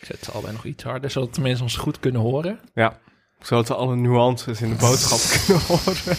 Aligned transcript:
Ik 0.00 0.06
zet 0.06 0.24
ze 0.24 0.30
allebei 0.32 0.52
nog 0.52 0.64
iets 0.64 0.82
harder, 0.82 1.10
zodat 1.10 1.34
de 1.34 1.40
mensen 1.40 1.62
ons 1.64 1.76
goed 1.76 2.00
kunnen 2.00 2.20
horen. 2.20 2.60
Ja, 2.74 2.98
zodat 3.40 3.68
we 3.68 3.74
alle 3.74 3.96
nuances 3.96 4.60
in 4.62 4.68
de 4.70 4.74
boodschap 4.76 5.18
kunnen 5.46 5.62
horen. 5.66 6.16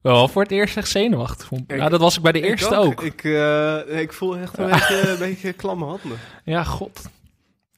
Wel 0.00 0.28
voor 0.28 0.42
het 0.42 0.50
eerst 0.50 0.76
echt 0.76 0.88
zenuwachtig. 0.88 1.46
vond. 1.46 1.60
Ik- 1.72 1.76
nou, 1.78 1.90
dat 1.90 2.00
was 2.00 2.16
ik 2.16 2.22
bij 2.22 2.32
de 2.32 2.40
eerste 2.40 2.76
ook. 2.76 3.02
Ik, 3.02 3.24
eh, 3.24 4.00
ik 4.00 4.12
voel 4.12 4.36
echt 4.36 4.58
een 4.58 4.70
beetje, 4.70 5.08
een 5.10 5.18
beetje 5.18 5.52
klamme 5.52 5.84
handen. 5.84 6.18
Ja, 6.44 6.64
god. 6.64 7.00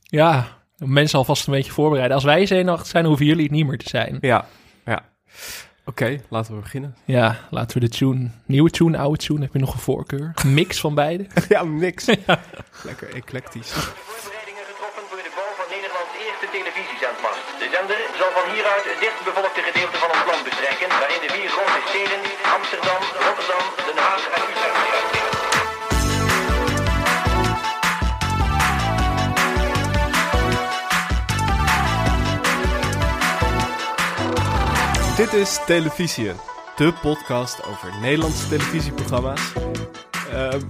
Ja, 0.02 0.46
mensen 0.76 1.18
alvast 1.18 1.46
een 1.46 1.52
beetje 1.52 1.72
voorbereiden. 1.72 2.14
Als 2.16 2.24
wij 2.24 2.46
zenuwachtig 2.46 2.86
zijn, 2.86 3.04
hoeven 3.04 3.26
jullie 3.26 3.42
het 3.42 3.52
niet 3.52 3.66
meer 3.66 3.78
te 3.78 3.88
zijn. 3.88 4.18
Ja, 4.20 4.46
ja. 4.84 5.04
Oké, 5.86 6.20
laten 6.28 6.54
we 6.54 6.60
beginnen. 6.60 6.96
Ja, 7.04 7.36
laten 7.50 7.74
we 7.78 7.84
de 7.86 7.92
tune, 7.98 8.30
nieuwe 8.46 8.70
tune, 8.70 8.98
oude 8.98 9.18
tune, 9.18 9.40
heb 9.40 9.52
je 9.52 9.58
nog 9.58 9.72
een 9.74 9.86
voorkeur? 9.90 10.32
Een 10.34 10.54
mix 10.54 10.80
van 10.80 10.94
beide? 10.94 11.26
ja, 11.54 11.62
niks. 11.64 12.04
Lekker 12.88 13.08
eclectisch. 13.20 13.70
Voorbereidingen 13.70 14.64
getroffen 14.70 15.04
voor 15.10 15.22
de 15.28 15.32
bouw 15.38 15.52
van 15.60 15.68
Nederlands 15.74 16.12
eerste 16.26 16.46
televisiezendmast. 16.56 17.42
De 17.62 17.68
zender 17.74 18.00
zal 18.20 18.30
van 18.38 18.46
hieruit 18.52 18.84
het 18.90 19.00
dichtbevolkte 19.04 19.62
gedeelte 19.68 19.98
van 20.02 20.10
ons 20.14 20.24
land 20.30 20.42
bestrijken, 20.48 20.88
waarin 21.00 21.22
de 21.24 21.30
vier 21.36 21.50
grote 21.56 21.80
steden 21.90 22.20
Amsterdam, 22.56 23.02
Rotterdam, 23.26 23.64
Den 23.86 23.98
Haag 24.04 24.22
en 24.36 24.42
Utrecht 24.50 24.63
Dit 35.16 35.32
is 35.32 35.60
Televisie, 35.66 36.30
de 36.76 36.92
podcast 37.02 37.64
over 37.66 37.88
Nederlandse 38.00 38.48
televisieprogramma's. 38.48 39.52
Ehm, 40.32 40.60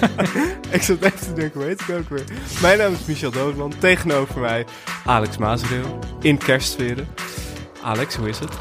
ik 0.76 0.82
zat 0.82 1.00
even 1.02 1.18
te 1.18 1.32
denken, 1.34 1.60
hoe 1.60 1.68
heet 1.68 1.80
ik 1.80 1.90
ook 1.96 2.08
weer? 2.08 2.24
Mijn 2.62 2.78
naam 2.78 2.92
is 2.92 3.04
Michel 3.04 3.30
Doodman, 3.30 3.72
tegenover 3.78 4.40
mij 4.40 4.66
Alex 5.04 5.36
Mazereel, 5.38 5.98
in 6.20 6.38
kerstsferen. 6.38 7.08
Alex, 7.82 8.14
hoe 8.14 8.28
is 8.28 8.38
het? 8.38 8.52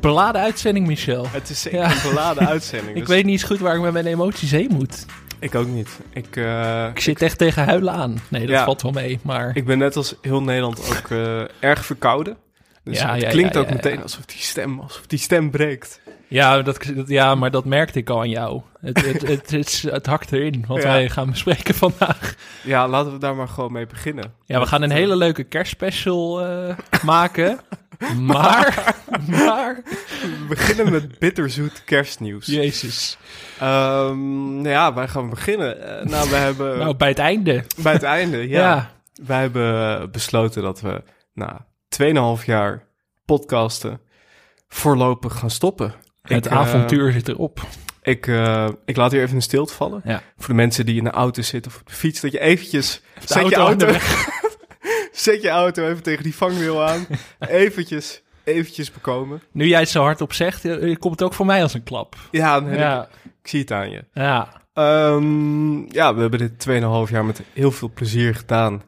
Beladen 0.00 0.40
uitzending, 0.42 0.86
Michel. 0.86 1.26
Het 1.30 1.50
is 1.50 1.60
zeker 1.62 1.78
Ja. 1.78 1.90
een 1.90 2.02
beladen 2.10 2.46
uitzending. 2.56 2.90
Ik 2.96 2.98
dus 3.06 3.08
weet 3.08 3.24
niet 3.24 3.32
eens 3.32 3.42
goed 3.42 3.58
waar 3.58 3.74
ik 3.76 3.80
met 3.82 3.92
mijn 3.92 4.06
emoties 4.06 4.50
heen 4.50 4.70
moet. 4.72 5.06
Ik 5.38 5.54
ook 5.54 5.66
niet. 5.68 5.88
Ik, 6.12 6.36
eh, 6.36 6.86
Ik 6.94 7.00
zit 7.00 7.22
echt 7.22 7.38
tegen 7.38 7.64
huilen 7.64 7.92
aan. 7.92 8.18
Nee, 8.28 8.40
dat 8.40 8.50
Ja. 8.50 8.64
valt 8.64 8.82
wel 8.82 8.92
mee, 8.92 9.18
maar... 9.22 9.50
ik 9.56 9.64
ben 9.64 9.78
net 9.78 9.96
als 9.96 10.14
heel 10.22 10.42
Nederland 10.42 10.80
ook 10.98 11.10
eh, 11.10 11.40
erg 11.60 11.84
verkouden. 11.86 12.36
Dus 12.84 12.98
Ja, 12.98 13.12
het 13.12 13.22
ja, 13.22 13.28
klinkt 13.28 13.54
ja, 13.54 13.60
ook 13.60 13.70
meteen 13.70 14.02
alsof 14.02 14.24
die 14.24 14.40
stem, 14.40 14.80
alsof 14.80 15.06
die 15.06 15.18
stem 15.18 15.50
breekt. 15.50 16.00
Ja, 16.28 16.62
dat, 16.62 16.82
dat- 16.94 17.08
ja, 17.08 17.34
maar 17.34 17.50
dat 17.50 17.64
merkte 17.64 17.98
ik 17.98 18.10
al 18.10 18.20
aan 18.20 18.28
jou. 18.28 18.62
Het, 18.80 19.04
het, 19.06 19.22
het, 19.28 19.50
het, 19.50 19.84
het 19.90 20.06
hakt 20.06 20.32
erin, 20.32 20.64
wat 20.68 20.82
wij 20.82 21.08
gaan 21.10 21.30
bespreken 21.30 21.74
vandaag. 21.74 22.34
Ja, 22.62 22.88
laten 22.88 23.12
we 23.12 23.18
daar 23.18 23.34
maar 23.34 23.48
gewoon 23.48 23.72
mee 23.72 23.86
beginnen. 23.86 24.32
Ja, 24.44 24.60
we 24.60 24.66
gaan 24.66 24.82
een 24.82 24.90
hele 24.90 25.16
leuke 25.16 25.44
kerstspecial 25.44 26.44
eh, 26.46 26.76
maken. 27.04 27.58
Maar, 28.20 28.94
maar... 29.28 29.80
We 30.20 30.44
beginnen 30.48 30.92
met 30.92 31.18
bitterzoet 31.18 31.84
kerstnieuws. 31.84 32.46
Jezus. 32.46 33.16
Ehm, 33.60 34.54
nou 34.54 34.68
ja, 34.68 34.92
waar 34.92 35.08
gaan 35.08 35.30
beginnen? 35.30 35.98
Eh, 36.00 36.04
nou, 36.06 36.30
we 36.30 36.36
hebben 36.36 36.78
Nou, 36.84 36.96
bij 36.96 37.08
het 37.08 37.18
einde. 37.18 37.64
bij 37.76 37.92
het 37.92 38.02
einde, 38.02 38.48
ja. 38.48 38.60
Ja. 38.60 38.90
Wij 39.26 39.40
hebben 39.40 40.10
besloten 40.10 40.62
dat 40.62 40.80
we 40.80 41.02
na 41.32 41.66
2,5 42.38 42.44
jaar 42.44 42.86
podcasten 43.24 44.00
voorlopig 44.68 45.38
gaan 45.38 45.50
stoppen. 45.50 45.94
Het 46.22 46.46
Ik, 46.46 46.52
eh, 46.52 46.58
avontuur 46.58 47.12
zit 47.12 47.28
erop. 47.28 47.60
ik, 48.02 48.26
eh, 48.26 48.68
ik 48.84 48.96
laat 48.96 49.12
hier 49.12 49.22
even 49.22 49.36
een 49.36 49.42
stilte 49.42 49.74
vallen. 49.74 50.00
Ja. 50.04 50.22
Voor 50.36 50.48
de 50.48 50.54
mensen 50.54 50.86
die 50.86 50.96
in 50.96 51.04
de 51.04 51.10
auto 51.10 51.42
zitten 51.42 51.70
of 51.72 51.80
op 51.80 51.86
de 51.86 51.94
fiets, 51.94 52.20
dat 52.20 52.32
je 52.32 52.40
eventjes... 52.40 53.02
De 53.14 53.20
Zet 53.24 53.48
je, 53.48 53.54
auto 53.54 53.86
de 53.86 53.92
auto, 53.92 53.98
zet 55.12 55.42
je 55.42 55.48
auto 55.48 55.88
even 55.88 56.02
tegen 56.02 56.22
die 56.22 56.34
vangwiel 56.34 56.82
aan. 56.84 57.06
eventjes, 57.48 58.22
eventjes 58.44 58.90
bekomen. 58.92 59.42
Nu 59.52 59.66
jij 59.66 59.80
het 59.80 59.88
zo 59.88 60.02
hardop 60.02 60.32
zegt, 60.32 60.64
eh, 60.64 60.96
komt 60.96 61.12
het 61.18 61.22
ook 61.22 61.34
voor 61.34 61.46
mij 61.46 61.62
als 61.62 61.74
een 61.74 61.82
klap. 61.82 62.16
Ja, 62.30 62.56
Ja, 62.56 63.02
ik, 63.02 63.08
ik 63.42 63.48
zie 63.48 63.60
het 63.60 63.72
aan 63.72 63.90
je. 63.90 64.04
ja. 64.12 64.62
Ehm, 64.74 65.92
ja, 65.92 66.14
we 66.14 66.20
hebben 66.20 66.38
dit 66.38 66.58
2,5 67.06 67.10
jaar 67.10 67.24
met 67.24 67.42
heel 67.52 67.70
veel 67.70 67.90
plezier 67.94 68.34
gedaan. 68.34 68.82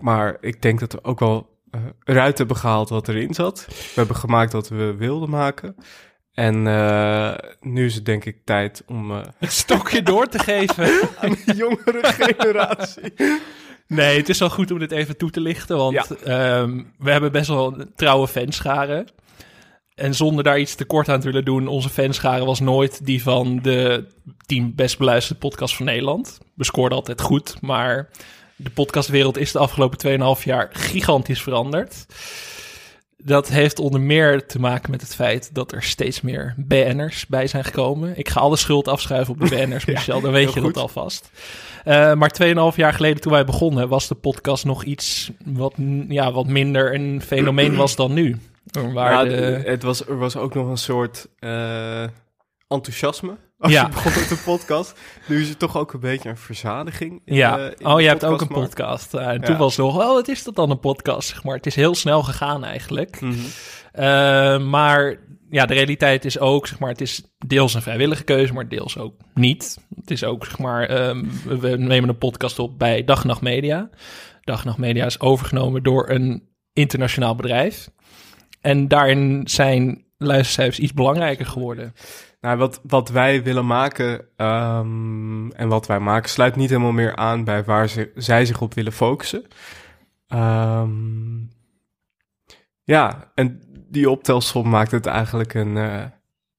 Maar 0.00 0.36
ik 0.40 0.62
denk 0.62 0.80
dat 0.80 0.92
we 0.92 1.04
ook 1.04 1.20
wel 1.20 1.55
eruit 2.04 2.38
hebben 2.38 2.56
gehaald 2.56 2.88
wat 2.88 3.08
erin 3.08 3.34
zat. 3.34 3.66
We 3.68 3.92
hebben 3.94 4.16
gemaakt 4.16 4.52
wat 4.52 4.68
we 4.68 4.94
wilden 4.94 5.30
maken. 5.30 5.76
En 6.32 6.66
eh, 6.66 7.34
nu 7.60 7.84
is 7.86 7.94
het 7.94 8.04
denk 8.04 8.24
ik 8.24 8.44
tijd 8.44 8.82
om 8.86 9.10
eh, 9.10 9.20
het 9.38 9.52
stokje 9.52 10.02
door 10.02 10.26
te 10.28 10.38
geven. 10.38 10.84
aan 11.20 11.36
de 11.46 11.54
jongere 11.54 12.00
generatie... 12.18 13.12
Nee, 13.88 14.16
het 14.16 14.28
is 14.28 14.38
wel 14.38 14.50
goed 14.50 14.70
om 14.70 14.78
dit 14.78 14.90
even 14.90 15.16
toe 15.16 15.30
te 15.30 15.40
lichten, 15.40 15.76
want 15.76 15.94
Ja. 15.94 16.04
ehm, 16.24 16.82
we 16.98 17.10
hebben 17.10 17.32
best 17.32 17.48
wel 17.48 17.72
een 17.80 17.92
trouwe 17.96 18.28
fanscharen. 18.28 19.06
En 19.94 20.14
zonder 20.14 20.44
daar 20.44 20.58
iets 20.58 20.74
tekort 20.74 21.08
aan 21.08 21.20
te 21.20 21.26
willen 21.26 21.44
doen, 21.44 21.66
onze 21.66 21.88
fanschare 21.88 22.44
was 22.44 22.60
nooit 22.60 23.04
die 23.06 23.22
van 23.22 23.58
de 23.62 24.06
tien 24.46 24.74
best 24.74 24.98
beluisterde 24.98 25.40
podcasts 25.40 25.76
van 25.76 25.86
Nederland. 25.86 26.38
We 26.54 26.64
scoorden 26.64 26.98
altijd 26.98 27.20
goed, 27.20 27.56
maar 27.60 28.08
de 28.56 28.70
podcastwereld 28.70 29.38
is 29.38 29.52
de 29.52 29.58
afgelopen 29.58 30.36
2,5 30.38 30.42
jaar 30.44 30.68
gigantisch 30.72 31.42
veranderd. 31.42 32.06
Dat 33.18 33.48
heeft 33.48 33.78
onder 33.78 34.00
meer 34.00 34.46
te 34.46 34.60
maken 34.60 34.90
met 34.90 35.00
het 35.00 35.14
feit 35.14 35.54
dat 35.54 35.72
er 35.72 35.82
steeds 35.82 36.20
meer 36.20 36.54
BN'ers 36.56 37.26
bij 37.26 37.46
zijn 37.46 37.64
gekomen. 37.64 38.18
Ik 38.18 38.28
ga 38.28 38.40
alle 38.40 38.56
schuld 38.56 38.88
afschuiven 38.88 39.34
op 39.34 39.40
de 39.40 39.48
BN'ers, 39.56 39.84
Michel, 39.84 40.20
dan 40.20 40.32
weet 40.32 40.52
je 40.52 40.60
goed. 40.60 40.74
dat 40.74 40.82
alvast. 40.82 41.30
Eh, 41.84 42.14
maar 42.14 42.30
2,5 42.72 42.76
jaar 42.76 42.92
geleden 42.92 43.20
toen 43.20 43.32
wij 43.32 43.44
begonnen, 43.44 43.88
was 43.88 44.08
de 44.08 44.14
podcast 44.14 44.64
nog 44.64 44.84
iets 44.84 45.30
wat, 45.44 45.74
ja, 46.08 46.32
wat 46.32 46.46
minder 46.46 46.94
een 46.94 47.22
fenomeen 47.26 47.76
was 47.76 47.96
dan 47.96 48.12
nu. 48.12 48.36
Waar 48.92 49.12
Ja, 49.12 49.24
de- 49.24 49.62
het 49.64 49.82
was, 49.82 50.06
er 50.06 50.18
was 50.18 50.36
ook 50.36 50.54
nog 50.54 50.68
een 50.68 50.76
soort 50.78 51.26
eh, 51.38 52.04
enthousiasme 52.68 53.36
als 53.58 53.72
Ja. 53.72 53.82
je 53.82 53.88
begon 53.88 54.12
met 54.12 54.28
de 54.28 54.42
podcast. 54.44 55.00
Nu 55.28 55.40
is 55.40 55.48
het 55.48 55.58
toch 55.58 55.76
ook 55.76 55.92
een 55.92 56.00
beetje 56.00 56.28
een 56.28 56.36
verzadiging. 56.36 57.22
in 57.24 57.34
ja, 57.34 57.58
in 57.78 57.86
oh, 57.86 58.00
je 58.00 58.06
hebt 58.06 58.24
ook 58.24 58.40
een 58.40 58.48
podcast. 58.48 59.14
Eh, 59.14 59.28
en 59.28 59.40
toen 59.40 59.54
Ja. 59.54 59.60
was 59.60 59.76
het 59.76 59.86
nog, 59.86 59.96
oh, 59.98 60.06
wat 60.14 60.28
is 60.28 60.44
dat 60.44 60.54
dan 60.54 60.70
een 60.70 60.80
podcast? 60.80 61.28
Zeg 61.28 61.44
maar. 61.44 61.56
Het 61.56 61.66
is 61.66 61.74
heel 61.74 61.94
snel 61.94 62.22
gegaan 62.22 62.64
eigenlijk. 62.64 63.20
Mhm. 63.20 63.34
Eh, 63.92 64.58
maar 64.58 65.18
ja, 65.50 65.66
de 65.66 65.74
realiteit 65.74 66.24
is 66.24 66.38
ook, 66.38 66.66
zeg 66.66 66.78
maar, 66.78 66.88
het 66.90 67.00
is 67.00 67.22
deels 67.46 67.74
een 67.74 67.82
vrijwillige 67.82 68.24
keuze, 68.24 68.52
maar 68.52 68.68
deels 68.68 68.98
ook 68.98 69.14
niet. 69.34 69.78
Het 69.94 70.10
is 70.10 70.24
ook, 70.24 70.44
zeg 70.44 70.58
maar, 70.58 70.82
ehm, 70.88 71.24
we- 71.60 71.68
nemen 71.78 72.08
een 72.08 72.18
podcast 72.18 72.58
op 72.58 72.78
bij 72.78 73.04
Dag 73.04 73.24
Nacht 73.24 73.40
Media. 73.40 73.90
Dag 74.40 74.64
Nacht 74.64 74.78
Media 74.78 75.06
is 75.06 75.20
overgenomen 75.20 75.82
door 75.82 76.10
een 76.10 76.48
internationaal 76.72 77.34
bedrijf. 77.34 77.90
En 78.60 78.88
daarin 78.88 79.42
zijn 79.44 80.04
luistercijfers 80.18 80.78
iets 80.78 80.92
belangrijker 80.92 81.46
geworden. 81.46 81.92
Nou, 82.46 82.58
wat, 82.58 82.80
wat 82.82 83.08
wij 83.08 83.42
willen 83.42 83.66
maken 83.66 84.26
ehm, 84.36 85.50
en 85.50 85.68
wat 85.68 85.86
wij 85.86 86.00
maken 86.00 86.30
sluit 86.30 86.56
niet 86.56 86.70
helemaal 86.70 86.92
meer 86.92 87.16
aan 87.16 87.44
bij 87.44 87.64
waar 87.64 87.88
ze, 87.88 88.10
zij 88.14 88.44
zich 88.44 88.60
op 88.60 88.74
willen 88.74 88.92
focussen. 88.92 89.44
Ehm, 90.28 91.38
ja, 92.82 93.30
en 93.34 93.60
die 93.88 94.10
optelsom 94.10 94.68
maakt 94.68 94.90
het 94.90 95.06
eigenlijk 95.06 95.54
een 95.54 95.76
eh, 95.76 96.04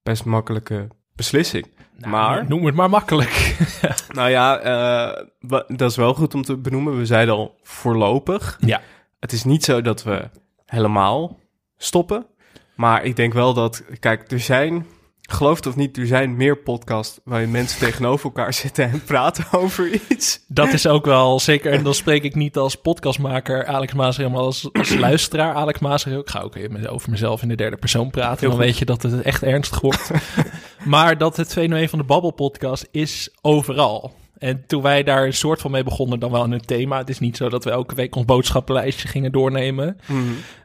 best 0.02 0.24
makkelijke 0.24 0.88
beslissing. 1.14 1.66
Nou, 1.96 2.10
maar, 2.10 2.48
Noem 2.48 2.66
het 2.66 2.74
maar 2.74 2.90
makkelijk. 2.90 3.56
nou 4.12 4.30
ja, 4.30 4.60
wa- 5.40 5.64
dat 5.68 5.90
is 5.90 5.96
wel 5.96 6.14
goed 6.14 6.34
om 6.34 6.42
te 6.42 6.56
benoemen. 6.56 6.96
We 6.96 7.06
zeiden 7.06 7.34
al 7.34 7.58
voorlopig. 7.62 8.56
Ja. 8.60 8.80
Het 9.20 9.32
is 9.32 9.44
niet 9.44 9.64
zo 9.64 9.82
dat 9.82 10.02
we 10.02 10.30
helemaal 10.66 11.38
stoppen. 11.76 12.26
Maar 12.74 13.04
ik 13.04 13.16
denk 13.16 13.32
wel 13.32 13.54
dat, 13.54 13.84
kijk, 14.00 14.30
er 14.30 14.40
zijn, 14.40 14.86
geloof 15.30 15.56
het 15.56 15.66
of 15.66 15.76
niet, 15.76 15.96
er 15.96 16.06
zijn 16.06 16.36
meer 16.36 16.56
podcasts 16.56 17.18
waarin 17.24 17.50
mensen 17.50 17.78
tegenover 17.78 18.24
elkaar 18.24 18.54
zitten 18.54 18.90
en 18.90 19.04
praten 19.04 19.44
over 19.60 20.00
iets. 20.08 20.44
Dat 20.46 20.72
is 20.72 20.86
ook 20.86 21.04
wel 21.04 21.40
zeker. 21.40 21.72
En 21.72 21.82
dan 21.82 21.94
spreek 21.94 22.22
ik 22.22 22.34
niet 22.34 22.56
als 22.56 22.74
podcastmaker 22.74 23.66
Alex 23.66 23.92
Maas, 23.92 24.18
maar 24.18 24.30
als, 24.30 24.68
als 24.72 24.94
luisteraar 24.94 25.54
Alex 25.54 25.78
Maas. 25.78 26.06
Ik 26.06 26.30
ga 26.30 26.40
ook 26.40 26.54
even 26.54 26.90
over 26.90 27.10
mezelf 27.10 27.42
in 27.42 27.48
de 27.48 27.56
derde 27.56 27.76
persoon 27.76 28.10
praten. 28.10 28.38
Heel 28.38 28.48
dan 28.48 28.58
goed. 28.58 28.66
weet 28.66 28.78
je 28.78 28.84
dat 28.84 29.02
het 29.02 29.22
echt 29.22 29.42
ernstig 29.42 29.80
wordt. 29.80 30.10
maar 30.84 31.18
dat 31.18 31.36
het 31.36 31.52
fenomeen 31.52 31.88
van 31.88 31.98
de 31.98 32.04
Babbel 32.04 32.30
podcast 32.30 32.88
is 32.90 33.30
overal. 33.40 34.12
En 34.38 34.64
toen 34.66 34.82
wij 34.82 35.02
daar 35.02 35.26
een 35.26 35.32
soort 35.32 35.60
van 35.60 35.70
mee 35.70 35.82
begonnen, 35.82 36.20
dan 36.20 36.30
wel 36.30 36.44
in 36.44 36.52
een 36.52 36.60
thema. 36.64 36.98
Het 36.98 37.08
is 37.08 37.18
niet 37.18 37.36
zo 37.36 37.48
dat 37.48 37.64
we 37.64 37.70
elke 37.70 37.94
week 37.94 38.14
ons 38.14 38.24
boodschappenlijstje 38.24 39.08
gingen 39.08 39.32
doornemen. 39.32 39.98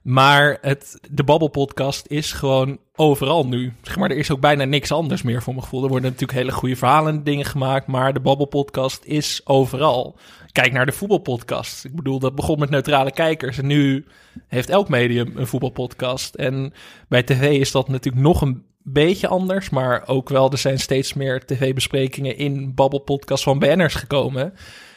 Maar 0.03 0.57
het, 0.61 0.99
de 1.11 1.23
Babbel 1.23 1.47
podcast 1.47 2.05
is 2.07 2.31
gewoon 2.31 2.77
overal 2.95 3.47
nu. 3.47 3.73
Zeg 3.81 3.97
maar, 3.97 4.09
er 4.09 4.17
is 4.17 4.31
ook 4.31 4.39
bijna 4.39 4.63
niks 4.63 4.91
anders 4.91 5.21
meer 5.21 5.41
voor 5.41 5.53
mijn 5.53 5.65
gevoel. 5.65 5.83
Er 5.83 5.89
worden 5.89 6.11
natuurlijk 6.11 6.39
hele 6.39 6.51
goede 6.51 6.75
verhalen 6.75 7.13
en 7.13 7.23
dingen 7.23 7.45
gemaakt, 7.45 7.87
maar 7.87 8.13
de 8.13 8.19
Babbel 8.19 8.45
podcast 8.45 9.03
is 9.05 9.41
overal. 9.45 10.17
Kijk 10.51 10.71
naar 10.71 10.85
de 10.85 10.91
voetbalpodcast. 10.91 11.85
Ik 11.85 11.95
bedoel, 11.95 12.19
dat 12.19 12.35
begon 12.35 12.59
met 12.59 12.69
neutrale 12.69 13.11
kijkers 13.11 13.57
en 13.57 13.67
nu 13.67 14.05
heeft 14.47 14.69
elk 14.69 14.89
medium 14.89 15.31
een 15.35 15.47
voetbalpodcast. 15.47 16.35
En 16.35 16.73
bij 17.07 17.23
tv 17.23 17.59
is 17.59 17.71
dat 17.71 17.87
natuurlijk 17.87 18.23
nog 18.23 18.41
een 18.41 18.63
beetje 18.83 19.27
anders, 19.27 19.69
maar 19.69 20.07
ook 20.07 20.29
wel, 20.29 20.51
er 20.51 20.57
zijn 20.57 20.79
steeds 20.79 21.13
meer 21.13 21.45
tv-besprekingen 21.45 22.37
in 22.37 22.73
Babbel 22.75 22.99
podcast 22.99 23.43
van 23.43 23.59
BN'ers 23.59 23.95
gekomen. 23.95 24.53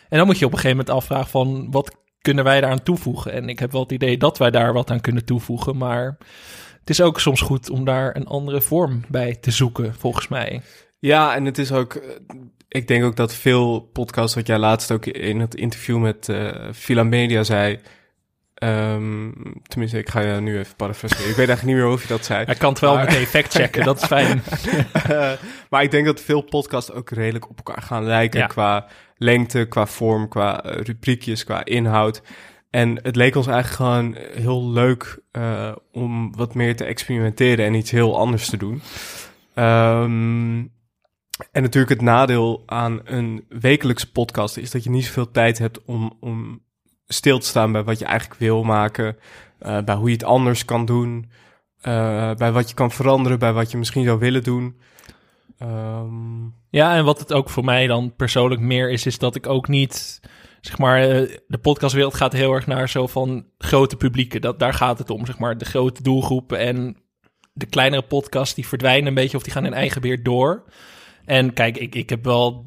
En 0.08 0.18
dan 0.18 0.26
moet 0.26 0.38
je 0.38 0.44
op 0.44 0.52
een 0.52 0.58
gegeven 0.58 0.76
moment 0.76 0.96
afvragen 0.96 1.30
van 1.30 1.70
wat 1.70 1.96
kunnen 2.20 2.44
wij 2.44 2.60
daaraan 2.60 2.82
toevoegen? 2.82 3.32
En 3.32 3.48
ik 3.48 3.58
heb 3.58 3.72
wel 3.72 3.82
het 3.82 3.92
idee 3.92 4.16
dat 4.16 4.38
wij 4.38 4.50
daar 4.50 4.72
wat 4.72 4.90
aan 4.90 5.00
kunnen 5.00 5.24
toevoegen, 5.24 5.76
maar 5.76 6.18
het 6.86 6.90
is 6.90 7.00
ook 7.00 7.20
soms 7.20 7.40
goed 7.40 7.70
om 7.70 7.84
daar 7.84 8.16
een 8.16 8.26
andere 8.26 8.60
vorm 8.60 9.04
bij 9.08 9.34
te 9.40 9.50
zoeken, 9.50 9.94
volgens 9.98 10.28
mij. 10.28 10.60
Ja, 10.98 11.34
en 11.34 11.44
het 11.44 11.58
is 11.58 11.72
ook. 11.72 11.94
eh, 11.94 12.10
Ik 12.68 12.88
denk 12.88 13.04
ook 13.04 13.16
dat 13.16 13.34
veel 13.34 13.80
podcasts, 13.80 14.34
wat 14.34 14.46
jij 14.46 14.58
laatst 14.58 14.92
ook 14.92 15.06
in 15.06 15.40
het 15.40 15.54
interview 15.54 15.98
met 15.98 16.28
Villa 16.70 17.02
Media 17.02 17.42
zei. 17.44 17.78
ehm, 18.54 19.30
tenminste, 19.62 19.98
ik 19.98 20.08
ga 20.08 20.20
je 20.20 20.40
nu 20.40 20.58
even 20.58 20.76
parafraseren. 20.76 21.28
Ik 21.30 21.36
weet 21.36 21.48
eigenlijk 21.48 21.76
niet 21.78 21.84
meer 21.86 21.92
of 21.94 22.02
je 22.02 22.08
dat 22.08 22.24
zei. 22.24 22.44
Hij 22.44 22.54
kan 22.54 22.70
het 22.70 22.78
wel 22.80 22.94
Maar- 22.94 23.04
meteen 23.04 23.26
factchecken, 23.26 23.84
dat 23.84 23.96
is 24.02 24.06
fijn. 24.16 24.42
Maar 25.70 25.82
ik 25.82 25.90
denk 25.90 26.06
dat 26.06 26.20
veel 26.20 26.40
podcasts 26.40 26.92
ook 26.92 27.10
redelijk 27.10 27.48
op 27.50 27.56
elkaar 27.56 27.82
gaan 27.82 28.04
lijken. 28.04 28.40
Ja. 28.40 28.46
Qua 28.46 28.86
lengte, 29.16 29.64
qua 29.68 29.86
vorm, 29.86 30.28
qua 30.28 30.62
eh, 30.64 30.80
rubriekjes, 30.82 31.44
qua 31.44 31.64
inhoud. 31.64 32.22
En 32.76 32.98
het 33.02 33.16
leek 33.16 33.36
ons 33.36 33.46
eigenlijk 33.46 33.76
gewoon 33.76 34.16
heel 34.42 34.70
leuk 34.70 35.18
eh, 35.30 35.72
om 35.92 36.36
wat 36.36 36.54
meer 36.54 36.76
te 36.76 36.84
experimenteren 36.84 37.64
en 37.64 37.74
iets 37.74 37.90
heel 37.90 38.18
anders 38.18 38.48
te 38.48 38.56
doen. 38.56 38.82
Ehm, 39.54 40.64
en 41.52 41.62
natuurlijk 41.62 41.92
het 41.92 42.00
nadeel 42.00 42.62
aan 42.66 43.00
een 43.04 43.44
wekelijkse 43.48 44.12
podcast 44.12 44.56
is 44.56 44.70
dat 44.70 44.84
je 44.84 44.90
niet 44.90 45.04
zoveel 45.04 45.30
tijd 45.30 45.58
hebt 45.58 45.84
om, 45.84 46.16
om 46.20 46.62
stil 47.06 47.38
te 47.38 47.46
staan 47.46 47.72
bij 47.72 47.84
wat 47.84 47.98
je 47.98 48.04
eigenlijk 48.04 48.40
wil 48.40 48.62
maken, 48.62 49.16
eh, 49.58 49.82
bij 49.82 49.94
hoe 49.94 50.08
je 50.08 50.14
het 50.14 50.24
anders 50.24 50.64
kan 50.64 50.84
doen, 50.84 51.30
eh, 51.80 52.34
bij 52.34 52.52
wat 52.52 52.68
je 52.68 52.74
kan 52.74 52.90
veranderen, 52.90 53.38
bij 53.38 53.52
wat 53.52 53.70
je 53.70 53.78
misschien 53.78 54.04
zou 54.04 54.18
willen 54.18 54.42
doen. 54.42 54.80
Ehm, 55.58 56.44
Ja, 56.70 56.94
en 56.94 57.04
wat 57.04 57.18
het 57.18 57.32
ook 57.32 57.50
voor 57.50 57.64
mij 57.64 57.86
dan 57.86 58.14
persoonlijk 58.16 58.60
meer 58.60 58.90
is, 58.90 59.06
is 59.06 59.18
dat 59.18 59.34
ik 59.34 59.46
ook 59.46 59.68
niet, 59.68 60.20
zeg 60.66 60.78
maar, 60.78 61.02
eh, 61.02 61.36
de 61.46 61.58
podcastwereld 61.58 62.14
gaat 62.14 62.32
heel 62.32 62.52
erg 62.52 62.66
naar 62.66 62.88
zo 62.88 63.06
van 63.06 63.46
grote 63.58 63.96
publieken. 63.96 64.40
Dat, 64.40 64.58
daar 64.58 64.74
gaat 64.74 64.98
het 64.98 65.10
om, 65.10 65.26
zeg 65.26 65.38
maar, 65.38 65.58
de 65.58 65.64
grote 65.64 66.02
doelgroepen 66.02 66.58
en 66.58 66.96
de 67.52 67.66
kleinere 67.66 68.02
podcasts 68.02 68.54
die 68.54 68.66
verdwijnen 68.66 69.06
een 69.06 69.14
beetje 69.14 69.36
of 69.36 69.42
die 69.42 69.52
gaan 69.52 69.66
in 69.66 69.74
eigen 69.74 70.00
beheer 70.00 70.22
door. 70.22 70.64
En 71.24 71.52
kijk, 71.52 71.78
ik, 71.78 71.94
ik 71.94 72.10
heb 72.10 72.24
wel, 72.24 72.64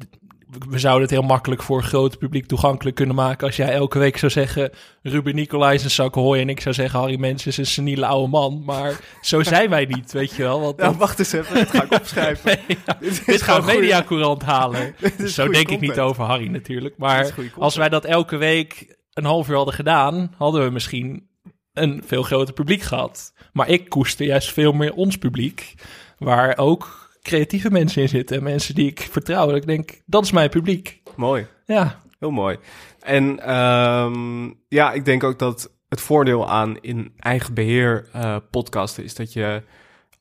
we 0.68 0.78
zouden 0.78 1.02
het 1.02 1.10
heel 1.10 1.22
makkelijk 1.22 1.62
voor 1.62 1.76
een 1.76 1.84
groot 1.84 2.18
publiek 2.18 2.46
toegankelijk 2.46 2.96
kunnen 2.96 3.14
maken 3.14 3.46
als 3.46 3.56
jij 3.56 3.72
elke 3.72 3.98
week 3.98 4.16
zou 4.16 4.32
zeggen, 4.32 4.70
Ruben 5.02 5.34
Nicolai 5.34 5.74
is 5.74 5.84
een 5.84 5.90
zak 5.90 6.14
hooi 6.14 6.40
en 6.40 6.48
ik 6.48 6.60
zou 6.60 6.74
zeggen, 6.74 6.98
Harry 7.00 7.18
Mens 7.18 7.46
is 7.46 7.56
een 7.56 7.66
seniele 7.66 8.06
oude 8.06 8.28
man. 8.30 8.62
Maar 8.64 9.00
zo 9.20 9.42
zijn 9.42 9.70
wij 9.70 9.84
niet, 9.84 10.12
weet 10.12 10.34
je 10.34 10.42
wel. 10.42 10.60
Want 10.60 10.76
nou, 10.76 10.96
wacht 10.96 11.18
eens 11.18 11.32
even, 11.32 11.54
dat 11.54 11.70
ga 11.70 11.82
ik 11.82 11.92
opschrijven. 11.92 12.58
Nee, 12.66 12.78
ja, 12.86 12.96
Dit 13.26 13.42
gaat 13.42 13.62
goeie- 13.62 13.78
Mediacourant 13.78 14.42
halen. 14.42 14.94
Zo 15.26 15.48
denk 15.48 15.68
ik 15.70 15.80
niet 15.80 15.98
over 16.00 16.24
Harry 16.24 16.46
natuurlijk. 16.48 16.94
Maar 16.98 17.34
als 17.58 17.76
wij 17.76 17.88
dat 17.88 18.04
elke 18.04 18.36
week 18.36 18.96
een 19.12 19.24
half 19.24 19.48
uur 19.48 19.56
hadden 19.56 19.74
gedaan, 19.74 20.34
hadden 20.36 20.64
we 20.64 20.70
misschien 20.70 21.28
een 21.72 22.02
veel 22.06 22.22
groter 22.22 22.54
publiek 22.54 22.82
gehad. 22.82 23.32
Maar 23.52 23.68
ik 23.68 23.88
koester 23.88 24.26
juist 24.26 24.52
veel 24.52 24.72
meer 24.72 24.94
ons 24.94 25.16
publiek, 25.16 25.74
waar 26.18 26.58
ook 26.58 26.99
creatieve 27.22 27.70
mensen 27.70 28.02
in 28.02 28.08
zitten. 28.08 28.36
En 28.36 28.42
mensen 28.42 28.74
die 28.74 28.90
ik 28.90 29.00
vertrouw. 29.10 29.46
Dat 29.46 29.56
ik 29.56 29.66
denk, 29.66 30.00
dat 30.06 30.24
is 30.24 30.32
mijn 30.32 30.50
publiek. 30.50 31.02
Mooi. 31.16 31.46
Ja, 31.66 32.00
Heel 32.20 32.30
mooi. 32.30 32.58
En 33.00 33.40
ehm, 33.40 34.50
ja, 34.68 34.92
ik 34.92 35.04
denk 35.04 35.24
ook 35.24 35.38
dat 35.38 35.70
het 35.88 36.00
voordeel 36.00 36.48
aan 36.48 36.78
in 36.80 37.12
eigen 37.18 37.54
beheer 37.54 38.08
eh, 38.12 38.36
podcasten 38.50 39.04
is 39.04 39.14
dat 39.14 39.32
je 39.32 39.62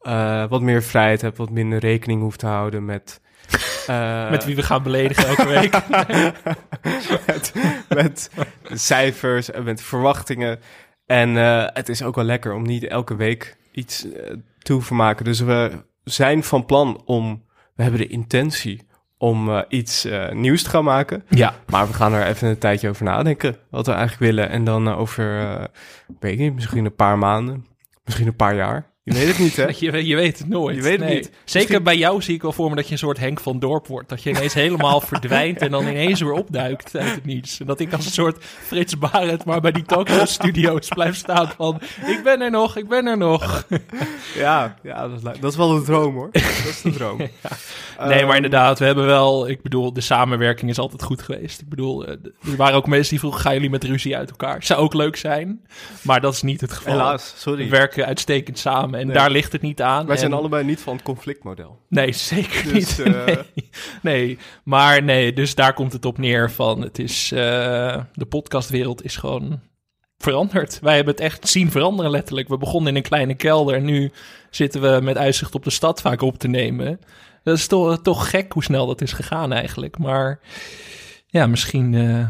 eh, 0.02 0.46
wat 0.50 0.62
meer 0.62 0.84
vrijheid 0.84 1.22
hebt, 1.22 1.38
wat 1.38 1.50
minder 1.50 1.80
rekening 1.80 2.22
hoeft 2.22 2.40
te 2.40 2.46
houden 2.46 2.86
met. 2.86 3.22
eh, 3.88 4.30
met 4.30 4.46
wie 4.46 4.56
we 4.56 4.64
gaan 4.64 4.84
beledigen 4.84 5.28
elke 5.28 5.48
week. 5.48 5.82
met, 7.28 7.54
met 7.90 8.32
cijfers 8.64 9.52
en 9.52 9.64
met 9.64 9.82
verwachtingen. 9.82 10.60
En 11.06 11.36
het 11.74 11.90
is 11.90 12.04
ook 12.04 12.16
wel 12.16 12.26
lekker 12.26 12.54
om 12.54 12.64
niet 12.64 12.84
elke 12.84 13.16
week 13.16 13.58
iets 13.72 14.12
eh, 14.12 14.36
te 14.60 14.74
hoeven 14.74 14.96
maken. 14.96 15.26
Dus 15.26 15.40
we 15.40 15.72
zijn 16.12 16.44
van 16.44 16.66
plan 16.66 17.02
om, 17.06 17.44
we 17.76 17.84
hebben 17.84 18.02
de 18.02 18.08
intentie 18.08 18.88
om 19.18 19.50
eh, 19.50 19.62
iets 19.68 20.06
eh, 20.06 20.32
nieuws 20.32 20.64
te 20.64 20.70
gaan 20.70 20.84
maken. 20.84 21.24
ja, 21.30 21.54
Maar 21.68 21.88
we 21.88 21.94
gaan 21.94 22.14
er 22.14 22.26
even 22.26 22.48
een 22.48 22.58
tijdje 22.58 22.90
over 22.90 23.04
nadenken 23.04 23.58
wat 23.70 23.86
we 23.86 23.92
eigenlijk 23.92 24.22
willen. 24.22 24.50
En 24.50 24.64
dan 24.64 24.88
eh, 24.88 25.00
over, 25.00 25.26
weet 26.20 26.34
ik 26.34 26.40
niet, 26.40 26.54
misschien 26.54 26.86
een 26.86 26.96
paar 26.96 27.18
maanden, 27.18 27.66
misschien 28.04 28.28
een 28.28 28.36
paar 28.36 28.56
jaar. 28.56 28.89
Je 29.04 29.14
weet 29.14 29.28
het 29.28 29.40
niet, 29.40 29.56
hè? 29.56 29.66
je, 29.80 30.06
je 30.08 30.16
weet 30.16 30.38
het 30.40 30.48
nooit. 30.48 30.76
Je 30.76 30.82
weet 30.82 31.00
het 31.00 31.08
Nee. 31.08 31.16
niet. 31.16 31.26
Zeker 31.44 31.60
Misschien- 31.68 31.84
bij 31.84 31.98
jou 31.98 32.22
zie 32.22 32.36
ik 32.36 32.42
wel 32.42 32.52
voor 32.52 32.70
me 32.70 32.76
dat 32.76 32.86
je 32.86 32.92
een 32.92 32.98
soort 32.98 33.18
Henk 33.18 33.40
van 33.40 33.60
Dorp 33.60 33.88
wordt. 33.88 34.10
Dat 34.10 34.24
je 34.24 34.30
ineens 34.30 34.54
helemaal 34.54 35.02
verdwijnt 35.12 35.58
en 35.62 35.72
dan 35.72 35.88
ineens 35.88 36.20
weer 36.22 36.32
opduikt 36.32 36.96
uit 36.96 37.16
het 37.16 37.26
niets. 37.26 37.60
En 37.60 37.66
dat 37.66 37.80
ik 37.80 37.94
als 37.94 38.06
een 38.06 38.12
soort 38.12 38.44
Frits 38.44 38.98
Barend 38.98 39.46
maar 39.46 39.62
bij 39.62 39.72
die 39.72 39.84
talkshow 39.84 40.28
studio's 40.28 40.88
blijf 40.88 41.16
staan 41.16 41.52
van... 41.58 41.82
Ik 42.06 42.20
ben 42.24 42.42
er 42.42 42.52
nog, 42.52 42.78
ik 42.78 42.88
ben 42.88 43.06
er 43.06 43.18
nog. 43.18 43.64
Ja, 44.36 44.76
ja 44.84 45.08
dat, 45.08 45.18
is, 45.18 45.40
dat 45.40 45.52
is 45.52 45.58
wel 45.58 45.74
de 45.74 45.82
droom, 45.82 46.16
hoor. 46.16 46.30
Dat 46.32 46.42
is 46.42 46.82
de 46.82 46.92
droom. 46.92 47.18
Nee, 47.18 47.30
Ehm, 47.98 48.26
maar 48.28 48.36
inderdaad, 48.36 48.80
we 48.80 48.86
hebben 48.86 49.06
wel... 49.06 49.50
Ik 49.50 49.62
bedoel, 49.62 49.94
de 49.94 50.02
samenwerking 50.02 50.70
is 50.70 50.78
altijd 50.80 51.04
goed 51.04 51.22
geweest. 51.22 51.62
Ik 51.62 51.70
bedoel, 51.70 52.06
eh, 52.06 52.12
er 52.44 52.56
waren 52.58 52.76
ook 52.76 52.88
mensen 52.88 53.10
die 53.10 53.20
vroegen... 53.20 53.42
Gaan 53.42 53.54
jullie 53.54 53.70
met 53.70 53.84
ruzie 53.84 54.18
uit 54.18 54.30
elkaar? 54.30 54.64
Zou 54.64 54.80
ook 54.80 54.94
leuk 54.94 55.16
zijn, 55.16 55.62
maar 56.02 56.22
dat 56.22 56.34
is 56.34 56.42
niet 56.42 56.62
het 56.62 56.74
geval. 56.74 56.92
Helaas, 56.94 57.34
We 57.34 57.40
sorry. 57.40 57.70
werken 57.70 58.06
uitstekend 58.06 58.60
samen 58.60 58.89
en 58.96 59.06
Nee. 59.06 59.16
daar 59.16 59.30
ligt 59.32 59.52
het 59.52 59.62
niet 59.62 59.82
aan. 59.82 60.06
Wij 60.06 60.18
zijn 60.18 60.34
allebei 60.34 60.64
niet 60.66 60.82
van 60.82 60.94
het 60.94 61.04
conflictmodel. 61.04 61.80
Nee, 61.90 62.12
zeker 62.34 62.64
Dus, 62.64 62.74
niet. 62.74 63.00
eh, 63.00 63.26
Nee. 63.26 63.38
nee, 64.02 64.38
maar 64.64 65.04
nee, 65.04 65.34
dus 65.34 65.56
daar 65.56 65.74
komt 65.74 65.94
het 65.94 66.06
op 66.06 66.18
neer 66.18 66.52
van 66.52 66.82
het 66.82 67.00
is, 67.00 67.32
eh, 67.32 67.38
de 68.14 68.26
podcastwereld 68.30 69.04
is 69.04 69.16
gewoon 69.16 69.60
veranderd. 70.18 70.80
Wij 70.82 70.96
hebben 70.96 71.14
het 71.14 71.24
echt 71.24 71.48
zien 71.48 71.72
veranderen 71.72 72.12
letterlijk. 72.12 72.48
We 72.48 72.58
begonnen 72.58 72.90
in 72.92 72.96
een 72.98 73.02
kleine 73.04 73.36
kelder 73.36 73.76
en 73.76 73.86
nu 73.86 74.12
zitten 74.50 74.82
we 74.82 75.02
met 75.04 75.18
uitzicht 75.18 75.56
op 75.56 75.64
de 75.64 75.70
stad 75.70 76.02
vaak 76.02 76.22
op 76.22 76.38
te 76.38 76.48
nemen. 76.48 77.00
Dat 77.44 77.58
is 77.58 77.68
toch, 77.68 78.02
toch 78.02 78.30
gek 78.30 78.52
hoe 78.54 78.64
snel 78.64 78.88
dat 78.88 79.02
is 79.02 79.14
gegaan 79.14 79.52
eigenlijk. 79.54 79.98
Maar 79.98 80.40
ja, 81.28 81.48
misschien 81.48 81.94
eh, 81.94 82.28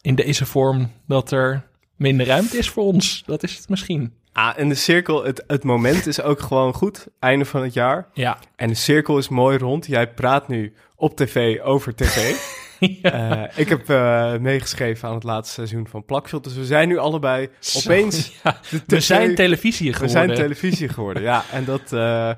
in 0.00 0.14
deze 0.14 0.46
vorm 0.46 0.90
dat 1.06 1.30
er 1.30 1.66
minder 1.96 2.26
ruimte 2.26 2.58
is 2.58 2.68
voor 2.68 2.84
ons. 2.84 3.22
Dat 3.26 3.42
is 3.42 3.56
het 3.56 3.68
misschien. 3.68 4.12
Ah, 4.32 4.58
en 4.58 4.68
de 4.68 4.74
cirkel, 4.74 5.24
het, 5.24 5.44
het 5.46 5.64
moment 5.64 6.06
is 6.06 6.22
ook 6.22 6.40
gewoon 6.40 6.74
goed. 6.74 7.06
Einde 7.18 7.44
van 7.44 7.62
het 7.62 7.74
jaar. 7.74 8.08
Ja. 8.12 8.38
En 8.56 8.68
de 8.68 8.74
cirkel 8.74 9.18
is 9.18 9.28
mooi 9.28 9.58
rond. 9.58 9.86
Jij 9.86 10.12
praat 10.12 10.48
nu 10.48 10.72
op 10.96 11.16
tv 11.16 11.60
over 11.60 11.94
tv. 11.94 12.34
Eh, 13.02 13.42
ik 13.54 13.68
heb 13.68 13.88
eh, 13.88 14.36
meegeschreven 14.36 15.08
aan 15.08 15.14
het 15.14 15.22
laatste 15.22 15.54
seizoen 15.54 15.86
van 15.88 16.04
Plakshot. 16.04 16.44
Dus 16.44 16.54
we 16.54 16.64
zijn 16.64 16.88
nu 16.88 16.98
allebei 16.98 17.48
opeens... 17.76 18.32
Ja, 18.42 18.60
we 18.86 19.00
zijn 19.00 19.34
televisie 19.34 19.86
We 19.90 19.92
geworden. 19.92 20.16
zijn 20.26 20.34
televisie 20.34 20.88
geworden, 20.88 21.22
ja. 21.22 21.44
En, 21.52 21.64
dat, 21.64 21.92
eh, 21.92 22.28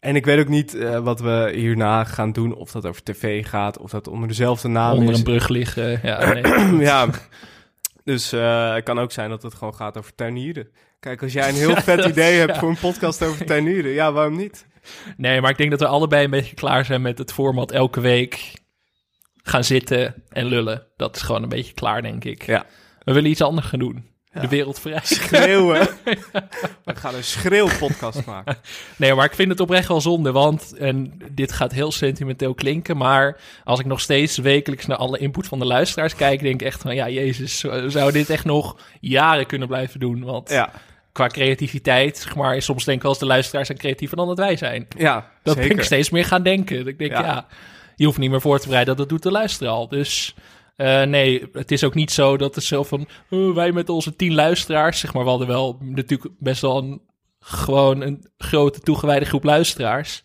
en 0.00 0.16
ik 0.16 0.24
weet 0.24 0.38
ook 0.38 0.48
niet 0.48 0.78
wat 1.02 1.20
we 1.20 1.52
hierna 1.54 2.04
gaan 2.04 2.32
doen. 2.32 2.54
Of 2.54 2.70
dat 2.70 2.86
over 2.86 3.02
tv 3.02 3.46
gaat, 3.46 3.78
of 3.78 3.90
dat 3.90 4.08
onder 4.08 4.28
dezelfde 4.28 4.68
naam 4.68 4.96
onder 4.96 5.12
is. 5.12 5.18
een 5.18 5.24
brug 5.24 5.48
liggen. 5.48 6.00
Ja, 6.02 6.32
nee. 6.32 6.76
ja, 6.90 7.08
dus 8.04 8.30
het 8.30 8.84
kan 8.84 8.98
ook 8.98 9.12
zijn 9.12 9.30
dat 9.30 9.42
het 9.42 9.54
gewoon 9.54 9.74
gaat 9.74 9.98
over 9.98 10.14
tuinieren. 10.14 10.68
Kijk, 11.02 11.22
als 11.22 11.32
jij 11.32 11.48
een 11.48 11.54
heel 11.54 11.76
vet 11.90 12.04
idee 12.04 12.38
hebt 12.38 12.58
voor 12.58 12.68
een 12.68 12.78
podcast 12.78 13.22
over 13.22 13.46
tuinieren, 13.52 13.90
ja, 13.90 14.12
waarom 14.12 14.36
niet? 14.36 14.66
nee, 15.16 15.40
maar 15.40 15.50
ik 15.50 15.56
denk 15.56 15.70
dat 15.70 15.80
we 15.80 15.86
allebei 15.86 16.24
een 16.24 16.30
beetje 16.30 16.54
klaar 16.54 16.84
zijn 16.84 17.02
met 17.02 17.18
het 17.18 17.32
format 17.32 17.70
elke 17.72 18.00
week 18.00 18.52
gaan 19.42 19.64
zitten 19.64 20.14
en 20.28 20.46
lullen. 20.46 20.86
Dat 20.96 21.16
is 21.16 21.22
gewoon 21.22 21.42
een 21.42 21.48
beetje 21.48 21.72
klaar, 21.72 22.02
denk 22.02 22.24
ik. 22.24 22.46
Ja. 22.46 22.66
We 22.98 23.12
willen 23.12 23.30
iets 23.30 23.42
anders 23.42 23.66
gaan 23.66 23.78
doen. 23.78 24.06
Ja. 24.32 24.40
De 24.40 24.48
wereld 24.48 24.80
vrij. 24.80 25.00
Schreeuwen. 25.02 25.88
We 26.84 26.94
gaan 26.94 27.14
een 27.14 27.24
schreeuwpodcast 27.24 28.24
maken. 28.24 28.56
Nee, 28.96 29.14
maar 29.14 29.24
ik 29.24 29.34
vind 29.34 29.50
het 29.50 29.60
oprecht 29.60 29.88
wel 29.88 30.00
zonde, 30.00 30.32
want, 30.32 30.76
en 30.76 31.20
dit 31.30 31.52
gaat 31.52 31.72
heel 31.72 31.92
sentimenteel 31.92 32.54
klinken, 32.54 32.96
maar 32.96 33.40
als 33.64 33.80
ik 33.80 33.86
nog 33.86 34.00
steeds 34.00 34.36
wekelijks 34.36 34.86
naar 34.86 34.96
alle 34.96 35.18
input 35.18 35.46
van 35.46 35.58
de 35.58 35.66
luisteraars 35.66 36.14
kijk, 36.14 36.40
denk 36.40 36.60
ik 36.60 36.66
echt 36.66 36.80
van, 36.80 36.94
ja, 36.94 37.08
jezus, 37.08 37.58
zouden 37.58 38.12
dit 38.12 38.30
echt 38.30 38.44
nog 38.44 38.76
jaren 39.00 39.46
kunnen 39.46 39.68
blijven 39.68 40.00
doen, 40.00 40.24
want 40.24 40.50
Ja, 40.50 40.72
qua 41.12 41.26
creativiteit, 41.26 42.18
zeg 42.18 42.36
maar, 42.36 42.62
soms 42.62 42.84
denk 42.84 42.96
ik 42.96 43.02
wel 43.02 43.12
eens 43.12 43.20
de 43.20 43.26
luisteraars 43.26 43.66
zijn 43.66 43.78
creatiever 43.78 44.16
dan 44.16 44.26
dat 44.26 44.38
wij 44.38 44.56
zijn. 44.56 44.86
ja 44.96 45.30
Dat 45.42 45.54
ben 45.54 45.64
zeker. 45.64 45.78
ik 45.78 45.84
steeds 45.84 46.10
meer 46.10 46.24
gaan 46.24 46.42
denken. 46.42 46.78
Dat 46.78 46.86
Ik 46.86 46.98
denk, 46.98 47.10
ja. 47.10 47.22
Ja. 47.22 47.46
je 47.96 48.04
hoeft 48.04 48.18
niet 48.18 48.30
meer 48.30 48.40
voor 48.40 48.58
te 48.58 48.66
bereiden, 48.66 48.96
dat 48.96 49.08
doet 49.08 49.22
de 49.22 49.30
luisteraar 49.30 49.72
al. 49.72 49.88
Dus 49.88 50.34
eh, 50.76 51.02
nee, 51.02 51.48
het 51.52 51.70
is 51.70 51.84
ook 51.84 51.94
niet 51.94 52.10
zo 52.10 52.36
dat 52.36 52.54
het 52.54 52.64
zo 52.64 52.82
van, 52.82 53.08
oh, 53.30 53.54
wij 53.54 53.72
met 53.72 53.88
onze 53.88 54.16
tien 54.16 54.34
luisteraars, 54.34 55.00
zeg 55.00 55.12
maar, 55.12 55.24
we 55.24 55.30
hadden 55.30 55.48
wel 55.48 55.78
natuurlijk 55.80 56.30
best 56.38 56.60
wel 56.60 56.78
een, 56.78 57.00
gewoon 57.40 58.00
een 58.00 58.26
grote 58.36 58.80
toegewijde 58.80 59.24
groep 59.24 59.44
luisteraars. 59.44 60.22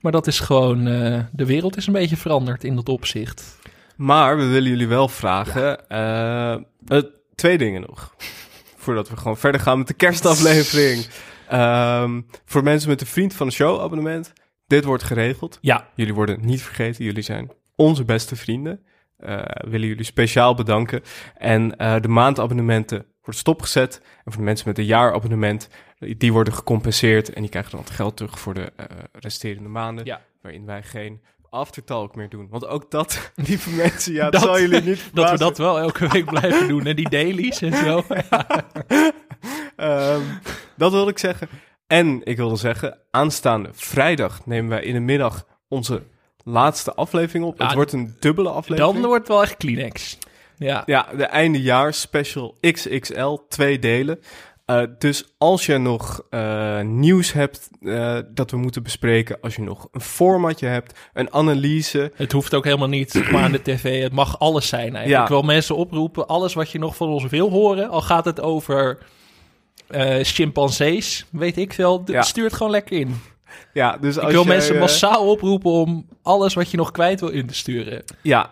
Maar 0.00 0.12
dat 0.12 0.26
is 0.26 0.40
gewoon, 0.40 0.86
eh, 0.86 1.20
de 1.32 1.46
wereld 1.46 1.76
is 1.76 1.86
een 1.86 1.92
beetje 1.92 2.16
veranderd 2.16 2.64
in 2.64 2.74
dat 2.74 2.88
opzicht. 2.88 3.58
Maar 3.96 4.36
we 4.36 4.44
willen 4.44 4.70
jullie 4.70 4.88
wel 4.88 5.08
vragen, 5.08 5.88
eh, 5.88 6.56
twee 7.34 7.58
dingen 7.58 7.80
nog. 7.80 8.14
Voordat 8.82 9.08
we 9.08 9.16
gewoon 9.16 9.36
verder 9.36 9.60
gaan 9.60 9.78
met 9.78 9.86
de 9.86 9.94
kerstaflevering. 9.94 11.06
Ehm, 11.48 12.20
voor 12.44 12.62
mensen 12.62 12.88
met 12.88 13.00
een 13.00 13.06
vriend 13.06 13.34
van 13.34 13.46
de 13.46 13.52
show 13.52 13.80
abonnement, 13.80 14.32
dit 14.66 14.84
wordt 14.84 15.02
geregeld. 15.02 15.58
Ja, 15.60 15.88
Jullie 15.94 16.14
worden 16.14 16.38
niet 16.46 16.62
vergeten, 16.62 17.04
jullie 17.04 17.22
zijn 17.22 17.50
onze 17.76 18.04
beste 18.04 18.36
vrienden. 18.36 18.80
eh, 19.16 19.42
willen 19.68 19.88
jullie 19.88 20.04
speciaal 20.04 20.54
bedanken. 20.54 21.02
En 21.36 21.76
eh, 21.76 22.00
de 22.00 22.08
maandabonnementen 22.08 22.98
worden 23.20 23.40
stopgezet. 23.40 24.00
En 24.24 24.32
voor 24.32 24.36
de 24.40 24.46
mensen 24.46 24.68
met 24.68 24.78
een 24.78 24.84
jaarabonnement, 24.84 25.68
die 25.98 26.32
worden 26.32 26.52
gecompenseerd. 26.54 27.32
En 27.32 27.40
die 27.40 27.50
krijgen 27.50 27.70
dan 27.70 27.80
het 27.80 27.90
geld 27.90 28.16
terug 28.16 28.38
voor 28.38 28.54
de 28.54 28.72
eh, 28.76 28.86
resterende 29.12 29.68
maanden. 29.68 30.04
Ja. 30.04 30.20
Waarin 30.42 30.64
wij 30.66 30.82
geen 30.82 31.22
aftertalk 31.52 32.14
meer 32.16 32.28
doen. 32.28 32.46
Want 32.50 32.66
ook 32.66 32.90
dat, 32.90 33.30
lieve 33.48 33.70
mensen, 33.70 34.12
ja, 34.12 34.22
dat, 34.22 34.32
Dat- 34.32 34.42
zal 34.42 34.60
jullie 34.60 34.80
niet 34.82 35.10
Dat 35.14 35.30
we 35.30 35.38
dat 35.38 35.58
wel 35.58 35.78
elke 35.78 36.08
week 36.08 36.24
blijven 36.24 36.68
doen. 36.68 36.86
En 36.86 36.96
die 36.96 37.08
dailies 37.08 37.60
en 37.62 37.74
zo. 37.74 38.02
Ehm, 39.76 40.20
dat 40.76 40.92
wilde 40.92 41.10
ik 41.10 41.18
zeggen. 41.18 41.48
En 41.86 42.20
ik 42.24 42.36
wilde 42.36 42.56
zeggen, 42.56 42.98
aanstaande 43.10 43.68
vrijdag 43.72 44.46
nemen 44.46 44.70
wij 44.70 44.82
in 44.82 44.94
de 44.94 45.00
middag 45.00 45.46
onze 45.68 46.02
laatste 46.44 46.94
aflevering 46.94 47.44
op. 47.44 47.58
Ja, 47.58 47.64
het 47.64 47.74
wordt 47.74 47.92
een 47.92 48.16
dubbele 48.20 48.48
aflevering. 48.48 48.92
Dan 49.00 49.06
wordt 49.06 49.22
het 49.22 49.32
wel 49.32 49.42
echt 49.42 49.56
Kleenex. 49.56 50.18
Ja. 50.56 50.82
Ja, 50.86 51.08
de 51.16 51.24
eindejaars 51.24 52.00
special 52.00 52.56
XXL, 52.60 53.36
twee 53.48 53.78
delen. 53.78 54.20
Eh, 54.64 54.82
dus 54.98 55.34
als 55.38 55.66
je 55.66 55.78
nog 55.78 56.22
eh, 56.30 56.80
nieuws 56.80 57.32
hebt 57.32 57.68
eh, 57.80 58.18
dat 58.28 58.50
we 58.50 58.56
moeten 58.56 58.82
bespreken, 58.82 59.38
als 59.40 59.56
je 59.56 59.62
nog 59.62 59.88
een 59.92 60.00
formatje 60.00 60.66
hebt, 60.66 60.98
een 61.12 61.32
analyse, 61.32 62.12
Het 62.14 62.32
hoeft 62.32 62.54
ook 62.54 62.64
helemaal 62.64 62.88
niet 62.88 63.22
maar 63.32 63.42
aan 63.42 63.52
de 63.52 63.62
tv. 63.62 64.02
Het 64.02 64.12
mag 64.12 64.38
alles 64.38 64.68
zijn 64.68 64.80
eigenlijk. 64.80 65.08
Ja. 65.08 65.22
Ik 65.22 65.28
wil 65.28 65.42
mensen 65.42 65.76
oproepen. 65.76 66.26
Alles 66.26 66.54
wat 66.54 66.70
je 66.70 66.78
nog 66.78 66.96
van 66.96 67.08
ons 67.08 67.26
wil 67.26 67.50
horen. 67.50 67.88
Al 67.88 68.00
gaat 68.00 68.24
het 68.24 68.40
over 68.40 68.98
chimpansees. 70.22 71.26
Weet 71.30 71.56
ik 71.56 71.72
veel. 71.72 72.02
Ja. 72.04 72.22
Stuur 72.22 72.44
het 72.44 72.54
gewoon 72.54 72.72
lekker 72.72 72.98
in. 72.98 73.20
ja, 73.72 73.96
dus 73.96 74.16
als 74.18 74.26
ik 74.26 74.32
wil 74.32 74.44
mensen 74.44 74.78
massaal 74.78 75.28
oproepen 75.28 75.70
om 75.70 76.06
alles 76.22 76.54
wat 76.54 76.70
je 76.70 76.76
nog 76.76 76.90
kwijt 76.90 77.20
wil 77.20 77.28
in 77.28 77.46
te 77.46 77.54
sturen. 77.54 78.04
Ja, 78.22 78.50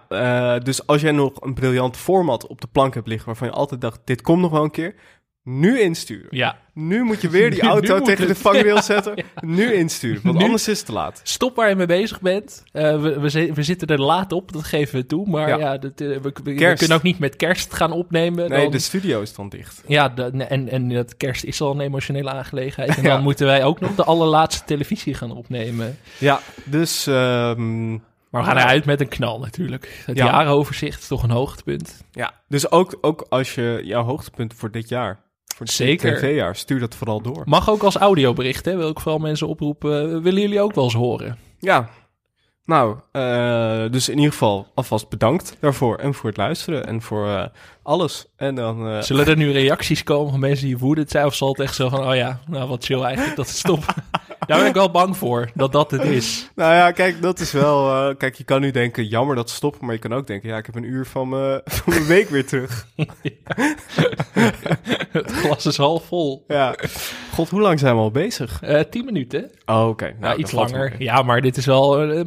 dus 0.58 0.86
als 0.86 1.00
jij 1.00 1.12
nog 1.12 1.32
een 1.40 1.54
briljant 1.54 1.96
format 1.96 2.46
op 2.46 2.60
de 2.60 2.68
plank 2.72 2.94
hebt 2.94 3.08
liggen 3.08 3.26
waarvan 3.26 3.48
je 3.48 3.54
altijd 3.54 3.80
dacht, 3.80 4.00
dit 4.04 4.22
komt 4.22 4.40
nog 4.40 4.50
wel 4.50 4.64
een 4.64 4.70
keer, 4.70 4.94
nu 5.58 5.80
insturen. 5.80 6.26
Ja. 6.30 6.58
Nu 6.74 7.02
moet 7.02 7.20
je 7.20 7.28
weer 7.28 7.50
die 7.50 7.62
Nu 7.64 7.68
auto 7.68 8.00
tegen 8.00 8.26
de 8.26 8.34
vangrail 8.34 8.82
zetten. 8.92 9.24
Nu 9.40 9.72
insturen, 9.72 10.20
want 10.22 10.38
Nu- 10.38 10.44
anders 10.44 10.68
is 10.68 10.76
het 10.76 10.86
te 10.86 10.92
laat. 10.92 11.20
Stop 11.22 11.56
waar 11.56 11.68
je 11.68 11.74
mee 11.74 11.86
bezig 11.86 12.20
bent. 12.20 12.62
Eh, 12.72 13.00
we, 13.00 13.20
we, 13.20 13.28
zi- 13.28 13.52
we 13.52 13.62
zitten 13.62 13.88
er 13.88 14.00
laat 14.00 14.32
op, 14.32 14.52
dat 14.52 14.64
geven 14.64 14.98
we 15.00 15.06
toe. 15.06 15.28
Maar 15.28 15.48
Ja. 15.48 15.58
ja, 15.58 15.78
dat, 15.78 16.00
eh, 16.00 16.16
we, 16.16 16.32
kunnen 16.32 16.92
ook 16.96 17.02
niet 17.02 17.18
met 17.18 17.36
kerst 17.36 17.74
gaan 17.74 17.92
opnemen. 17.92 18.50
Nee, 18.50 18.62
dan- 18.62 18.70
de 18.70 18.78
studio 18.78 19.20
is 19.20 19.34
dan 19.34 19.48
dicht. 19.48 19.82
Ja, 19.86 20.08
de- 20.08 20.22
en, 20.48 20.68
en 20.68 20.88
dat 20.88 21.16
kerst 21.16 21.44
is 21.44 21.60
al 21.60 21.70
een 21.70 21.80
emotionele 21.80 22.30
aangelegenheid. 22.30 22.96
En 22.96 23.02
Ja. 23.02 23.08
dan 23.08 23.22
moeten 23.22 23.46
wij 23.46 23.64
ook 23.64 23.80
nog 23.80 23.94
de 23.94 24.04
allerlaatste 24.04 24.64
televisie 24.64 25.14
gaan 25.14 25.32
opnemen. 25.36 25.98
Ja, 26.18 26.40
dus 26.64 27.06
ehm, 27.06 27.90
Maar 28.30 28.42
we 28.42 28.48
gaan 28.48 28.56
eruit 28.58 28.84
met 28.84 29.00
een 29.00 29.08
knal 29.08 29.38
natuurlijk. 29.40 30.02
Het 30.06 30.16
Ja. 30.16 30.24
jaaroverzicht 30.26 31.00
is 31.00 31.06
toch 31.08 31.22
een 31.22 31.30
hoogtepunt. 31.30 32.04
Ja, 32.12 32.32
dus 32.48 32.70
ook, 32.70 32.98
ook 33.00 33.26
als 33.28 33.54
je 33.54 33.80
jouw 33.84 34.02
hoogtepunt 34.02 34.54
voor 34.54 34.70
dit 34.70 34.88
jaar, 34.88 35.18
voor 35.66 35.86
Zeker. 35.86 36.16
tv-jaar, 36.16 36.56
stuur 36.56 36.80
dat 36.80 36.94
vooral 36.94 37.20
door. 37.20 37.42
Mag 37.44 37.70
ook 37.70 37.82
als 37.82 37.96
audiobericht, 37.96 38.64
hè? 38.64 38.76
Wil 38.76 38.88
ik 38.88 39.00
vooral 39.00 39.18
mensen 39.18 39.48
oproepen. 39.48 40.22
Willen 40.22 40.40
jullie 40.40 40.60
ook 40.60 40.74
wel 40.74 40.84
eens 40.84 40.94
horen? 40.94 41.38
Ja, 41.58 41.88
nou, 42.64 42.96
eh, 43.12 43.90
dus 43.90 44.08
in 44.08 44.16
ieder 44.16 44.32
geval 44.32 44.66
alvast 44.74 45.08
bedankt 45.08 45.56
daarvoor 45.60 45.96
en 45.96 46.14
voor 46.14 46.28
het 46.28 46.38
luisteren 46.38 46.86
en 46.86 47.02
voor 47.02 47.28
eh, 47.28 47.46
alles. 47.82 48.26
En 48.36 48.54
dan, 48.54 48.88
eh, 48.88 49.00
Zullen 49.10 49.26
er 49.26 49.36
nu 49.36 49.52
reacties 49.52 50.02
komen 50.02 50.30
van 50.30 50.40
mensen 50.40 50.66
die 50.66 50.78
woedend 50.78 51.10
zijn? 51.10 51.26
Of 51.26 51.34
zal 51.34 51.48
het 51.48 51.60
echt 51.60 51.74
zo 51.74 51.88
van, 51.88 52.08
oh 52.08 52.14
ja, 52.14 52.40
nou 52.46 52.68
wat 52.68 52.84
chill 52.84 53.02
eigenlijk 53.02 53.36
dat 53.36 53.46
het 53.46 53.56
stopt. 53.56 53.86
Daar 54.50 54.58
ben 54.58 54.68
ik 54.68 54.74
wel 54.74 54.90
bang 54.90 55.16
voor, 55.16 55.50
dat 55.54 55.72
dat 55.72 55.90
het 55.90 56.02
is. 56.04 56.46
nou 56.54 56.74
ja, 56.74 56.90
kijk, 56.90 57.22
dat 57.22 57.40
is 57.40 57.52
wel, 57.52 58.08
eh, 58.08 58.16
kijk, 58.16 58.34
je 58.34 58.44
kan 58.44 58.60
nu 58.60 58.70
denken, 58.70 59.06
jammer 59.06 59.36
dat 59.36 59.50
stopt, 59.50 59.80
maar 59.80 59.92
je 59.94 59.98
kan 60.00 60.12
ook 60.14 60.26
denken, 60.26 60.48
ja, 60.48 60.56
ik 60.56 60.66
heb 60.66 60.74
een 60.74 60.84
uur 60.84 61.06
van 61.06 61.28
mijn 61.28 61.60
van 61.84 61.92
mijn 61.92 62.06
week 62.06 62.28
weer 62.28 62.46
terug. 62.46 62.86
Het 65.12 65.32
glas 65.32 65.66
is 65.66 65.76
half 65.76 66.04
vol. 66.04 66.44
Ja, 66.48 66.74
god, 67.34 67.48
hoe 67.48 67.60
lang 67.60 67.78
zijn 67.78 67.94
we 67.94 68.00
al 68.00 68.10
bezig? 68.10 68.62
Eh 68.62 68.80
tien 68.90 69.04
minuten. 69.04 69.50
Oh, 69.66 69.88
oké. 69.88 70.04
Nou, 70.04 70.16
Nou, 70.20 70.38
iets 70.38 70.52
langer. 70.52 70.94
Ja, 70.98 71.22
maar 71.22 71.40
dit 71.40 71.56
is 71.56 71.66
wel... 71.66 72.00
eh, 72.10 72.20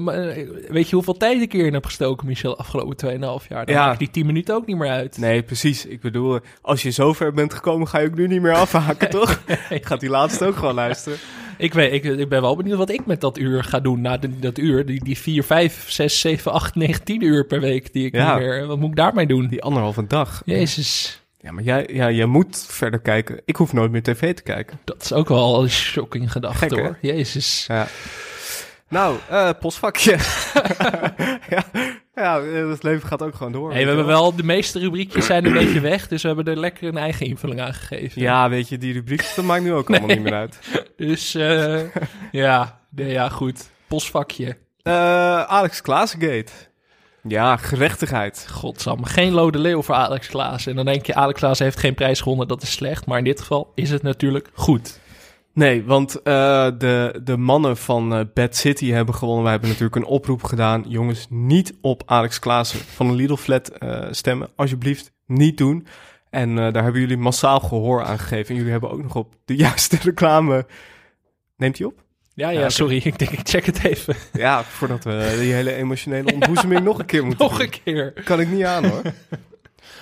weet 0.70 0.90
je 0.90 0.96
hoeveel 0.96 1.18
tijd 1.18 1.42
ik 1.42 1.52
hierin 1.52 1.74
heb 1.74 1.86
gestoken, 1.86 2.28
Michel, 2.28 2.58
afgelopen 2.58 2.96
2,5 3.42 3.48
jaar? 3.48 3.66
Dan 3.66 3.76
Ja. 3.76 3.94
die 3.96 4.10
10 4.12 4.26
minuten 4.26 4.56
ook 4.56 4.66
niet 4.66 4.78
meer 4.78 4.90
uit. 4.90 5.18
Nee, 5.18 5.44
precies. 5.44 5.86
Ik 5.86 6.02
bedoel, 6.02 6.40
als 6.62 6.82
je 6.82 6.90
zo 6.90 7.14
ver 7.14 7.34
bent 7.34 7.54
gekomen, 7.54 7.88
ga 7.88 8.00
je 8.00 8.08
ook 8.08 8.16
nu 8.16 8.28
niet 8.28 8.42
meer 8.42 8.54
afhaken, 8.56 9.10
toch? 9.10 9.42
Gaat 9.70 10.00
die 10.00 10.10
laatste 10.10 10.46
ook 10.46 10.56
gewoon 10.56 10.76
luisteren. 10.76 11.18
Ik, 11.58 11.74
weet, 11.74 11.92
ik, 11.94 12.04
ik 12.04 12.30
ben 12.30 12.42
wel 12.42 12.56
benieuwd 12.56 12.78
wat 12.78 12.90
ik 12.90 13.06
met 13.06 13.22
dat 13.22 13.38
uur 13.38 13.64
ga 13.64 13.80
doen 13.80 14.02
na 14.02 14.18
de- 14.18 14.40
dat 14.40 14.58
uur. 14.58 14.86
Die, 14.86 15.04
die 15.04 15.18
4, 15.18 15.44
5, 15.44 15.86
6, 15.92 16.20
7, 16.20 16.52
8, 16.52 16.76
9, 16.76 17.04
10 17.04 17.24
uur 17.24 17.46
per 17.46 17.60
week 17.60 17.94
die 17.94 18.06
ik 18.06 18.16
Ja. 18.16 18.36
meer... 18.36 18.66
Wat 18.68 18.80
moet 18.80 18.90
ik 18.90 18.96
daarmee 18.96 19.28
doen? 19.28 19.48
Die 19.48 19.64
anderhalve 19.64 20.08
dag. 20.08 20.42
Jezus, 20.46 21.22
Ja, 21.40 21.52
maar 21.52 21.64
jij, 21.64 21.90
ja, 21.94 22.12
jij 22.12 22.26
moet 22.26 22.66
verder 22.70 23.00
kijken. 23.00 23.42
Ik 23.46 23.56
hoef 23.56 23.74
nooit 23.74 23.92
meer 23.92 24.04
tv 24.04 24.34
te 24.34 24.44
kijken. 24.44 24.80
dat 24.84 25.02
is 25.04 25.14
ook 25.14 25.30
wel 25.30 25.62
een 25.64 25.70
shocking 25.70 26.32
gedachte 26.32 26.70
Gek, 26.70 26.80
hoor. 26.80 26.98
Jezus. 27.02 27.66
Ja. 27.68 27.88
Nou, 28.90 29.18
eh 29.30 29.50
postvakje. 29.60 30.18
ja, 31.50 31.64
ja, 32.16 32.40
eh, 32.40 32.70
het 32.70 32.84
leven 32.84 33.08
gaat 33.08 33.22
ook 33.22 33.36
gewoon 33.36 33.52
door. 33.52 33.72
Hey, 33.72 33.82
we 33.82 33.88
hebben 33.88 34.06
wel... 34.06 34.36
De 34.36 34.44
meeste 34.44 34.80
rubriekjes 34.80 35.26
zijn 35.26 35.46
een 35.46 35.54
beetje 35.54 35.80
weg, 35.80 36.08
dus 36.08 36.22
we 36.22 36.28
hebben 36.28 36.46
er 36.46 36.60
lekker 36.60 36.88
een 36.88 36.98
eigen 36.98 37.26
invulling 37.26 37.62
aan 37.62 37.74
gegeven. 37.74 38.22
Ja, 38.22 38.50
weet 38.50 38.70
je, 38.70 38.78
die 38.78 38.94
rubriek, 38.94 39.32
dat 39.36 39.46
maakt 39.46 39.64
nu 39.64 39.74
ook 39.74 39.90
allemaal 39.90 40.08
niet 40.08 40.22
meer 40.22 40.34
uit. 40.34 40.60
Dus 40.98 41.36
eh, 41.36 41.82
ja, 42.32 42.80
nee, 42.90 43.12
ja, 43.12 43.30
goed. 43.30 43.70
Postvakje. 43.88 44.58
Eh, 44.82 45.44
Alex 45.44 45.82
Klaasgate. 45.82 46.52
Ja, 47.28 47.58
gerechtigheid. 47.58 48.48
Godsamme, 48.52 49.06
geen 49.06 49.32
Lode 49.32 49.60
Leeuw 49.60 49.82
voor 49.82 49.96
Alex 49.96 50.28
Klaas. 50.28 50.66
En 50.66 50.76
dan 50.76 50.86
denk 50.86 51.06
je, 51.06 51.16
Alex 51.16 51.40
Klaas 51.40 51.60
heeft 51.60 51.80
geen 51.80 51.94
prijs 51.94 52.22
gewonnen, 52.22 52.48
dat 52.48 52.62
is 52.62 52.72
slecht. 52.72 53.06
Maar 53.06 53.18
in 53.18 53.24
dit 53.24 53.40
geval 53.40 53.72
is 53.76 53.90
het 53.90 54.02
natuurlijk 54.02 54.50
goed. 54.54 55.00
Nee, 55.54 55.84
want 55.84 56.22
eh, 56.22 56.70
de, 56.78 57.20
de 57.24 57.38
mannen 57.38 57.78
van 57.78 58.14
eh, 58.14 58.20
Bad 58.34 58.56
City 58.56 58.90
hebben 58.92 59.16
gewonnen. 59.16 59.44
Wij 59.44 59.52
hebben 59.52 59.70
natuurlijk 59.70 59.96
een 59.96 60.06
oproep 60.06 60.44
gedaan. 60.44 60.86
Jongens, 60.88 61.28
niet 61.30 61.74
op 61.82 62.04
Alex 62.06 62.40
Klaassen 62.40 62.80
van 62.80 63.08
de 63.08 63.14
Lidl 63.14 63.36
Flat 63.36 63.70
eh, 63.70 64.08
stemmen. 64.12 64.50
Alsjeblieft, 64.56 65.12
niet 65.26 65.58
doen. 65.58 65.88
En 66.30 66.50
eh, 66.50 66.74
daar 66.74 66.84
hebben 66.84 67.02
jullie 67.02 67.18
massaal 67.18 67.60
gehoor 67.60 68.04
aan 68.04 68.20
gegeven. 68.20 68.50
En 68.50 68.56
jullie 68.56 68.72
hebben 68.72 68.92
ook 68.92 69.04
nog 69.04 69.16
op 69.16 69.36
de 69.46 69.56
juiste 69.66 69.98
reclame... 70.02 70.66
Neemt 71.58 71.78
hij 71.78 71.88
op? 71.88 72.04
Ja, 72.34 72.50
ja, 72.50 72.70
sorry, 72.70 72.96
ik 73.06 73.20
denk, 73.20 73.32
ik 73.32 73.48
check 73.48 73.66
het 73.66 73.84
even. 73.84 74.16
Ja, 74.34 74.64
voordat 74.64 75.04
we 75.04 75.38
die 75.40 75.54
hele 75.54 75.74
emotionele 75.74 76.34
ontboezeming 76.34 76.84
nog 76.84 77.00
een 77.00 77.06
keer 77.06 77.26
moeten 77.26 77.46
Nog 77.46 77.58
doen. 77.58 77.66
een 77.66 77.82
keer. 77.84 78.14
Kan 78.24 78.40
ik 78.40 78.48
niet 78.48 78.64
aan 78.64 78.86
hoor. 78.86 79.02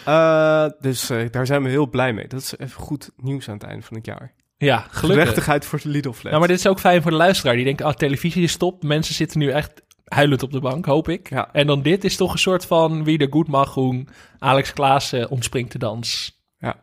Eh, 0.06 0.66
dus 0.80 1.10
eh, 1.10 1.26
daar 1.32 1.46
zijn 1.46 1.64
we 1.64 1.70
heel 1.70 1.90
blij 1.90 2.14
mee. 2.14 2.28
Dat 2.28 2.42
is 2.42 2.58
even 2.58 2.82
goed 2.82 3.12
nieuws 3.18 3.48
aan 3.48 3.54
het 3.54 3.64
einde 3.64 3.86
van 3.86 3.98
het 3.98 4.06
jaar. 4.06 4.34
Ja, 4.66 4.78
gelukkig. 4.78 5.20
Gerechtigheid 5.24 5.66
voor 5.66 5.80
de 5.82 5.90
Lidl 5.90 6.12
Flat. 6.12 6.24
Nou, 6.24 6.38
maar 6.40 6.48
dit 6.48 6.58
is 6.58 6.68
ook 6.68 6.80
fijn 6.80 7.02
voor 7.02 7.12
de 7.12 7.18
luisteraar. 7.18 7.56
Die 7.56 7.64
denkt, 7.66 7.82
ah, 7.82 7.94
televisie 7.94 8.44
is 8.44 8.52
stop. 8.52 8.84
Mensen 8.84 9.16
zitten 9.16 9.40
nu 9.40 9.50
echt 9.50 9.82
huilend 10.06 10.44
op 10.44 10.52
de 10.52 10.60
bank, 10.60 10.86
hoop 10.86 11.10
ik. 11.10 11.30
Ja. 11.30 11.50
En 11.52 11.68
dan 11.68 11.82
dit 11.82 12.04
is 12.04 12.16
toch 12.16 12.32
een 12.34 12.40
soort 12.40 12.66
van 12.66 13.04
wie 13.04 13.18
de 13.18 13.28
goed 13.30 13.48
mag 13.48 13.74
doen. 13.74 14.10
Alex 14.40 14.74
Klaassen 14.74 15.30
ontspringt 15.30 15.72
de 15.72 15.78
dans. 15.78 16.40
Ja. 16.58 16.76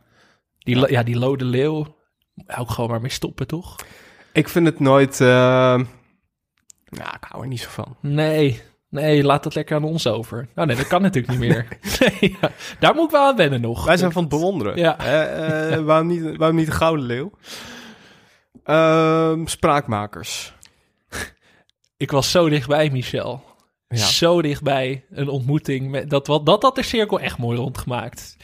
Die, 0.59 0.91
ja, 0.91 1.03
die 1.03 1.19
Lode 1.19 1.45
Leeuw. 1.45 1.97
Ook 2.59 2.71
gewoon 2.71 2.91
maar 2.91 3.01
mee 3.01 3.11
stoppen, 3.11 3.47
toch? 3.47 3.77
Ik 4.33 4.49
vind 4.49 4.67
het 4.67 4.81
nooit... 4.81 5.21
eh, 5.21 5.27
Ja, 6.91 7.15
ik 7.15 7.25
hou 7.29 7.43
er 7.43 7.49
niet 7.49 7.61
zo 7.61 7.69
van. 7.71 7.97
Nee, 8.01 8.61
nee, 8.89 9.25
laat 9.25 9.43
dat 9.43 9.55
lekker 9.55 9.77
aan 9.77 9.85
ons 9.85 10.07
over. 10.07 10.49
Nou 10.55 10.67
nee, 10.67 10.77
dat 10.77 10.87
kan 10.87 11.03
natuurlijk 11.03 11.39
niet 11.39 11.49
meer. 11.49 11.67
nee, 12.21 12.37
ja. 12.41 12.51
Daar 12.79 12.95
moet 12.95 13.05
ik 13.05 13.11
wel 13.11 13.27
aan 13.27 13.37
wennen 13.37 13.61
nog. 13.61 13.85
Wij 13.85 13.97
zijn 13.97 14.13
van 14.13 14.23
het 14.23 14.31
bewonderen. 14.31 14.77
Ja. 14.77 14.99
Eh, 14.99 15.73
eh, 15.73 15.81
waarom, 15.85 16.07
niet, 16.07 16.37
waarom 16.37 16.57
niet 16.57 16.67
de 16.67 16.73
Gouden 16.73 17.07
Leeuw? 17.07 17.31
Ehm, 18.65 19.47
spraakmakers. 19.47 20.55
Ik 21.97 22.11
was 22.11 22.31
zo 22.31 22.49
dichtbij, 22.49 22.91
Michel. 22.91 23.43
Ja. 23.89 23.97
Zo 23.97 24.43
dichtbij 24.43 25.05
een 25.11 25.29
ontmoeting. 25.29 25.91
Met, 25.91 26.11
dat, 26.11 26.27
wat, 26.27 26.47
dat 26.47 26.63
had 26.63 26.75
de 26.75 26.83
cirkel 26.83 27.21
echt 27.21 27.39
mooi 27.39 27.59
rondgemaakt. 27.59 28.37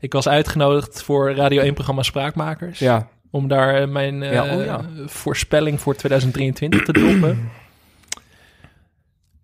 Ik 0.00 0.12
was 0.12 0.28
uitgenodigd 0.28 1.02
voor 1.02 1.34
Radio 1.34 1.70
1-programma 1.70 2.02
Spraakmakers. 2.02 2.78
Ja. 2.78 3.08
Om 3.30 3.48
daar 3.48 3.74
eh, 3.74 3.88
mijn 3.88 4.22
eh, 4.22 4.32
Ja, 4.32 4.56
oh 4.56 4.64
ja. 4.64 4.80
voorspelling 5.06 5.80
voor 5.80 5.96
2023 5.96 6.84
te 6.84 6.92
droppen. 6.92 7.50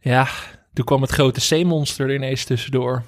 Ja, 0.06 0.28
toen 0.72 0.84
kwam 0.84 1.02
het 1.02 1.10
grote 1.10 1.40
zeemonster 1.40 2.08
er 2.08 2.14
ineens 2.14 2.44
tussendoor. 2.44 3.02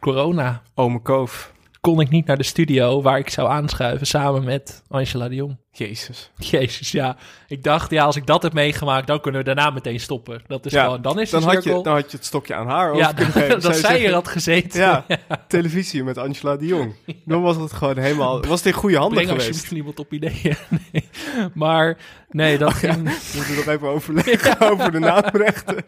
Corona. 0.00 0.62
Ome 0.74 1.00
Koof. 1.02 1.53
Kon 1.84 2.00
ik 2.00 2.10
niet 2.10 2.26
naar 2.26 2.36
de 2.36 2.42
studio 2.42 3.02
waar 3.02 3.18
ik 3.18 3.30
zou 3.30 3.48
aanschuiven 3.48 4.06
samen 4.06 4.44
met 4.44 4.82
Angela 4.88 5.28
de 5.28 5.34
Jong. 5.34 5.56
Jezus. 5.72 6.30
Jezus, 6.38 6.90
ja. 6.92 7.16
Ik 7.48 7.62
dacht, 7.62 7.90
ja, 7.90 8.04
als 8.04 8.16
ik 8.16 8.26
dat 8.26 8.42
heb 8.42 8.52
meegemaakt, 8.52 9.06
dan 9.06 9.20
kunnen 9.20 9.40
we 9.40 9.46
daarna 9.54 9.70
meteen 9.70 10.00
stoppen. 10.00 10.42
Dat 10.46 10.66
is 10.66 10.72
Ja, 10.72 10.84
gewoon, 10.84 11.02
dan 11.02 11.20
is 11.20 11.30
Dan 11.30 11.42
had, 11.42 11.52
cirkel... 11.52 11.76
je, 11.76 11.82
dan 11.82 11.94
had 11.94 12.10
je 12.10 12.16
het 12.16 12.26
stokje 12.26 12.54
aan 12.54 12.66
haar 12.68 12.90
over 12.90 13.02
ja, 13.02 13.12
dat, 13.12 13.34
je 13.34 13.56
zij 13.60 13.72
zeggen, 13.72 14.06
er 14.06 14.12
had 14.12 14.28
gezeten. 14.28 14.80
Ja, 14.80 15.04
televisie 15.48 16.04
met 16.04 16.18
Angela 16.18 16.56
de 16.56 16.66
Jong. 16.66 16.94
Dan 17.24 17.42
was 17.42 17.56
het 17.56 17.72
gewoon 17.72 17.98
helemaal... 17.98 18.42
Was 18.42 18.58
het 18.58 18.66
in 18.66 18.72
goede 18.80 18.96
handen 18.96 19.14
Breng 19.14 19.28
geweest? 19.28 19.48
alsjeblieft 19.48 19.76
iemand 19.76 19.98
op 19.98 20.12
ideeën. 20.12 20.56
Nee. 20.92 21.08
Maar 21.54 21.96
nee, 22.30 22.58
dat 22.58 22.72
ging... 22.72 22.94
We 22.94 23.32
moeten 23.36 23.54
nog 23.54 23.66
even 23.66 23.88
overleggen 23.88 24.60
over 24.70 24.92
de 24.92 24.98
naamrechten. 24.98 25.84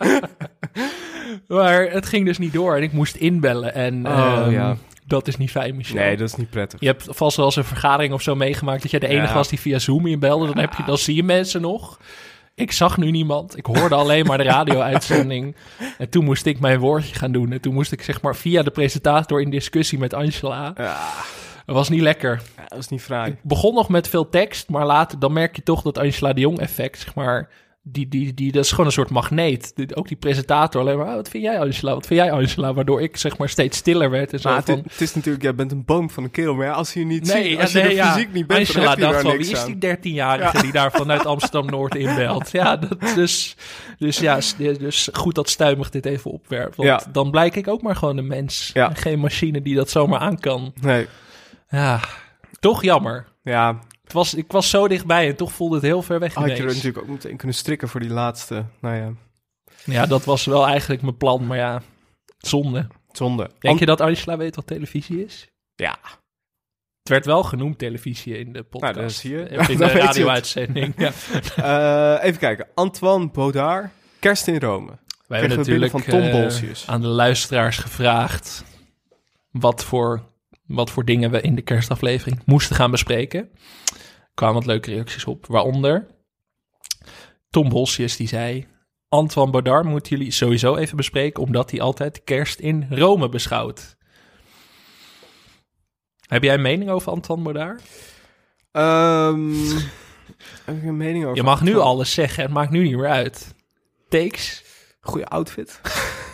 Maar 1.48 1.90
het 1.90 2.06
ging 2.06 2.26
dus 2.26 2.38
niet 2.38 2.52
door 2.52 2.76
en 2.76 2.82
ik 2.82 2.92
moest 2.92 3.16
inbellen. 3.16 3.74
En 3.74 4.06
Oh, 4.06 4.12
ehm, 4.12 4.50
ja. 4.50 4.76
Dat 5.06 5.28
is 5.28 5.36
niet 5.36 5.50
fijn, 5.50 5.76
Michel. 5.76 5.94
Nee, 5.96 6.16
dat 6.16 6.28
is 6.28 6.34
niet 6.36 6.50
prettig. 6.50 6.80
Je 6.80 6.86
hebt 6.86 7.06
vast 7.08 7.36
wel 7.36 7.46
eens 7.46 7.56
een 7.56 7.64
vergadering 7.64 8.12
of 8.12 8.22
zo 8.22 8.34
meegemaakt 8.34 8.82
dat 8.82 8.90
jij 8.90 9.00
de 9.00 9.08
enige 9.08 9.34
was 9.34 9.48
die 9.48 9.60
via 9.60 9.78
Zoom 9.78 10.06
inbelde. 10.06 10.46
Dan, 10.46 10.58
heb 10.58 10.74
je, 10.74 10.84
dan 10.84 10.98
zie 10.98 11.14
je 11.14 11.22
mensen 11.22 11.60
nog. 11.60 12.00
Ik 12.54 12.72
zag 12.72 12.96
nu 12.96 13.10
niemand. 13.10 13.56
Ik 13.56 13.66
hoorde 13.66 13.94
alleen 13.94 14.26
maar 14.26 14.38
de 14.38 14.44
radio-uitzending. 14.44 15.56
En 15.98 16.08
toen 16.08 16.24
moest 16.24 16.46
ik 16.46 16.60
mijn 16.60 16.78
woordje 16.78 17.14
gaan 17.14 17.32
doen. 17.32 17.52
En 17.52 17.60
toen 17.60 17.74
moest 17.74 17.92
ik 17.92 18.02
zeg 18.02 18.22
maar 18.22 18.36
via 18.36 18.62
de 18.62 18.70
presentator 18.70 19.40
in 19.40 19.50
discussie 19.50 19.98
met 19.98 20.14
Angela. 20.14 20.72
Ja, 20.76 20.98
Dat 21.66 21.74
was 21.76 21.88
niet 21.88 22.00
lekker. 22.00 22.42
ja, 22.56 22.64
dat 22.68 22.78
is 22.78 22.88
niet 22.88 23.02
fraai. 23.02 23.30
Ik 23.30 23.38
begon 23.42 23.74
nog 23.74 23.88
met 23.88 24.08
veel 24.08 24.28
tekst, 24.28 24.68
maar 24.68 24.86
later 24.86 25.18
dan 25.18 25.32
merk 25.32 25.56
je 25.56 25.62
toch 25.62 25.82
dat 25.82 25.98
Angela 25.98 26.32
de 26.32 26.40
Jong 26.40 26.58
effect, 26.58 27.00
zeg 27.00 27.14
maar, 27.14 27.48
die, 27.88 28.08
die, 28.08 28.34
die, 28.34 28.52
dat 28.52 28.64
is 28.64 28.70
gewoon 28.70 28.86
een 28.86 28.92
soort 28.92 29.10
magneet. 29.10 29.72
Ook 29.94 30.08
die 30.08 30.16
presentator 30.16 30.80
alleen 30.80 30.98
maar, 30.98 31.06
"Ah, 31.06 31.14
wat 31.14 31.28
vind 31.28 31.42
jij 31.44 31.60
Angela, 31.60 31.94
wat 31.94 32.06
vind 32.06 32.20
jij 32.20 32.32
Angela? 32.32 32.74
Waardoor 32.74 33.02
ik 33.02 33.16
zeg 33.16 33.38
maar 33.38 33.48
steeds 33.48 33.76
stiller 33.78 34.10
werd 34.10 34.32
en 34.32 34.40
zo 34.40 34.48
Maar 34.48 34.58
het, 34.58 34.66
van... 34.66 34.78
het 34.88 35.00
is 35.00 35.14
natuurlijk, 35.14 35.44
jij 35.44 35.54
bent 35.54 35.72
een 35.72 35.84
boom 35.84 36.10
van 36.10 36.24
een 36.24 36.30
kerel. 36.30 36.54
Maar 36.54 36.72
als 36.72 36.92
je 36.92 37.04
niet 37.04 37.26
Nee, 37.32 37.48
ziet, 37.50 37.60
als 37.60 37.72
ja, 37.72 37.78
je 37.80 37.86
nee, 37.86 37.94
ja. 37.94 38.12
fysiek 38.12 38.32
niet 38.32 38.46
bent, 38.46 38.60
Angela 38.60 38.84
dan 38.84 38.88
heb 38.90 38.98
je 38.98 39.22
dacht 39.22 39.36
niks 39.36 39.48
wie 39.48 39.56
is 39.56 39.78
die 40.00 40.12
13-jarige 40.14 40.62
die 40.62 40.72
daar 40.72 40.90
vanuit 40.92 41.26
Amsterdam-Noord 41.26 41.94
inbelt? 41.94 42.50
Ja, 42.50 42.76
dat, 42.76 43.00
dus, 43.14 43.56
dus 43.98 44.18
ja, 44.18 44.38
dus 44.58 45.08
goed 45.12 45.34
dat 45.34 45.48
Stuimig 45.48 45.90
dit 45.90 46.06
even 46.06 46.30
opwerpt. 46.30 46.76
Want 46.76 46.88
Ja. 46.88 47.00
dan 47.12 47.30
blijk 47.30 47.56
ik 47.56 47.68
ook 47.68 47.82
maar 47.82 47.96
gewoon 47.96 48.16
een 48.16 48.26
mens. 48.26 48.72
Geen 48.92 49.18
machine 49.20 49.62
die 49.62 49.74
dat 49.74 49.90
zomaar 49.90 50.20
aan 50.20 50.38
kan. 50.38 50.72
Nee, 50.80 51.06
Ja, 51.68 52.00
toch 52.60 52.82
jammer. 52.82 53.26
ja, 53.42 53.78
Het 54.06 54.14
was, 54.14 54.34
ik 54.34 54.52
was 54.52 54.70
zo 54.70 54.88
dichtbij 54.88 55.28
en 55.28 55.36
toch 55.36 55.52
voelde 55.52 55.74
het 55.74 55.84
heel 55.84 56.02
ver 56.02 56.18
weg 56.18 56.34
had 56.34 56.46
je 56.46 56.56
er 56.56 56.64
natuurlijk 56.64 56.98
ook 56.98 57.08
meteen 57.08 57.36
kunnen 57.36 57.56
strikken 57.56 57.88
voor 57.88 58.00
die 58.00 58.10
laatste. 58.10 58.64
Nou 58.80 58.96
ja, 58.96 59.12
Ja, 59.84 60.06
dat 60.06 60.24
was 60.24 60.44
wel 60.44 60.66
eigenlijk 60.66 61.02
mijn 61.02 61.16
plan, 61.16 61.46
maar 61.46 61.56
ja, 61.56 61.82
zonde. 62.38 62.86
zonde. 63.12 63.42
Denk 63.58 63.74
An- 63.74 63.76
je 63.80 63.86
dat 63.86 64.00
Angela 64.00 64.36
weet 64.36 64.56
wat 64.56 64.66
televisie 64.66 65.24
is? 65.24 65.48
Ja. 65.74 65.98
Het 66.98 67.08
werd 67.08 67.26
wel 67.26 67.42
genoemd 67.42 67.78
televisie 67.78 68.38
in 68.38 68.52
de 68.52 68.62
podcast. 68.62 68.94
Nou, 68.94 69.06
dat 69.06 69.20
je. 69.20 69.58
Of 69.58 69.66
Ja, 69.68 69.68
in 69.72 69.78
de 69.78 69.86
radio-uitzending. 69.86 70.94
Ja. 70.96 71.10
Eh, 72.18 72.24
even 72.24 72.38
kijken. 72.40 72.66
Antoine 72.74 73.28
Baudard, 73.30 73.90
Kerst 74.18 74.46
in 74.46 74.58
Rome. 74.60 74.98
Wij 75.26 75.38
hebben 75.40 75.58
natuurlijk 75.58 75.90
van 75.90 76.02
Tom 76.02 76.20
eh, 76.20 76.48
aan 76.86 77.00
de 77.00 77.06
luisteraars 77.06 77.76
gevraagd 77.78 78.64
wat 79.50 79.84
voor, 79.84 80.22
wat 80.66 80.90
voor 80.90 81.04
dingen 81.04 81.30
we 81.30 81.40
in 81.40 81.54
de 81.54 81.62
kerstaflevering 81.62 82.42
moesten 82.44 82.76
gaan 82.76 82.90
bespreken. 82.90 83.40
Er 83.40 84.34
kwamen 84.34 84.54
wat 84.54 84.66
leuke 84.66 84.90
reacties 84.90 85.24
op, 85.24 85.46
waaronder 85.46 86.06
Tom 87.50 87.68
Bolsius 87.68 88.16
die 88.16 88.28
zei... 88.28 88.66
Antoine 89.08 89.50
Baudard 89.50 89.84
moeten 89.84 90.16
jullie 90.16 90.32
sowieso 90.32 90.76
even 90.76 90.96
bespreken... 90.96 91.42
omdat 91.42 91.70
hij 91.70 91.80
altijd 91.80 92.24
kerst 92.24 92.58
in 92.58 92.86
Rome 92.90 93.28
beschouwt. 93.28 93.96
Heb 96.26 96.42
jij 96.42 96.54
een 96.54 96.62
mening 96.62 96.90
over 96.90 97.12
Antoine 97.12 97.44
Baudard? 97.44 97.82
Ehm, 98.72 99.54
heb 100.64 100.76
ik 100.76 100.82
een 100.82 100.96
mening 100.96 101.24
over? 101.24 101.36
Je 101.36 101.42
mag 101.42 101.62
nu 101.62 101.76
alles 101.76 102.12
zeggen, 102.12 102.42
het 102.42 102.52
maakt 102.52 102.70
nu 102.70 102.82
niet 102.82 102.96
meer 102.96 103.08
uit. 103.08 103.54
Takes, 104.08 104.64
Goeie 105.00 105.26
outfit. 105.26 105.80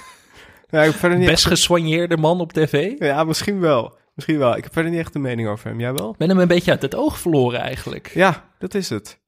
ja, 0.71 0.83
ik 0.83 0.93
verder 0.93 1.19
niet 1.19 1.29
best 1.29 1.47
gesoigneerde 1.47 2.17
man 2.17 2.41
op 2.41 2.53
tv. 2.53 2.99
Ja, 2.99 3.25
misschien 3.25 3.61
wel. 3.61 3.99
Misschien 4.15 4.39
wel. 4.39 4.57
Ik 4.57 4.65
heb 4.65 4.73
verder 4.73 4.91
niet 4.91 5.01
echt 5.01 5.15
een 5.15 5.21
mening 5.21 5.49
over 5.49 5.69
hem. 5.69 5.81
Jij 5.81 5.93
wel? 5.93 6.15
ben 6.19 6.29
hem 6.29 6.39
een 6.39 6.49
beetje 6.49 6.71
uit 6.71 6.83
het 6.83 6.95
oog 6.95 7.19
verloren 7.19 7.61
eigenlijk. 7.61 8.11
Ja, 8.15 8.49
dat 8.59 8.75
is 8.75 8.89
het. 8.89 9.21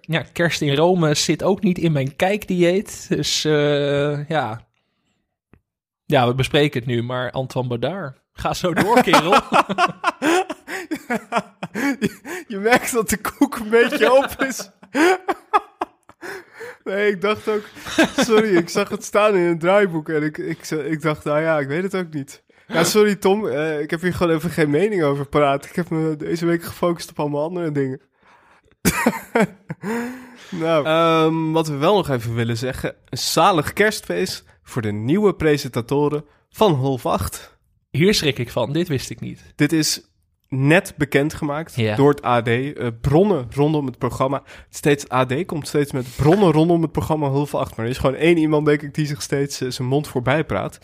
Ja, 0.00 0.24
kerst 0.32 0.60
in 0.60 0.74
Rome 0.74 1.14
zit 1.14 1.42
ook 1.42 1.62
niet 1.62 1.78
in 1.78 1.92
mijn 1.92 2.16
kijkdieet. 2.16 3.06
Dus 3.08 3.44
eh, 3.44 4.28
ja. 4.28 4.66
Ja, 6.06 6.26
we 6.26 6.34
bespreken 6.34 6.80
het 6.80 6.88
nu, 6.88 7.02
maar 7.02 7.30
Antoine 7.30 7.68
Baudard. 7.68 8.22
Ga 8.32 8.54
zo 8.54 8.74
door, 8.74 9.02
kerel. 9.02 9.32
je, 12.00 12.20
je 12.48 12.58
merkt 12.58 12.92
dat 12.92 13.08
de 13.08 13.20
koek 13.20 13.56
een 13.56 13.70
beetje 13.70 14.12
op 14.12 14.42
is. 14.42 14.70
nee, 16.84 17.10
ik 17.10 17.20
dacht 17.20 17.48
ook... 17.48 17.62
Sorry, 18.16 18.56
ik 18.56 18.68
zag 18.68 18.88
het 18.88 19.04
staan 19.04 19.34
in 19.34 19.46
een 19.46 19.58
draaiboek 19.58 20.08
en 20.08 20.22
ik, 20.22 20.38
ik, 20.38 20.70
ik 20.70 21.02
dacht, 21.02 21.24
nou 21.24 21.40
ja, 21.40 21.58
ik 21.58 21.68
weet 21.68 21.82
het 21.82 21.94
ook 21.94 22.12
niet. 22.12 22.43
Ja, 22.74 22.84
sorry 22.84 23.14
Tom, 23.14 23.46
eh, 23.46 23.80
ik 23.80 23.90
heb 23.90 24.00
hier 24.00 24.14
gewoon 24.14 24.34
even 24.36 24.50
geen 24.50 24.70
mening 24.70 25.02
over 25.02 25.26
paraat. 25.26 25.64
Ik 25.64 25.74
heb 25.74 25.90
me 25.90 26.16
deze 26.16 26.46
week 26.46 26.62
gefocust 26.64 27.10
op 27.10 27.20
allemaal 27.20 27.42
andere 27.42 27.72
dingen. 27.72 28.00
nou, 30.50 30.86
ehm, 30.86 31.52
wat 31.52 31.68
we 31.68 31.76
wel 31.76 31.96
nog 31.96 32.10
even 32.10 32.34
willen 32.34 32.56
zeggen. 32.56 32.94
Een 33.08 33.18
zalig 33.18 33.72
kerstfeest 33.72 34.44
voor 34.62 34.82
de 34.82 34.92
nieuwe 34.92 35.34
presentatoren 35.34 36.24
van 36.50 36.74
Half 36.74 37.06
8. 37.06 37.58
Hier 37.90 38.14
schrik 38.14 38.38
ik 38.38 38.50
van, 38.50 38.72
dit 38.72 38.88
wist 38.88 39.10
ik 39.10 39.20
niet. 39.20 39.52
Dit 39.54 39.72
is 39.72 40.08
net 40.48 40.94
bekendgemaakt 40.96 41.74
Ja. 41.74 41.96
door 41.96 42.10
het 42.10 42.22
AD. 42.22 42.48
Eh, 42.48 42.86
bronnen 43.00 43.46
rondom 43.50 43.86
het 43.86 43.98
programma. 43.98 44.42
Steeds 44.70 45.08
AD 45.08 45.44
komt 45.46 45.68
steeds 45.68 45.92
met 45.92 46.06
bronnen 46.16 46.52
rondom 46.52 46.82
het 46.82 46.92
programma 46.92 47.28
Half 47.28 47.54
8. 47.54 47.76
Maar 47.76 47.84
er 47.84 47.90
is 47.90 47.98
gewoon 47.98 48.16
één 48.16 48.36
iemand, 48.36 48.66
denk 48.66 48.82
ik, 48.82 48.94
die 48.94 49.06
zich 49.06 49.22
steeds 49.22 49.60
eh, 49.60 49.70
zijn 49.70 49.88
mond 49.88 50.08
voorbij 50.08 50.44
praat. 50.44 50.78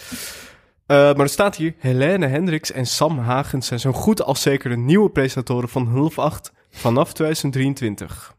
Eh, 0.91 0.97
maar 0.97 1.21
er 1.21 1.29
staat 1.29 1.57
hier, 1.57 1.75
Helene 1.79 2.27
Hendricks 2.27 2.73
en 2.73 2.87
Sam 2.87 3.19
Hagens 3.19 3.67
zijn 3.67 3.81
zo 3.81 3.93
goed 3.93 4.23
als 4.23 4.43
zeker 4.43 4.71
de 4.71 4.77
nieuwe 4.77 5.11
presentatoren 5.11 5.69
van 5.69 5.87
Half 5.89 6.19
8 6.19 6.53
vanaf 6.71 7.13
2023. 7.13 8.35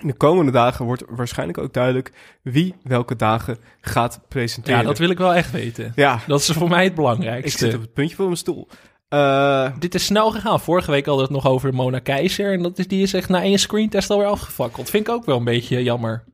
In 0.00 0.06
de 0.06 0.12
komende 0.14 0.52
dagen 0.52 0.84
wordt 0.84 1.02
waarschijnlijk 1.08 1.58
ook 1.58 1.72
duidelijk 1.72 2.12
wie 2.42 2.74
welke 2.82 3.16
dagen 3.16 3.58
gaat 3.80 4.20
presenteren. 4.28 4.78
Ja, 4.80 4.84
dat 4.86 4.98
wil 4.98 5.10
ik 5.10 5.18
wel 5.18 5.34
echt 5.34 5.50
weten. 5.50 5.92
Ja, 5.94 6.20
Dat 6.26 6.40
is 6.40 6.50
voor 6.50 6.68
mij 6.68 6.80
het 6.82 6.88
ik 6.90 6.94
belangrijkste. 6.94 7.58
zit 7.64 7.74
op 7.74 7.80
het 7.80 7.92
puntje 7.92 8.16
van 8.16 8.24
mijn 8.24 8.36
stoel. 8.36 8.68
Eh, 9.08 9.70
Dit 9.78 9.94
is 9.94 10.04
snel 10.04 10.30
gegaan. 10.30 10.60
Vorige 10.60 10.90
week 10.90 11.06
hadden 11.06 11.26
we 11.28 11.34
het 11.34 11.42
nog 11.42 11.52
over 11.52 11.74
Mona 11.74 11.98
Keizer. 11.98 12.52
En 12.52 12.62
dat 12.62 12.78
is, 12.78 12.86
die 12.88 13.02
is 13.02 13.12
echt 13.14 13.28
na 13.28 13.42
één 13.42 13.58
screentest 13.58 14.10
alweer 14.10 14.26
afgefakkeld. 14.26 14.90
Vind 14.90 15.08
ik 15.08 15.12
ook 15.14 15.24
wel 15.24 15.36
een 15.36 15.44
beetje 15.44 15.82
jammer. 15.82 16.24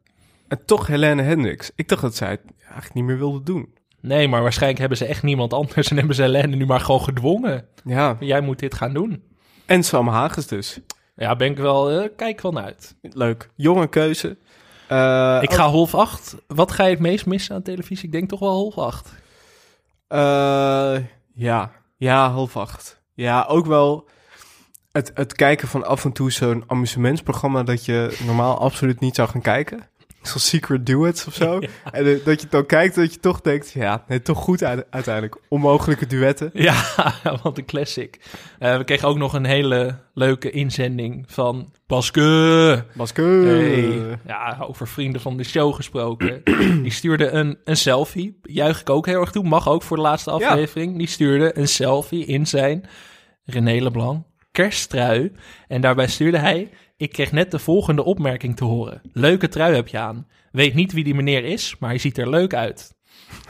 En 0.48 0.64
toch 0.64 0.86
Helene 0.86 1.22
Hendricks. 1.22 1.70
Ik 1.74 1.88
dacht 1.88 2.02
dat 2.02 2.16
zij 2.16 2.30
het 2.30 2.40
eigenlijk 2.60 2.94
niet 2.94 3.04
meer 3.04 3.18
wilde 3.18 3.42
doen. 3.42 3.74
Nee, 4.06 4.28
maar 4.28 4.42
waarschijnlijk 4.42 4.80
hebben 4.80 4.98
ze 4.98 5.04
echt 5.06 5.22
niemand 5.22 5.52
anders. 5.52 5.88
En 5.90 5.96
hebben 6.02 6.14
ze 6.16 6.22
Helene 6.22 6.56
nu 6.56 6.66
maar 6.66 6.80
gewoon 6.80 7.00
gedwongen. 7.02 7.66
Ja, 7.84 8.16
Jij 8.20 8.40
moet 8.40 8.58
dit 8.58 8.74
gaan 8.74 8.92
doen. 8.94 9.22
en 9.66 9.82
Sam 9.82 10.08
Hagens 10.08 10.46
dus. 10.46 10.80
Ja, 11.16 11.36
ben 11.36 11.50
ik 11.50 11.56
wel, 11.56 11.90
eh, 11.90 12.08
kijk 12.16 12.40
wel 12.40 12.52
naar 12.52 12.64
uit. 12.64 12.96
Leuk. 13.02 13.50
Jonge 13.54 13.88
keuze. 13.88 14.36
Eh, 14.88 15.38
Ik 15.42 15.52
ga 15.52 15.68
half 15.68 15.94
acht. 15.94 16.36
Wat 16.46 16.72
ga 16.72 16.84
je 16.84 16.90
het 16.90 16.98
meest 17.00 17.26
missen 17.26 17.54
aan 17.54 17.62
televisie? 17.62 18.04
Ik 18.06 18.12
denk 18.12 18.28
toch 18.28 18.40
wel 18.40 18.50
half 18.52 18.78
acht. 18.78 19.12
eh, 20.08 20.96
ja, 21.34 21.70
ja, 21.96 22.30
half 22.30 22.56
acht. 22.56 23.00
Ja, 23.14 23.44
ook 23.48 23.66
wel 23.66 24.08
het, 24.92 25.10
het 25.14 25.32
kijken 25.32 25.68
van 25.68 25.86
af 25.86 26.04
en 26.04 26.12
toe 26.12 26.32
zo'n 26.32 26.64
amusementsprogramma 26.66 27.62
dat 27.62 27.84
je 27.84 28.18
normaal 28.26 28.58
absoluut 28.58 29.00
niet 29.00 29.14
zou 29.14 29.28
gaan 29.28 29.40
kijken. 29.40 29.80
Zoals 30.26 30.48
Secret 30.48 30.86
Duets 30.86 31.26
of 31.26 31.34
zo. 31.34 31.58
En 31.92 32.06
eh, 32.06 32.24
dat 32.24 32.40
je 32.40 32.46
dan 32.50 32.66
kijkt 32.66 32.94
dat 32.94 33.14
je 33.14 33.20
toch 33.20 33.40
denkt, 33.40 33.70
ja, 33.72 34.04
nee, 34.08 34.22
toch 34.22 34.38
goed 34.38 34.62
uite- 34.62 34.86
uiteindelijk. 34.90 35.36
Onmogelijke 35.48 36.06
duetten. 36.06 36.50
Ja, 36.52 36.84
wat 37.42 37.58
een 37.58 37.64
classic. 37.64 38.20
Eh, 38.58 38.76
we 38.76 38.84
kregen 38.84 39.08
ook 39.08 39.16
nog 39.18 39.32
een 39.32 39.44
hele 39.44 39.98
leuke 40.14 40.50
inzending 40.50 41.24
van 41.28 41.72
Baske. 41.86 42.84
Baske. 42.94 43.22
Hey. 43.22 44.18
Ja, 44.26 44.56
over 44.60 44.88
vrienden 44.88 45.20
van 45.20 45.36
de 45.36 45.44
show 45.44 45.74
gesproken. 45.74 46.42
Die 46.82 46.92
stuurde 46.92 47.30
een, 47.30 47.58
een 47.64 47.76
selfie. 47.76 48.38
Juich 48.42 48.80
ik 48.80 48.90
ook 48.90 49.06
heel 49.06 49.20
erg 49.20 49.30
toe. 49.30 49.44
Mag 49.44 49.68
ook 49.68 49.82
voor 49.82 49.96
de 49.96 50.02
laatste 50.02 50.30
Ja. 50.30 50.36
aflevering. 50.36 50.98
Die 50.98 51.08
stuurde 51.08 51.58
een 51.58 51.68
selfie 51.68 52.24
in 52.26 52.46
zijn 52.46 52.84
René 53.44 53.82
Leblanc 53.82 54.24
kersttrui. 54.52 55.32
En 55.68 55.80
daarbij 55.80 56.06
stuurde 56.08 56.38
hij... 56.38 56.70
Ik 56.96 57.12
kreeg 57.12 57.32
net 57.32 57.50
de 57.50 57.58
volgende 57.58 58.04
opmerking 58.04 58.56
te 58.56 58.64
horen. 58.64 59.00
Leuke 59.12 59.48
trui 59.48 59.74
heb 59.74 59.88
je 59.88 59.98
aan. 59.98 60.26
Weet 60.52 60.74
niet 60.74 60.92
wie 60.92 61.04
die 61.04 61.14
meneer 61.14 61.44
is, 61.44 61.76
maar 61.78 61.90
hij 61.90 61.98
ziet 61.98 62.18
er 62.18 62.30
leuk 62.30 62.54
uit. 62.54 62.94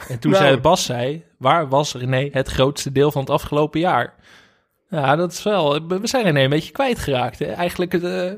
En 0.07 0.19
toen 0.19 0.31
Nou. 0.31 0.43
zei 0.43 0.57
Bas, 0.57 0.85
zei, 0.85 1.23
waar 1.37 1.67
was 1.69 1.93
René 1.93 2.29
het 2.31 2.47
grootste 2.47 2.91
deel 2.91 3.11
van 3.11 3.21
het 3.21 3.29
afgelopen 3.29 3.79
jaar? 3.79 4.15
Ja, 4.89 5.15
dat 5.15 5.31
is 5.31 5.43
wel... 5.43 5.87
We 5.87 6.07
zijn 6.07 6.23
René 6.23 6.43
een 6.43 6.49
beetje 6.49 6.71
kwijtgeraakt. 6.71 7.39
Hè? 7.39 7.45
Eigenlijk, 7.45 7.91
het, 7.91 8.03
eh, 8.03 8.31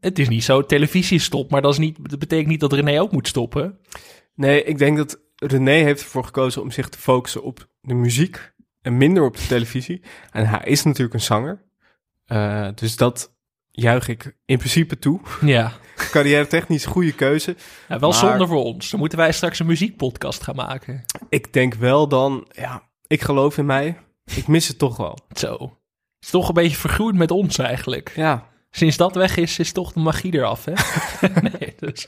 het 0.00 0.18
is 0.18 0.28
niet 0.28 0.44
zo, 0.44 0.62
televisie 0.66 1.18
stopt, 1.18 1.50
maar 1.50 1.62
dat, 1.62 1.72
is 1.72 1.78
niet, 1.78 2.10
dat 2.10 2.18
betekent 2.18 2.48
niet 2.48 2.60
dat 2.60 2.72
René 2.72 3.00
ook 3.00 3.12
moet 3.12 3.28
stoppen. 3.28 3.78
Nee, 4.34 4.64
ik 4.64 4.78
denk 4.78 4.96
dat 4.96 5.20
René 5.36 5.72
heeft 5.72 6.02
ervoor 6.02 6.24
gekozen 6.24 6.62
om 6.62 6.70
zich 6.70 6.88
te 6.88 6.98
focussen 6.98 7.42
op 7.42 7.68
de 7.80 7.94
muziek 7.94 8.52
en 8.82 8.96
minder 8.96 9.22
op 9.24 9.36
de 9.36 9.46
televisie. 9.46 10.02
En 10.30 10.46
hij 10.46 10.64
is 10.64 10.82
natuurlijk 10.82 11.14
een 11.14 11.20
zanger. 11.20 11.62
Eh, 12.26 12.68
dus 12.74 12.96
dat 12.96 13.34
juich 13.72 14.08
ik 14.08 14.36
in 14.44 14.58
principe 14.58 14.98
toe. 14.98 15.20
Ja, 15.40 15.72
Carrière 16.10 16.46
technisch 16.46 16.84
goede 16.86 17.12
keuze. 17.12 17.56
ja 17.88 17.98
wel 17.98 18.10
Maar- 18.10 18.18
zonde 18.18 18.46
voor 18.46 18.64
ons. 18.64 18.90
Dan 18.90 19.00
moeten 19.00 19.18
wij 19.18 19.32
straks 19.32 19.58
een 19.58 19.66
muziekpodcast 19.66 20.42
gaan 20.42 20.56
maken. 20.56 21.04
Ik 21.28 21.52
denk 21.52 21.74
wel 21.74 22.08
dan, 22.08 22.46
ja, 22.52 22.82
ik 23.06 23.20
geloof 23.22 23.58
in 23.58 23.66
mij. 23.66 23.96
Ik 24.34 24.46
mis 24.46 24.68
het 24.68 24.78
toch 24.78 24.96
wel. 24.96 25.18
Zo. 25.34 25.52
Het 25.52 25.70
is 26.24 26.30
toch 26.30 26.48
een 26.48 26.54
beetje 26.54 26.76
vergroeid 26.76 27.14
met 27.16 27.30
ons 27.30 27.58
eigenlijk. 27.58 28.12
Ja, 28.16 28.50
Sinds 28.74 28.96
dat 28.96 29.14
weg 29.14 29.36
is, 29.36 29.58
is 29.58 29.72
toch 29.72 29.92
de 29.92 30.00
magie 30.00 30.34
eraf, 30.34 30.64
hè? 30.64 30.72
nee, 31.58 31.74
dus... 31.78 32.06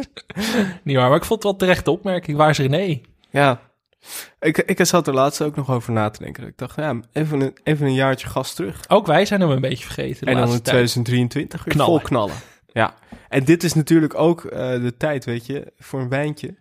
Niet 0.82 0.96
waar, 0.96 1.08
maar 1.08 1.16
ik 1.18 1.24
vond 1.24 1.42
het 1.42 1.42
wel 1.42 1.56
terechte 1.56 1.90
opmerking. 1.90 2.36
Waar 2.36 2.50
is 2.50 2.58
René? 2.58 3.00
Ja. 3.30 3.60
Ik, 4.40 4.58
ik 4.58 4.84
zat 4.84 5.06
er 5.06 5.14
laatst 5.14 5.42
ook 5.42 5.56
nog 5.56 5.70
over 5.70 5.92
na 5.92 6.10
te 6.10 6.22
denken. 6.22 6.46
Ik 6.46 6.58
dacht, 6.58 6.76
ja, 6.76 7.00
even 7.12 7.40
een, 7.40 7.56
even 7.62 7.86
een 7.86 7.94
jaartje 7.94 8.26
gas 8.26 8.54
terug. 8.54 8.88
Ook 8.88 9.06
wij 9.06 9.24
zijn 9.24 9.40
hem 9.40 9.50
een 9.50 9.60
beetje 9.60 9.84
vergeten 9.84 10.24
de 10.24 10.26
en 10.26 10.36
dan 10.36 10.42
in 10.42 10.48
laatste 10.48 10.62
tijd. 10.62 10.76
2023 10.76 11.64
weer 11.64 11.74
Knallen. 11.74 11.92
vol 11.92 12.08
knallen. 12.08 12.34
Ja. 12.72 12.94
En 13.28 13.44
dit 13.44 13.64
is 13.64 13.74
natuurlijk 13.74 14.14
ook 14.14 14.44
eh, 14.44 14.58
de 14.70 14.94
tijd, 14.96 15.24
weet 15.24 15.46
je, 15.46 15.72
voor 15.78 16.00
een 16.00 16.08
wijntje. 16.08 16.54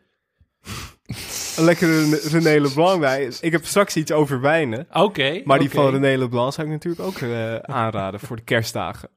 een 1.58 1.64
lekkere 1.64 2.20
René 2.32 2.62
Leblanc 2.62 3.00
wijn. 3.00 3.34
Ik 3.42 3.52
heb 3.52 3.66
straks 3.66 3.96
iets 3.96 4.12
over 4.12 4.42
wijnen. 4.42 4.88
Oké. 4.94 5.42
Maar 5.44 5.60
die 5.60 5.70
van 5.70 5.90
René 5.90 6.18
Leblanc 6.18 6.54
zou 6.54 6.68
ik 6.68 6.74
natuurlijk 6.74 7.02
ook 7.02 7.18
eh, 7.18 7.56
aanraden 7.56 8.20
voor 8.20 8.36
de 8.36 8.44
kerstdagen. 8.44 9.10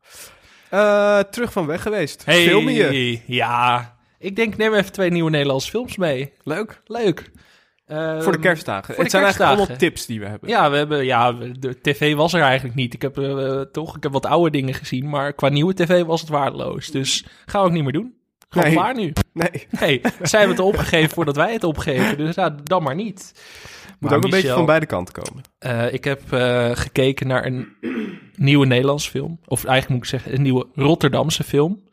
Eh, 0.71 1.19
terug 1.19 1.53
van 1.53 1.67
weg 1.67 1.83
geweest. 1.83 2.25
Hey, 2.25 2.43
Film 2.43 2.69
je? 2.69 3.21
Ja. 3.27 3.95
Ik 4.19 4.37
denk, 4.37 4.57
neem 4.57 4.75
even 4.75 4.93
twee 4.93 5.11
nieuwe 5.11 5.31
Nederlandse 5.31 5.71
films 5.71 5.97
mee. 5.97 6.33
Leuk. 6.43 6.81
Leuk. 6.85 7.31
Ehm, 7.87 8.21
voor 8.23 8.33
de 8.33 8.39
kerstdagen. 8.39 8.85
voor 8.85 8.95
de 8.95 9.01
Het 9.03 9.11
zijn 9.11 9.23
eigenlijk 9.25 9.57
allemaal 9.59 9.77
tips 9.77 10.07
die 10.07 10.21
we 10.21 10.27
hebben. 10.27 10.49
Ja, 10.49 10.71
we 10.71 10.77
hebben, 10.77 11.05
ja, 11.05 11.33
de 11.33 11.81
tv 11.81 12.15
was 12.15 12.33
er 12.33 12.41
eigenlijk 12.43 12.75
niet. 12.75 12.95
Ik 12.95 13.03
heb 13.03 13.19
eh, 13.19 13.61
toch, 13.61 13.97
ik 13.97 14.03
heb 14.03 14.13
wat 14.13 14.27
oude 14.27 14.51
dingen 14.51 14.75
gezien, 14.75 15.09
maar 15.09 15.33
qua 15.33 15.49
nieuwe 15.49 15.75
tv 15.75 16.05
was 16.05 16.21
het 16.21 16.31
waardeloos. 16.31 16.91
Dus 16.91 17.27
gaan 17.47 17.61
we 17.63 17.67
ook 17.69 17.73
niet 17.75 17.83
meer 17.83 17.93
doen. 17.93 18.15
Gewoon 18.49 18.67
Nee. 18.67 18.77
klaar 18.77 18.95
nu. 18.95 19.13
Nee, 19.33 19.67
Nee, 19.81 20.01
zij 20.23 20.39
hebben 20.39 20.57
het 20.57 20.67
opgegeven 20.67 21.11
voordat 21.11 21.37
wij 21.37 21.53
het 21.53 21.65
opgeven. 21.65 22.17
Dus 22.17 22.35
ja, 22.35 22.51
dan 22.63 22.83
maar 22.83 22.95
niet. 22.95 23.33
moet 24.01 24.11
Maar 24.11 24.19
ook 24.19 24.25
een 24.25 24.31
beetje 24.31 24.49
van 24.53 24.67
beide 24.67 24.87
kanten 24.87 25.15
komen. 25.23 25.43
eh, 25.59 25.93
ik 25.93 26.05
heb 26.05 26.33
eh, 26.33 26.71
gekeken 26.75 27.27
naar 27.27 27.45
een 27.47 27.69
nieuwe 28.37 28.67
Nederlandse 28.67 29.11
film. 29.11 29.41
Of 29.47 29.65
eigenlijk 29.65 29.89
moet 29.89 30.03
ik 30.13 30.21
zeggen, 30.21 30.35
een 30.35 30.43
nieuwe 30.43 30.67
Rotterdamse 30.75 31.45
film. 31.45 31.85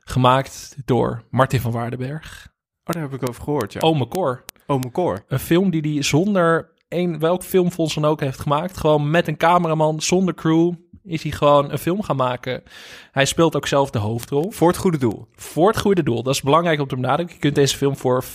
Gemaakt 0.00 0.76
door 0.84 1.22
Martin 1.30 1.60
van 1.60 1.72
Waardenberg. 1.72 2.48
Oh, 2.84 2.94
daar 2.94 3.02
heb 3.02 3.12
ik 3.22 3.28
over 3.28 3.42
gehoord, 3.42 3.72
ja. 3.72 3.80
Ome 3.80 4.08
Cor. 4.08 4.44
Oh, 4.72 4.80
mijn. 4.92 5.24
Een 5.28 5.38
film 5.38 5.70
die 5.70 5.92
hij 5.92 6.02
zonder 6.02 6.70
een, 6.88 7.18
welk 7.18 7.42
filmfonds 7.42 7.94
dan 7.94 8.04
ook 8.04 8.20
heeft 8.20 8.40
gemaakt. 8.40 8.76
Gewoon 8.76 9.10
met 9.10 9.28
een 9.28 9.36
cameraman, 9.36 10.00
zonder 10.00 10.34
crew, 10.34 10.72
is 11.04 11.22
hij 11.22 11.32
gewoon 11.32 11.70
een 11.70 11.78
film 11.78 12.02
gaan 12.02 12.16
maken. 12.16 12.62
Hij 13.10 13.24
speelt 13.24 13.56
ook 13.56 13.66
zelf 13.66 13.90
de 13.90 13.98
hoofdrol. 13.98 14.50
Voor 14.50 14.68
het 14.68 14.76
goede 14.76 14.98
doel. 14.98 15.26
Voor 15.34 15.68
het 15.68 15.78
goede 15.78 16.02
doel. 16.02 16.22
Dat 16.22 16.34
is 16.34 16.42
belangrijk 16.42 16.80
om 16.80 16.88
te 16.88 16.94
benadrukken. 16.94 17.34
Je 17.34 17.40
kunt 17.40 17.54
deze 17.54 17.76
film 17.76 17.96
voor 17.96 18.24
4,99 18.24 18.28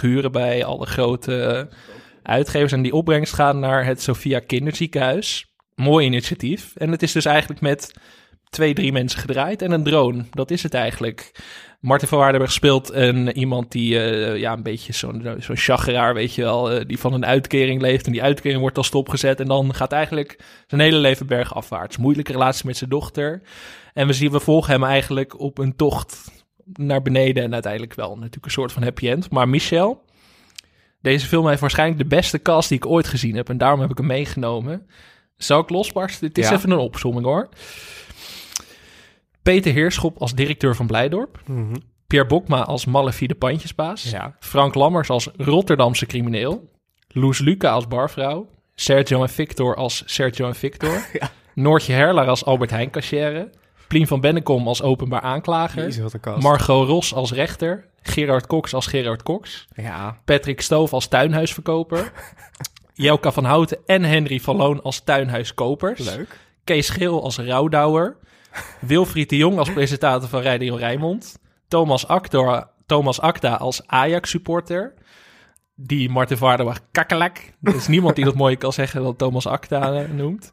huren 0.00 0.32
bij 0.32 0.64
alle 0.64 0.86
grote 0.86 1.42
eh, 1.42 1.76
uitgevers. 2.22 2.72
En 2.72 2.82
die 2.82 2.94
opbrengst 2.94 3.34
gaat 3.34 3.56
naar 3.56 3.84
het 3.84 4.02
Sophia 4.02 4.38
Kinderziekenhuis. 4.38 5.54
Mooi 5.74 6.06
initiatief. 6.06 6.72
En 6.76 6.90
het 6.90 7.02
is 7.02 7.12
dus 7.12 7.24
eigenlijk 7.24 7.60
met 7.60 7.92
twee, 8.50 8.74
drie 8.74 8.92
mensen 8.92 9.20
gedraaid 9.20 9.62
en 9.62 9.70
een 9.70 9.82
drone. 9.82 10.24
Dat 10.30 10.50
is 10.50 10.62
het 10.62 10.74
eigenlijk. 10.74 11.32
Martin 11.80 12.08
van 12.08 12.18
Waardenberg 12.18 12.52
speelt 12.52 12.92
een, 12.92 13.38
iemand 13.38 13.72
die 13.72 13.98
eh, 14.00 14.36
ja, 14.36 14.52
een 14.52 14.62
beetje 14.62 14.92
zo'n 14.92 15.36
zo'n 15.38 15.56
chageraar, 15.56 16.14
weet 16.14 16.34
je 16.34 16.42
wel, 16.42 16.70
eh, 16.70 16.86
die 16.86 16.98
van 16.98 17.12
een 17.12 17.26
uitkering 17.26 17.80
leeft. 17.80 18.06
En 18.06 18.12
die 18.12 18.22
uitkering 18.22 18.60
wordt 18.60 18.76
al 18.76 18.82
stopgezet. 18.84 19.40
En 19.40 19.46
dan 19.46 19.74
gaat 19.74 19.92
eigenlijk 19.92 20.38
zijn 20.66 20.80
hele 20.80 20.96
leven 20.98 21.26
bergafwaarts. 21.26 21.96
Moeilijke 21.96 22.32
relatie 22.32 22.66
met 22.66 22.76
zijn 22.76 22.90
dochter. 22.90 23.42
En 23.94 24.06
we 24.06 24.12
zien, 24.12 24.30
we 24.30 24.40
volgen 24.40 24.72
hem 24.72 24.84
eigenlijk 24.84 25.40
op 25.40 25.58
een 25.58 25.76
tocht 25.76 26.30
naar 26.72 27.02
beneden. 27.02 27.42
En 27.42 27.52
uiteindelijk 27.52 27.94
wel 27.94 28.14
natuurlijk 28.14 28.44
een 28.44 28.50
soort 28.50 28.72
van 28.72 28.82
happy 28.82 29.08
end. 29.08 29.30
Maar 29.30 29.48
Michel, 29.48 30.04
deze 31.00 31.26
film 31.26 31.48
heeft 31.48 31.60
waarschijnlijk 31.60 31.98
de 32.00 32.16
beste 32.16 32.42
cast 32.42 32.68
die 32.68 32.78
ik 32.78 32.86
ooit 32.86 33.08
gezien 33.08 33.36
heb. 33.36 33.48
En 33.48 33.58
daarom 33.58 33.80
heb 33.80 33.90
ik 33.90 33.98
hem 33.98 34.06
meegenomen. 34.06 34.86
Zal 35.36 35.60
ik 35.60 35.70
losbarsten? 35.70 36.26
Dit 36.26 36.38
is 36.38 36.48
Ja. 36.48 36.56
even 36.56 36.70
een 36.70 36.78
opzomming 36.78 37.26
hoor. 37.26 37.48
Peter 39.42 39.72
Heerschop 39.72 40.18
als 40.20 40.34
directeur 40.34 40.76
van 40.76 40.86
Blijdorp. 40.86 41.38
Pierre 42.06 42.28
Bokma 42.28 42.62
als 42.62 42.84
malafide 42.84 43.34
pandjesbaas. 43.34 44.10
Ja. 44.10 44.36
Frank 44.40 44.74
Lammers 44.74 45.10
als 45.10 45.28
Rotterdamse 45.36 46.06
crimineel. 46.06 46.70
Loes 47.08 47.38
Luca 47.38 47.70
als 47.70 47.88
barvrouw. 47.88 48.48
Sergio 48.74 49.22
en 49.22 49.28
Victor 49.28 49.76
als 49.76 50.02
Sergio 50.06 50.46
en 50.46 50.54
Victor. 50.54 50.90
Ja. 51.20 51.30
Noortje 51.54 51.92
Herlaar 51.92 52.28
als 52.28 52.44
Albert 52.44 52.70
Heijn 52.70 52.90
kassière. 52.90 53.50
Plien 53.88 54.06
van 54.06 54.20
Bennekom 54.20 54.68
als 54.68 54.82
openbaar 54.82 55.20
aanklager. 55.20 55.82
Jezus. 55.82 56.12
Margot 56.38 56.88
Ros 56.88 57.14
als 57.14 57.32
rechter. 57.32 57.88
Gerard 58.02 58.46
Cox 58.46 58.74
als 58.74 58.86
Gerard 58.86 59.22
Cox. 59.22 59.68
ja. 59.76 60.20
Patrick 60.24 60.60
Stoof 60.60 60.92
als 60.92 61.08
tuinhuisverkoper. 61.08 62.12
Jelka 62.94 63.32
van 63.32 63.44
Houten 63.44 63.78
en 63.86 64.04
Henry 64.04 64.40
van 64.40 64.56
Loon 64.56 64.82
als 64.82 65.04
tuinhuiskopers. 65.04 66.14
Leuk. 66.16 66.38
Kees 66.64 66.88
Geel 66.90 67.22
als 67.22 67.38
rouwdouwer. 67.38 68.16
Wilfried 68.80 69.28
de 69.28 69.36
Jong 69.36 69.58
als 69.58 69.72
presentator 69.72 70.28
van 70.28 70.42
Radio 70.42 70.74
Rijnmond. 70.74 71.38
Thomas, 71.68 72.06
Actor, 72.06 72.68
Thomas 72.86 73.20
Akda 73.20 73.54
als 73.54 73.86
Ajax-supporter. 73.86 74.94
Die 75.74 76.10
Martin 76.10 76.36
Vaardenbach 76.36 76.80
kakkelak. 76.90 77.38
Er 77.62 77.74
is 77.74 77.88
niemand 77.88 78.16
die 78.16 78.24
dat 78.24 78.34
mooier 78.34 78.58
kan 78.58 78.72
zeggen 78.72 79.02
dan 79.02 79.16
Thomas 79.16 79.46
Akda 79.46 79.94
eh, 79.94 80.08
noemt. 80.08 80.52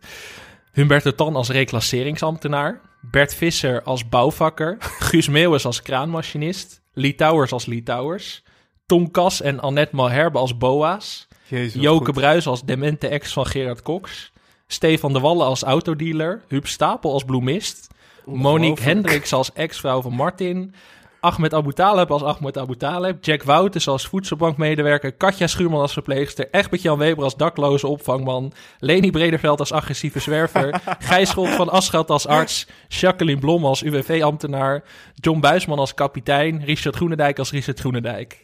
Humberto 0.72 1.16
Tan 1.16 1.36
als 1.36 1.50
reclasseringsambtenaar. 1.50 2.82
Bert 3.02 3.34
Visser 3.34 3.84
als 3.84 4.10
bouwvakker. 4.10 4.78
Guus 4.80 5.28
Meeuwis 5.28 5.66
als 5.66 5.82
kraanmachinist. 5.82 6.82
Lee 6.94 7.16
Towers 7.16 7.52
als 7.52 7.66
Lee 7.66 7.84
Towers. 7.84 8.44
Tom 8.86 9.12
Kas 9.12 9.42
en 9.42 9.60
Annette 9.60 9.96
Malherbe 9.96 10.38
als 10.38 10.58
boa's. 10.58 11.28
Jezus, 11.48 11.74
wat 11.74 11.84
Joke 11.84 12.06
goed. 12.06 12.14
Bruis 12.14 12.48
als 12.48 12.64
demente 12.64 13.08
ex 13.08 13.34
van 13.34 13.46
Gerard 13.46 13.82
Cox. 13.82 14.32
Stefan 14.68 15.14
de 15.14 15.20
Wallen 15.20 15.46
als 15.46 15.64
autodealer. 15.64 16.42
Huub 16.48 16.68
Stapel 16.68 17.14
als 17.14 17.24
bloemist. 17.24 17.88
Monique. 18.26 18.84
Hendricks 18.84 19.34
als 19.34 19.54
ex-vrouw 19.54 20.02
van 20.02 20.14
Martin. 20.14 20.74
Ahmed 21.20 21.54
Abu 21.54 21.74
Taleb 21.74 22.12
als 22.12 22.24
Ahmed 22.24 22.58
Abu 22.58 22.76
Taleb. 22.76 23.26
Jack 23.26 23.44
Wouters 23.44 23.88
als 23.88 24.08
voedselbankmedewerker. 24.08 25.12
Katja 25.12 25.48
Schuurman 25.48 25.82
als 25.82 25.94
verpleegster. 25.94 26.48
Egbert-Jan 26.52 26.98
Weber 26.98 27.24
als 27.24 27.36
dakloze 27.36 27.88
opvangman. 27.88 28.54
Leni 28.80 29.12
Brederveld 29.12 29.60
als 29.60 29.72
agressieve 29.72 30.20
zwerver. 30.20 30.82
Gijs 31.00 31.30
Scholt 31.30 31.50
van 31.50 31.70
Aschat 31.70 32.10
als 32.10 32.28
arts. 32.28 32.68
Jacqueline 32.88 33.40
Blom 33.40 33.66
als 33.66 33.84
UWV-ambtenaar. 33.84 34.84
John 35.14 35.40
Buisman 35.40 35.80
als 35.80 35.94
kapitein. 35.94 36.64
Richard 36.66 36.96
Groenendijk 36.96 37.40
als 37.40 37.52
Richard 37.52 37.80
Groenendijk. 37.80 38.42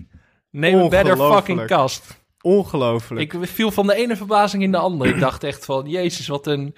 Neem 0.49 0.79
een 0.79 0.89
better 0.89 1.17
fucking 1.17 1.65
cast. 1.65 2.22
Ongelooflijk. 2.43 3.34
Ik 3.34 3.47
viel 3.47 3.71
van 3.71 3.88
de 3.88 3.95
ene 3.95 4.15
verbazing 4.15 4.63
in 4.63 4.71
de 4.71 4.77
andere. 4.77 5.10
Ik 5.13 5.19
dacht 5.19 5.43
echt 5.43 5.65
van, 5.65 5.89
jezus, 5.89 6.27
wat 6.27 6.47
een... 6.47 6.75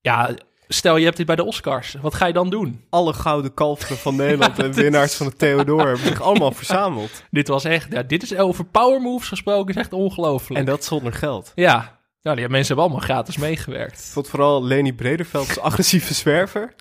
Ja, 0.00 0.34
stel 0.68 0.96
je 0.96 1.04
hebt 1.04 1.16
dit 1.16 1.26
bij 1.26 1.36
de 1.36 1.44
Oscars. 1.44 1.96
Wat 2.00 2.14
ga 2.14 2.26
je 2.26 2.32
dan 2.32 2.50
doen? 2.50 2.84
Alle 2.90 3.12
gouden 3.12 3.54
kalveren 3.54 3.96
van 3.96 4.16
Nederland 4.16 4.58
en 4.62 4.72
winnaars 4.72 5.14
van 5.14 5.26
de 5.26 5.36
Theodor 5.36 5.86
hebben 5.86 6.06
zich 6.06 6.22
allemaal 6.22 6.52
verzameld. 6.62 7.22
Dit 7.30 7.48
was 7.48 7.64
echt... 7.64 7.92
Ja, 7.92 8.02
dit 8.02 8.22
is 8.22 8.36
over 8.36 8.64
power 8.64 9.00
moves 9.00 9.28
gesproken. 9.28 9.74
is 9.74 9.80
echt 9.80 9.92
ongelooflijk. 9.92 10.60
En 10.60 10.66
dat 10.66 10.84
zonder 10.84 11.12
geld. 11.12 11.52
Ja, 11.54 11.98
nou, 12.22 12.36
die 12.38 12.48
mensen 12.48 12.66
hebben 12.66 12.84
allemaal 12.84 13.16
gratis 13.16 13.36
meegewerkt. 13.36 14.12
Tot 14.12 14.28
vooral 14.28 14.64
Leni 14.64 14.94
Brederveld 14.94 15.48
als 15.48 15.60
agressieve 15.60 16.14
zwerver. 16.14 16.74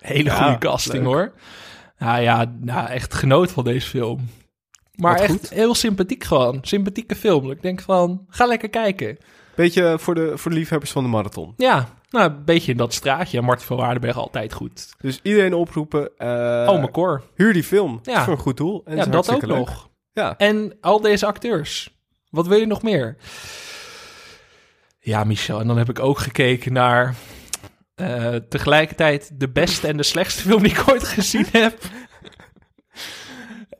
Hele 0.00 0.30
goede 0.30 0.58
casting, 0.58 1.04
leuk. 1.04 1.12
hoor. 1.12 1.32
Nou 1.98 2.20
ja, 2.20 2.52
nou, 2.60 2.88
echt 2.88 3.14
genoot 3.14 3.52
van 3.52 3.64
deze 3.64 3.88
film. 3.88 4.28
Maar 4.98 5.12
Wat 5.12 5.20
echt 5.22 5.30
goed. 5.30 5.50
heel 5.50 5.74
sympathiek 5.74 6.24
gewoon. 6.24 6.58
Sympathieke 6.62 7.14
film. 7.14 7.50
Ik 7.50 7.62
denk 7.62 7.80
van, 7.80 8.24
ga 8.28 8.46
lekker 8.46 8.68
kijken. 8.68 9.18
Beetje 9.54 9.96
voor 9.98 10.14
de, 10.14 10.32
voor 10.38 10.50
de 10.50 10.56
liefhebbers 10.56 10.90
van 10.90 11.02
de 11.02 11.08
marathon. 11.08 11.52
Ja, 11.56 11.88
nou, 12.10 12.30
een 12.30 12.44
beetje 12.44 12.70
in 12.72 12.76
dat 12.78 12.94
straatje. 12.94 13.40
Martin 13.42 13.66
van 13.66 13.76
Waardenberg 13.76 14.16
altijd 14.16 14.52
goed. 14.52 14.88
Dus 15.00 15.20
iedereen 15.22 15.54
oproepen. 15.54 16.10
eh, 16.18 16.28
oh, 16.68 16.76
mijn 16.78 16.90
cor. 16.90 17.22
Huur 17.34 17.52
die 17.52 17.64
film. 17.64 18.00
Ja. 18.02 18.24
Voor 18.24 18.32
een 18.32 18.38
goed 18.38 18.56
doel. 18.56 18.82
En 18.84 18.96
Ja, 18.96 19.04
dat 19.06 19.32
ook 19.34 19.46
leuk. 19.46 19.56
nog. 19.58 19.88
Ja. 20.12 20.36
En 20.36 20.76
al 20.80 21.00
deze 21.00 21.26
acteurs. 21.26 21.96
Wat 22.30 22.46
wil 22.46 22.58
je 22.58 22.66
nog 22.66 22.82
meer? 22.82 23.16
Ja, 25.00 25.24
Michel. 25.24 25.60
En 25.60 25.66
dan 25.66 25.78
heb 25.78 25.88
ik 25.88 25.98
ook 25.98 26.18
gekeken 26.18 26.72
naar 26.72 27.14
eh, 27.94 28.34
tegelijkertijd 28.48 29.30
de 29.34 29.48
beste 29.48 29.86
en 29.86 29.96
de 29.96 30.02
slechtste 30.02 30.42
film 30.42 30.62
die 30.62 30.72
ik 30.72 30.88
ooit 30.90 31.04
gezien 31.04 31.46
heb. 31.52 31.78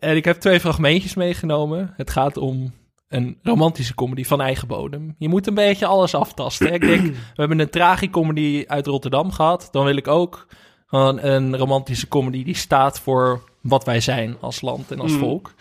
En 0.00 0.16
ik 0.16 0.24
heb 0.24 0.36
twee 0.40 0.60
fragmentjes 0.60 1.14
meegenomen. 1.14 1.92
Het 1.96 2.10
gaat 2.10 2.36
om 2.36 2.72
een 3.08 3.38
romantische 3.42 3.94
comedy 3.94 4.24
van 4.24 4.40
eigen 4.40 4.68
bodem. 4.68 5.14
Je 5.18 5.28
moet 5.28 5.46
een 5.46 5.54
beetje 5.54 5.86
alles 5.86 6.14
aftasten. 6.14 6.72
Ik 6.72 6.80
denk, 6.80 7.06
we 7.14 7.16
hebben 7.34 7.58
een 7.58 7.70
tragicomedy 7.70 8.64
uit 8.66 8.86
Rotterdam 8.86 9.30
gehad. 9.32 9.68
Dan 9.70 9.84
wil 9.84 9.96
ik 9.96 10.08
ook 10.08 10.46
een 10.90 11.56
romantische 11.56 12.08
comedy 12.08 12.44
die 12.44 12.56
staat 12.56 13.00
voor 13.00 13.44
wat 13.62 13.84
wij 13.84 14.00
zijn 14.00 14.36
als 14.40 14.60
land 14.60 14.90
en 14.90 15.00
als 15.00 15.12
Mm. 15.12 15.18
volk. 15.18 15.54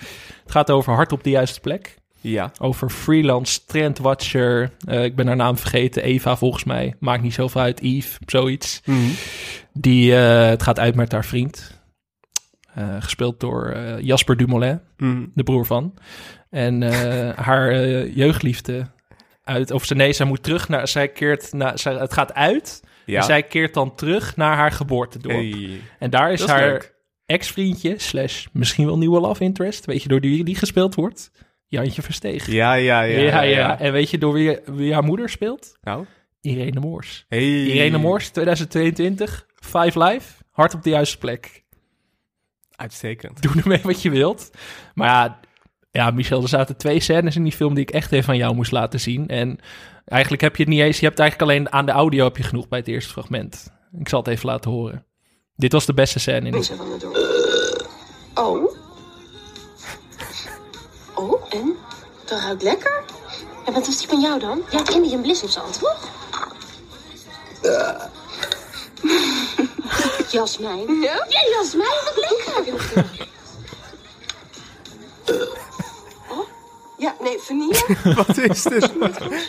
Het 0.44 0.52
gaat 0.52 0.72
over 0.72 0.94
hart 0.94 1.12
op 1.12 1.24
de 1.24 1.30
juiste 1.30 1.60
plek. 1.60 1.98
Ja. 2.22 2.52
Over 2.60 2.90
freelance 2.90 3.66
trendwatcher. 3.66 4.72
Eh, 4.88 5.04
ik 5.04 5.16
ben 5.16 5.28
haar 5.28 5.36
naam 5.36 5.58
vergeten. 5.58 6.04
Eva 6.04 6.38
volgens 6.38 6.64
mij. 6.64 6.94
Maakt 7.00 7.24
niet 7.24 7.34
zoveel 7.34 7.62
uit. 7.62 7.80
Yves, 7.82 8.18
zoiets. 8.26 8.82
Mhm. 8.86 9.00
Die, 9.74 10.16
eh, 10.16 10.48
het 10.48 10.64
gaat 10.64 10.80
uit 10.80 10.96
met 10.96 11.12
haar 11.12 11.26
vriend. 11.26 11.77
Eh, 12.78 12.96
gespeeld 13.00 13.40
door 13.40 13.70
eh, 13.70 14.00
Jasper 14.00 14.38
Dumoulin, 14.38 14.82
Mhm. 14.98 15.26
de 15.34 15.44
broer 15.44 15.66
van. 15.66 15.94
En 16.50 16.84
eh, 16.84 17.30
haar 17.48 17.74
jeugdliefde 18.08 18.88
uit... 19.44 19.72
Of 19.72 19.86
ze, 19.86 19.96
nee, 19.96 20.14
zij 20.14 20.26
moet 20.26 20.44
terug 20.44 20.70
naar... 20.70 20.88
Zij 20.88 21.08
keert 21.08 21.54
naar... 21.54 21.80
Zij, 21.80 21.94
het 21.94 22.14
gaat 22.14 22.34
uit. 22.34 22.84
Ja. 23.06 23.18
En 23.18 23.24
zij 23.24 23.44
keert 23.44 23.74
dan 23.74 23.96
terug 23.96 24.36
naar 24.36 24.56
haar 24.56 24.72
geboortedorp. 24.72 25.36
Hey. 25.36 25.82
En 26.00 26.10
daar 26.10 26.32
is, 26.32 26.46
haar 26.46 26.92
ex-vriendje... 27.26 27.94
Slash 28.00 28.46
misschien 28.52 28.86
wel 28.86 28.98
nieuwe 28.98 29.20
love 29.20 29.44
interest. 29.44 29.86
Weet 29.86 30.02
je 30.04 30.10
door 30.10 30.22
die 30.22 30.44
die 30.44 30.56
gespeeld 30.56 30.96
wordt? 30.96 31.32
Jantje 31.68 32.02
Versteeg. 32.02 32.48
Ja, 32.48 32.74
ja, 32.74 33.02
ja. 33.02 33.20
ja, 33.20 33.42
ja. 33.42 33.80
En 33.80 33.92
weet 33.92 34.10
je 34.10 34.18
door 34.18 34.34
wie, 34.34 34.58
wie 34.66 34.94
haar 34.94 35.04
moeder 35.04 35.30
speelt? 35.30 35.78
Nou, 35.82 36.06
Irene 36.42 36.80
Moors. 36.80 37.26
hey. 37.28 37.64
Irene 37.64 37.98
Moors, 37.98 38.30
2022, 38.30 39.46
Five 39.56 40.04
Live, 40.04 40.34
hard 40.52 40.74
op 40.74 40.84
de 40.84 40.90
juiste 40.90 41.18
plek. 41.18 41.66
Uitstekend. 42.78 43.42
Doe 43.42 43.62
ermee 43.62 43.82
wat 43.84 44.02
je 44.02 44.10
wilt. 44.10 44.50
Maar 44.94 45.08
ja, 45.08 45.40
ja, 45.92 46.12
Michel, 46.12 46.42
er 46.42 46.48
zaten 46.48 46.78
twee 46.78 47.00
scènes 47.00 47.36
in 47.36 47.44
die 47.44 47.52
film 47.52 47.74
die 47.74 47.84
ik 47.84 47.90
echt 47.90 48.12
even 48.12 48.30
aan 48.30 48.38
jou 48.38 48.56
moest 48.56 48.72
laten 48.72 49.00
zien. 49.00 49.28
En 49.28 49.60
eigenlijk 50.06 50.42
heb 50.42 50.56
je 50.56 50.64
het 50.64 50.72
niet 50.72 50.82
eens, 50.82 51.00
je 51.00 51.06
hebt 51.06 51.20
eigenlijk 51.20 51.52
alleen 51.52 51.72
aan 51.72 51.86
de 51.86 51.92
audio 51.92 52.24
heb 52.24 52.38
je 52.38 52.44
genoeg 52.44 52.68
bij 52.68 52.80
het 52.80 52.88
eerste 52.88 53.12
fragment. 53.12 53.74
Ik 54.00 54.10
zal 54.10 54.20
het 54.20 54.28
even 54.28 54.46
laten 54.46 54.72
horen. 54.72 55.06
Dit 55.56 55.72
was 55.72 55.86
de 55.86 55.94
beste 55.94 56.20
scène 56.20 56.46
in 56.46 56.52
die 56.52 56.62
Oh. 58.34 58.72
Oh, 61.16 61.46
en? 61.50 61.76
Dat 62.26 62.40
ruikt 62.40 62.64
lekker. 62.64 63.04
En 63.66 63.74
wat 63.74 63.86
was 63.86 63.98
die 63.98 64.08
van 64.08 64.22
jou 64.22 64.40
dan? 64.40 64.62
Ja, 64.72 64.90
Indian 64.94 65.22
blissemzand, 65.22 65.80
toch? 65.80 66.10
Jasmijn. 70.32 71.02
Ja? 71.02 71.26
Ja, 71.30 71.42
Jasmijn, 71.52 71.90
wat 72.06 72.16
lekker. 72.66 73.06
Oh? 76.32 76.48
Ja, 76.98 77.16
nee, 77.22 77.38
vanille. 77.40 77.86
Wat 78.26 78.38
is 78.38 78.64
dit? 78.64 78.92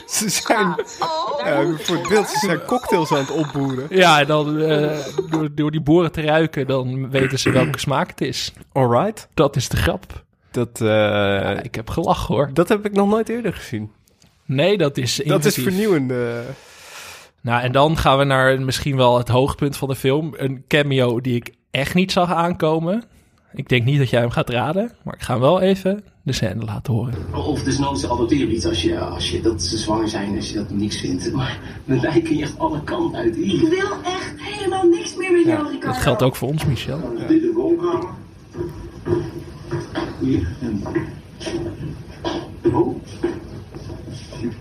Ze 0.07 0.29
zijn, 0.29 0.75
Oh. 1.01 1.41
ja, 1.45 1.65
voor 1.79 1.97
het 1.97 2.09
beeld, 2.09 2.29
ze 2.29 2.39
zijn 2.39 2.65
cocktails 2.65 3.11
aan 3.13 3.19
het 3.19 3.31
opboeren. 3.31 3.87
Ja, 3.91 4.25
dan 4.25 4.59
eh, 4.61 4.99
door, 5.31 5.49
door 5.55 5.71
die 5.71 5.81
boren 5.81 6.13
te 6.13 6.21
ruiken, 6.21 6.67
dan 6.67 7.11
weten 7.11 7.39
ze 7.39 7.51
welke 7.51 7.79
smaak 7.79 8.09
het 8.09 8.21
is. 8.21 8.53
Alright. 8.73 9.29
Dat 9.35 9.57
is 9.57 9.69
de 9.69 9.77
grap. 9.77 10.25
Dat, 10.51 10.81
eh, 10.81 10.87
Ja, 10.89 11.63
ik 11.63 11.75
heb 11.75 11.91
gelachen 11.91 12.35
hoor. 12.35 12.51
dat 12.53 12.69
heb 12.69 12.85
ik 12.87 12.93
nog 12.93 13.09
nooit 13.09 13.29
eerder 13.29 13.53
gezien. 13.53 13.93
Nee, 14.45 14.79
dat 14.79 14.97
is 14.97 15.17
Dat 15.25 15.45
is 15.45 15.55
vernieuwend. 15.55 16.13
Nou, 17.49 17.63
en 17.63 17.73
dan 17.73 17.97
gaan 17.97 18.19
we 18.19 18.25
naar 18.25 18.61
misschien 18.61 18.97
wel 18.97 19.19
het 19.19 19.29
hoogtepunt 19.29 19.77
van 19.77 19.89
de 19.89 19.95
film. 19.95 20.35
Een 20.37 20.65
cameo 20.67 21.21
die 21.21 21.35
ik 21.35 21.55
echt 21.71 21.95
niet 21.95 22.13
zag 22.13 22.33
aankomen. 22.33 23.05
Ik 23.53 23.69
denk 23.69 23.85
niet 23.85 23.99
dat 23.99 24.11
jij 24.11 24.21
hem 24.21 24.31
gaat 24.31 24.51
raden, 24.51 24.93
maar 25.05 25.15
ik 25.15 25.23
ga 25.23 25.33
hem 25.33 25.43
wel 25.43 25.61
even 25.61 26.05
de 26.23 26.33
scène 26.33 26.65
laten 26.65 26.93
horen. 26.93 27.15
Of 27.35 27.63
desnoods 27.63 28.05
adopteren 28.05 28.53
iets 28.53 28.67
als 28.67 28.83
je, 28.83 28.99
als 28.99 29.31
je 29.31 29.41
dat 29.41 29.63
ze 29.63 29.79
zwanger 29.79 30.09
zijn, 30.09 30.37
als 30.37 30.49
je 30.49 30.55
dat 30.55 30.71
niks 30.71 30.97
vindt. 31.01 31.33
Maar 31.33 31.61
met 31.85 32.03
mij 32.03 32.21
kun 32.21 32.37
je 32.37 32.43
echt 32.43 32.59
alle 32.59 32.83
kanten 32.83 33.19
uit. 33.19 33.37
Hier, 33.37 33.63
Ik 33.63 33.69
wil 33.69 34.03
echt 34.05 34.35
helemaal 34.37 34.85
niks 34.85 35.17
meer 35.17 35.33
met 35.33 35.45
jou, 35.45 35.67
Ricardo. 35.67 35.87
Dat 35.87 35.97
geldt 35.97 36.23
ook 36.23 36.37
voor 36.37 36.49
ons, 36.49 36.65
Michel. 36.65 37.01
dit 37.29 37.41
de 37.41 37.53
woonkamer. 37.55 38.09
Hier, 40.21 40.49
en... 40.61 40.83
Oh. 42.73 42.97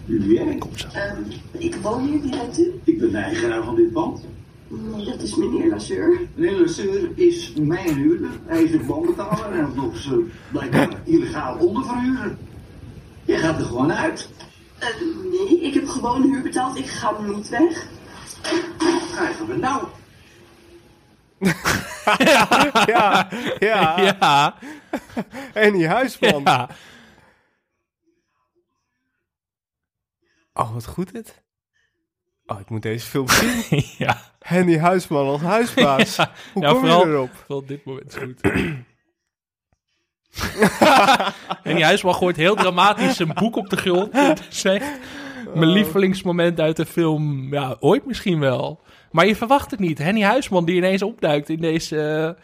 Wie 0.06 0.36
ben 0.36 0.48
ik? 0.52 0.64
Ehm, 0.94 1.22
ik 1.52 1.76
woon 1.76 2.06
hier 2.06 2.22
direct 2.22 2.60
u. 2.60 2.80
Ik 2.84 3.00
ben 3.00 3.12
de 3.12 3.18
eigenaar 3.18 3.64
van 3.64 3.76
dit 3.76 3.92
pand. 3.92 4.26
Nee, 4.68 5.06
dat 5.06 5.22
is 5.22 5.36
meneer 5.36 5.70
Lasseur. 5.70 6.22
Meneer 6.36 6.60
Lasseur 6.60 7.10
is 7.16 7.54
mijn 7.60 7.96
huurder. 7.96 8.30
Hij 8.46 8.64
is 8.64 8.72
een 8.72 8.86
bandbetaler 8.86 9.60
en 9.60 9.72
nog 9.76 9.98
ze 9.98 10.26
blijkbaar 10.52 10.90
illegaal 11.04 11.58
onderverhuren. 11.58 12.38
Je 13.26 13.38
gaat 13.38 13.60
er 13.60 13.66
gewoon 13.66 13.94
uit. 13.94 14.30
Eh, 14.80 14.88
nee, 15.32 15.62
ik 15.62 15.74
heb 15.74 15.88
gewoon 15.88 16.22
huur 16.22 16.42
betaald. 16.42 16.78
Ik 16.78 16.86
ga 16.88 17.14
niet 17.26 17.50
weg. 17.50 17.88
Krijgen 19.12 19.48
we 19.48 19.56
nou. 19.58 19.84
ja, 22.18 22.48
ja. 22.86 23.96
Ja, 24.20 24.56
En 25.54 25.74
die 25.74 25.88
huisman. 25.88 26.42
ja. 26.46 26.70
Oh, 30.60 30.74
wat 30.74 30.86
goed 30.86 31.12
dit. 31.14 31.44
Oh, 32.46 32.60
ik 32.60 32.70
moet 32.70 32.82
deze 32.82 33.06
film 33.06 33.30
zien. 33.70 33.84
ja. 33.98 34.18
Henny 34.40 34.78
Huisman 34.80 35.28
als 35.28 35.42
huisbaas. 35.42 36.16
Ja. 36.16 36.32
Hoe 36.54 36.64
Ja, 36.64 36.72
kom 36.72 36.80
vooral- 36.80 37.08
je 37.08 37.14
erop? 37.14 37.44
Wel, 37.48 37.66
dit 37.66 37.86
moment 37.86 38.08
is 38.08 38.16
goed. 38.24 38.42
en 41.64 41.76
die 41.76 41.84
huisman 41.84 42.16
gooit 42.16 42.36
heel 42.36 42.56
dramatisch 42.56 43.16
zijn 43.16 43.34
boek 43.34 43.56
op 43.56 43.70
de 43.70 43.78
grond. 43.78 44.12
En 44.12 44.38
zegt, 44.50 45.00
mijn 45.54 45.70
lievelingsmoment 45.70 46.60
uit 46.60 46.76
de 46.76 46.86
film, 46.86 47.54
ja, 47.54 47.76
ooit 47.80 48.06
misschien 48.06 48.40
wel. 48.40 48.82
Maar 49.12 49.26
je 49.26 49.36
verwacht 49.36 49.72
het 49.72 49.80
niet. 49.80 49.98
Henny 49.98 50.22
Huisman 50.22 50.66
die 50.66 50.76
ineens 50.76 51.02
opduikt 51.02 51.50
in 51.50 51.60
deze 51.60 52.02
eh, 52.38 52.44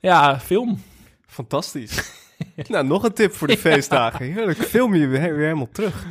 ja, 0.00 0.40
film. 0.40 0.82
Fantastisch. 1.26 2.12
nou, 2.68 2.86
nog 2.86 3.04
een 3.04 3.12
tip 3.12 3.32
voor 3.34 3.48
de 3.48 3.58
feestdagen. 3.58 4.32
Heerlijk, 4.32 4.58
film 4.58 4.94
je 4.94 5.06
weer, 5.06 5.20
weer 5.20 5.44
helemaal 5.44 5.68
terug. 5.72 6.04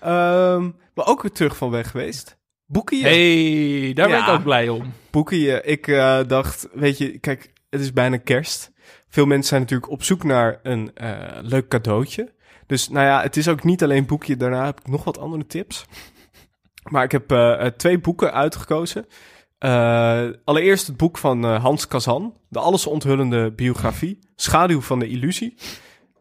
Ehm, 0.00 0.70
maar 0.98 1.06
ook 1.06 1.22
weer 1.22 1.32
terug 1.32 1.56
van 1.56 1.70
weg 1.70 1.90
geweest. 1.90 2.38
Boeken 2.66 2.96
je. 2.96 3.02
hey, 3.02 3.92
daar 3.92 4.08
ben 4.08 4.18
ik 4.18 4.28
ook 4.28 4.42
blij 4.42 4.68
om. 4.68 4.92
Boeken 5.10 5.38
je. 5.38 5.62
Ik 5.62 5.86
eh, 5.86 6.20
dacht, 6.26 6.68
weet 6.72 6.98
je, 6.98 7.18
kijk, 7.18 7.52
het 7.70 7.80
is 7.80 7.92
bijna 7.92 8.16
kerst. 8.16 8.72
Veel 9.08 9.26
mensen 9.26 9.48
zijn 9.48 9.60
natuurlijk 9.60 9.90
op 9.90 10.02
zoek 10.02 10.24
naar 10.24 10.60
een 10.62 10.90
eh, 10.94 11.38
leuk 11.42 11.68
cadeautje. 11.68 12.32
Dus 12.66 12.88
nou 12.88 13.06
ja, 13.06 13.22
het 13.22 13.36
is 13.36 13.48
ook 13.48 13.64
niet 13.64 13.82
alleen 13.82 14.06
boekje. 14.06 14.36
Daarna 14.36 14.64
heb 14.64 14.80
ik 14.80 14.88
nog 14.88 15.04
wat 15.04 15.18
andere 15.18 15.46
tips. 15.46 15.84
Maar 16.82 17.04
ik 17.04 17.12
heb 17.12 17.32
eh, 17.32 17.66
twee 17.66 17.98
boeken 17.98 18.32
uitgekozen. 18.32 19.06
Allereerst 20.44 20.86
het 20.86 20.96
boek 20.96 21.18
van 21.18 21.44
eh, 21.44 21.62
Hans 21.62 21.86
Kazan. 21.86 22.36
De 22.48 22.58
alles 22.58 22.86
onthullende 22.86 23.52
biografie. 23.52 24.18
Schaduw 24.36 24.80
van 24.80 24.98
de 24.98 25.08
illusie. 25.08 25.54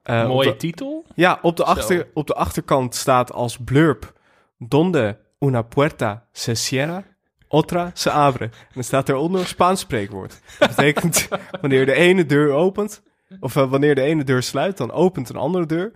Mooie 0.06 0.50
de- 0.50 0.58
titel. 0.58 1.06
ja, 1.16 1.40
op 1.42 1.58
de, 1.58 1.64
Zo. 1.64 1.70
achter, 1.70 2.10
op 2.14 2.28
de 2.28 2.34
achterkant 2.34 2.96
staat 2.96 3.32
als 3.32 3.58
blurb... 3.58 4.16
Donde 4.58 5.18
una 5.40 5.62
puerta 5.62 6.28
se 6.32 6.56
cierra, 6.56 7.04
otra 7.48 7.92
se 7.94 8.10
abre. 8.12 8.46
En 8.46 8.52
dan 8.74 8.84
staat 8.84 9.10
eronder 9.10 9.42
een 9.42 9.48
Spaans 9.48 9.80
spreekwoord. 9.80 10.42
Dat 10.60 10.70
betekent, 10.76 11.28
wanneer 11.62 11.86
de 11.86 11.94
ene 11.94 12.26
deur 12.26 12.52
opent... 12.52 13.02
of 13.40 13.56
eh, 13.56 13.70
wanneer 13.70 13.96
de 13.96 14.02
ene 14.02 14.24
deur 14.24 14.44
sluit, 14.44 14.78
dan 14.78 14.92
opent 14.92 15.30
een 15.30 15.36
andere 15.36 15.66
deur. 15.66 15.92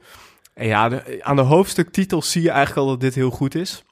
En 0.54 0.68
ja, 0.68 0.90
de- 0.90 1.20
aan 1.24 1.36
de 1.36 1.42
hoofdstuktitel 1.42 2.22
zie 2.22 2.42
je 2.42 2.50
eigenlijk 2.50 2.80
al 2.88 2.92
dat 2.92 3.00
dit 3.02 3.16
heel 3.16 3.30
goed 3.32 3.56
is. 3.56 3.84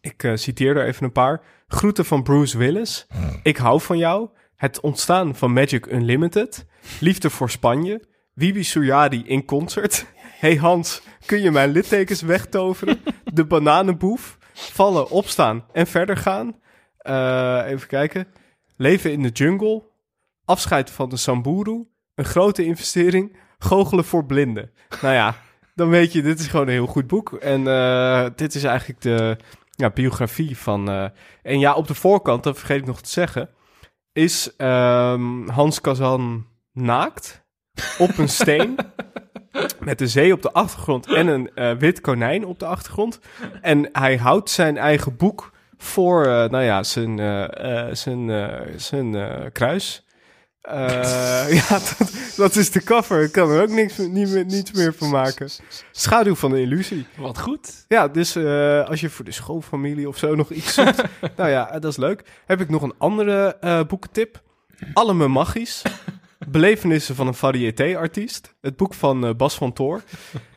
Ik 0.00 0.22
eh, 0.22 0.32
citeer 0.34 0.76
er 0.76 0.86
even 0.86 1.04
een 1.04 1.12
paar. 1.12 1.42
Groeten 1.68 2.04
van 2.04 2.22
Bruce 2.22 2.58
Willis. 2.58 3.06
Ik 3.42 3.56
hou 3.56 3.80
van 3.80 3.98
jou. 3.98 4.28
Het 4.56 4.80
ontstaan 4.80 5.34
van 5.36 5.52
Magic 5.52 5.86
Unlimited. 5.86 6.66
Liefde 7.00 7.30
voor 7.30 7.50
Spanje. 7.50 8.08
Wibi 8.34 8.64
Suyadi 8.64 9.22
in 9.26 9.44
concert. 9.44 10.06
Hey 10.38 10.56
Hans, 10.56 11.02
kun 11.26 11.40
je 11.42 11.50
mijn 11.50 11.70
littekens 11.70 12.22
wegtoveren? 12.22 13.00
De 13.36 13.44
bananenboef. 13.44 14.38
Vallen, 14.52 15.10
opstaan 15.10 15.64
en 15.72 15.86
verder 15.86 16.16
gaan. 16.16 16.60
Eh, 16.98 17.62
even 17.66 17.88
kijken. 17.88 18.26
Leven 18.76 19.12
in 19.12 19.22
de 19.22 19.28
jungle. 19.28 19.82
Afscheid 20.44 20.90
van 20.90 21.08
de 21.08 21.16
Samburu. 21.16 21.88
Een 22.14 22.24
grote 22.24 22.64
investering. 22.64 23.36
Goochelen 23.58 24.04
voor 24.04 24.26
blinden. 24.26 24.70
Nou 25.02 25.14
ja, 25.14 25.34
dan 25.74 25.88
weet 25.88 26.12
je, 26.12 26.22
dit 26.22 26.38
is 26.38 26.46
gewoon 26.46 26.66
een 26.66 26.72
heel 26.72 26.86
goed 26.86 27.06
boek. 27.06 27.32
En 27.32 27.66
eh, 27.66 28.26
dit 28.36 28.54
is 28.54 28.64
eigenlijk 28.64 29.00
de 29.00 29.36
ja, 29.70 29.90
biografie 29.90 30.58
van... 30.58 30.88
eh, 30.88 31.08
en 31.42 31.58
ja, 31.58 31.74
op 31.74 31.86
de 31.86 31.94
voorkant, 31.94 32.42
dat 32.42 32.58
vergeet 32.58 32.80
ik 32.80 32.86
nog 32.86 33.00
te 33.00 33.10
zeggen... 33.10 33.50
is 34.12 34.56
ehm, 34.56 35.48
Hans 35.48 35.80
Kazan 35.80 36.46
naakt 36.72 37.44
op 37.98 38.18
een 38.18 38.28
steen... 38.28 38.76
met 39.80 39.98
de 39.98 40.06
zee 40.08 40.32
op 40.32 40.42
de 40.42 40.52
achtergrond 40.52 41.06
en 41.06 41.26
een 41.26 41.50
eh, 41.54 41.72
wit 41.72 42.00
konijn 42.00 42.44
op 42.44 42.58
de 42.58 42.66
achtergrond. 42.66 43.18
En 43.62 43.88
hij 43.92 44.16
houdt 44.16 44.50
zijn 44.50 44.76
eigen 44.78 45.16
boek 45.16 45.50
voor, 45.78 46.22
eh, 46.26 46.28
nou 46.48 46.62
ja, 46.64 46.82
zijn, 46.82 47.18
eh, 47.18 47.84
zijn, 47.92 48.30
zijn 48.76 49.16
kruis. 49.52 50.00
Ja, 51.48 51.68
dat, 51.68 51.96
dat 52.36 52.56
is 52.56 52.70
de 52.70 52.82
cover. 52.82 53.22
Ik 53.22 53.32
kan 53.32 53.50
er 53.50 53.62
ook 53.62 53.68
niks, 53.68 53.98
niet, 53.98 54.28
meer- 54.30 54.44
niets 54.44 54.72
meer 54.72 54.94
van 54.94 55.10
maken. 55.10 55.50
Schaduw 55.90 56.34
van 56.34 56.50
de 56.50 56.60
illusie. 56.60 57.06
Wat 57.16 57.38
goed. 57.38 57.84
Ja, 57.88 58.08
dus 58.08 58.36
als 58.86 59.00
je 59.00 59.10
voor 59.10 59.24
de 59.24 59.32
schoolfamilie 59.32 60.08
of 60.08 60.16
zo 60.18 60.34
nog 60.34 60.50
iets 60.50 60.74
zoekt, 60.74 61.02
nou 61.36 61.50
ja, 61.50 61.78
dat 61.78 61.84
is 61.90 61.96
leuk. 61.96 62.22
Heb 62.46 62.60
ik 62.60 62.68
nog 62.68 62.82
een 62.82 62.94
andere 62.98 63.56
boekentip. 63.88 64.42
Allemaal 64.92 65.28
Magisch. 65.28 65.82
Belevenissen 66.48 67.14
van 67.14 67.26
een 67.26 67.34
variété-artiest. 67.34 68.54
Het 68.60 68.76
boek 68.76 68.94
van 68.94 69.26
eh, 69.26 69.34
Bas 69.34 69.54
van 69.54 69.72
Toor. 69.72 70.02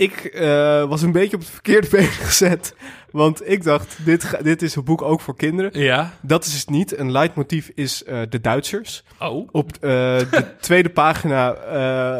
Ik 0.00 0.24
eh, 0.24 0.84
was 0.84 1.02
een 1.02 1.12
beetje 1.12 1.36
op 1.36 1.42
het 1.42 1.50
verkeerde 1.50 1.88
been 1.96 2.04
gezet. 2.06 2.74
Want 3.10 3.48
ik 3.50 3.62
dacht, 3.62 3.96
dit, 4.04 4.24
ga- 4.24 4.42
dit 4.42 4.62
is 4.62 4.74
een 4.76 4.84
boek 4.84 5.02
ook 5.02 5.20
voor 5.20 5.36
kinderen. 5.36 5.80
Ja. 5.80 6.10
Dat 6.20 6.44
is 6.44 6.60
het 6.60 6.70
niet. 6.70 6.98
Een 6.98 7.10
leidmotief 7.12 7.70
is 7.74 8.04
eh, 8.04 8.18
de 8.28 8.40
Duitsers. 8.40 9.02
Oh, 9.20 9.48
Op 9.52 9.72
eh, 9.74 9.80
de 9.80 10.44
tweede 10.60 10.88
pagina 10.88 11.54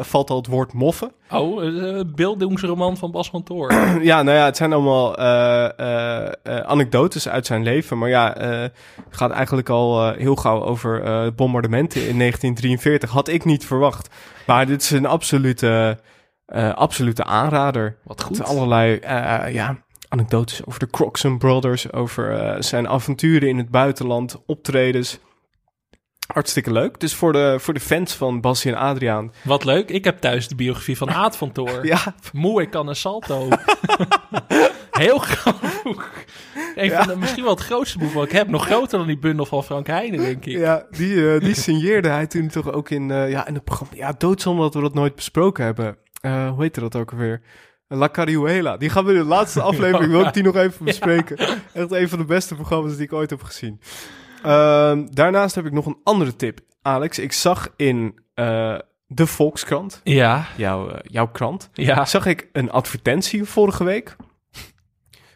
valt 0.02 0.30
al 0.30 0.36
het 0.36 0.46
woord 0.46 0.72
moffen. 0.72 1.12
oh 1.30 1.62
een 1.64 2.12
beeldingsroman 2.14 2.96
van 2.96 3.10
Bas 3.10 3.30
van 3.30 3.42
Toor. 3.42 3.72
Ja, 4.02 4.22
nou 4.22 4.36
ja, 4.36 4.44
het 4.44 4.56
zijn 4.56 4.72
allemaal 4.72 5.16
anekdotes 6.66 7.28
uit 7.28 7.46
zijn 7.46 7.62
leven. 7.62 7.98
Maar 7.98 8.08
ja, 8.08 8.34
het 8.38 8.72
gaat 9.10 9.30
eigenlijk 9.30 9.68
al 9.68 10.12
heel 10.12 10.36
gauw 10.36 10.62
over 10.62 11.02
bombardementen 11.34 12.00
in 12.08 12.18
1943. 12.24 13.10
Had 13.10 13.28
ik 13.28 13.44
niet 13.44 13.66
verwacht. 13.66 14.08
Maar 14.46 14.66
dit 14.66 14.82
is 14.82 14.90
een 14.90 15.06
absolute 15.06 15.98
Eh, 16.50 16.74
absolute 16.74 17.24
aanrader. 17.24 17.96
Wat 18.04 18.22
goed. 18.22 18.38
Met 18.38 18.46
allerlei 18.46 18.96
eh, 18.96 19.52
ja, 19.52 19.76
anekdotes 20.08 20.66
over 20.66 20.80
de 20.80 20.90
Croxon 20.90 21.38
Brothers, 21.38 21.92
over 21.92 22.32
eh, 22.32 22.60
zijn 22.60 22.88
avonturen 22.88 23.48
in 23.48 23.58
het 23.58 23.68
buitenland, 23.68 24.42
optredens. 24.46 25.18
Hartstikke 26.32 26.72
leuk. 26.72 27.00
Dus 27.00 27.14
voor 27.14 27.32
de, 27.32 27.56
voor 27.58 27.74
de 27.74 27.80
fans 27.80 28.14
van 28.14 28.40
Bassie 28.40 28.72
en 28.72 28.78
Adriaan. 28.78 29.32
Wat 29.42 29.64
leuk. 29.64 29.88
Ik 29.90 30.04
heb 30.04 30.20
thuis 30.20 30.48
de 30.48 30.54
biografie 30.54 30.96
van 30.96 31.10
Aad 31.10 31.36
van 31.36 31.52
Toor. 31.52 31.86
Ja, 31.86 32.14
Moe, 32.32 32.62
ik 32.62 32.70
kan 32.70 32.88
een 32.88 32.96
salto. 32.96 33.48
Heel 34.90 35.18
groot 35.18 35.82
boek. 35.84 36.10
Een 36.74 36.90
van 36.90 37.06
de, 37.06 37.16
misschien 37.16 37.42
wel 37.42 37.54
het 37.54 37.64
grootste 37.64 37.98
boek 37.98 38.12
wat 38.12 38.24
ik 38.24 38.32
heb. 38.32 38.48
Nog 38.48 38.64
groter 38.64 38.98
dan 38.98 39.06
die 39.06 39.18
bundel 39.18 39.46
van 39.46 39.64
Frank 39.64 39.86
Heijnen, 39.86 40.20
denk 40.20 40.44
ik. 40.44 40.58
ja 40.58 40.86
die, 40.90 41.34
eh, 41.34 41.40
die 41.40 41.54
signeerde 41.66 42.08
hij 42.08 42.26
toen 42.26 42.48
toch 42.48 42.72
ook 42.72 42.90
in, 42.90 43.10
eh, 43.10 43.30
ja, 43.30 43.46
in 43.46 43.54
het 43.54 43.64
programma. 43.64 43.94
Ja, 43.96 44.12
doodzonde 44.18 44.62
dat 44.62 44.74
we 44.74 44.80
dat 44.80 44.94
nooit 44.94 45.14
besproken 45.14 45.64
hebben. 45.64 45.96
Eh, 46.20 46.50
hoe 46.50 46.62
heette 46.62 46.80
dat 46.80 46.96
ook 46.96 47.10
alweer? 47.12 47.42
La 47.88 48.08
Carihuela. 48.08 48.76
Die 48.76 48.90
gaan 48.90 49.04
we 49.04 49.12
in 49.12 49.18
de 49.18 49.24
laatste 49.24 49.62
aflevering, 49.62 50.10
wil 50.10 50.26
ik 50.26 50.32
die 50.32 50.42
nog 50.42 50.56
even 50.56 50.84
bespreken. 50.92 51.36
Echt 51.72 51.90
een 51.92 52.08
van 52.08 52.18
de 52.18 52.24
beste 52.24 52.54
programma's 52.54 52.96
die 52.96 53.04
ik 53.04 53.12
ooit 53.12 53.30
heb 53.30 53.42
gezien. 53.42 53.80
Ehm, 54.42 55.06
daarnaast 55.10 55.54
heb 55.54 55.66
ik 55.66 55.72
nog 55.72 55.86
een 55.86 56.00
andere 56.04 56.36
tip. 56.36 56.60
Alex, 56.82 57.18
ik 57.18 57.32
zag 57.32 57.68
in 57.76 58.18
eh, 58.34 58.78
de 59.06 59.26
Volkskrant, 59.26 60.00
Ja, 60.04 60.46
jouw, 60.56 60.90
eh, 60.90 60.98
jouw 61.02 61.28
krant, 61.28 61.70
ja. 61.72 62.04
zag 62.04 62.26
ik 62.26 62.48
een 62.52 62.70
advertentie 62.70 63.44
vorige 63.44 63.84
week. 63.84 64.16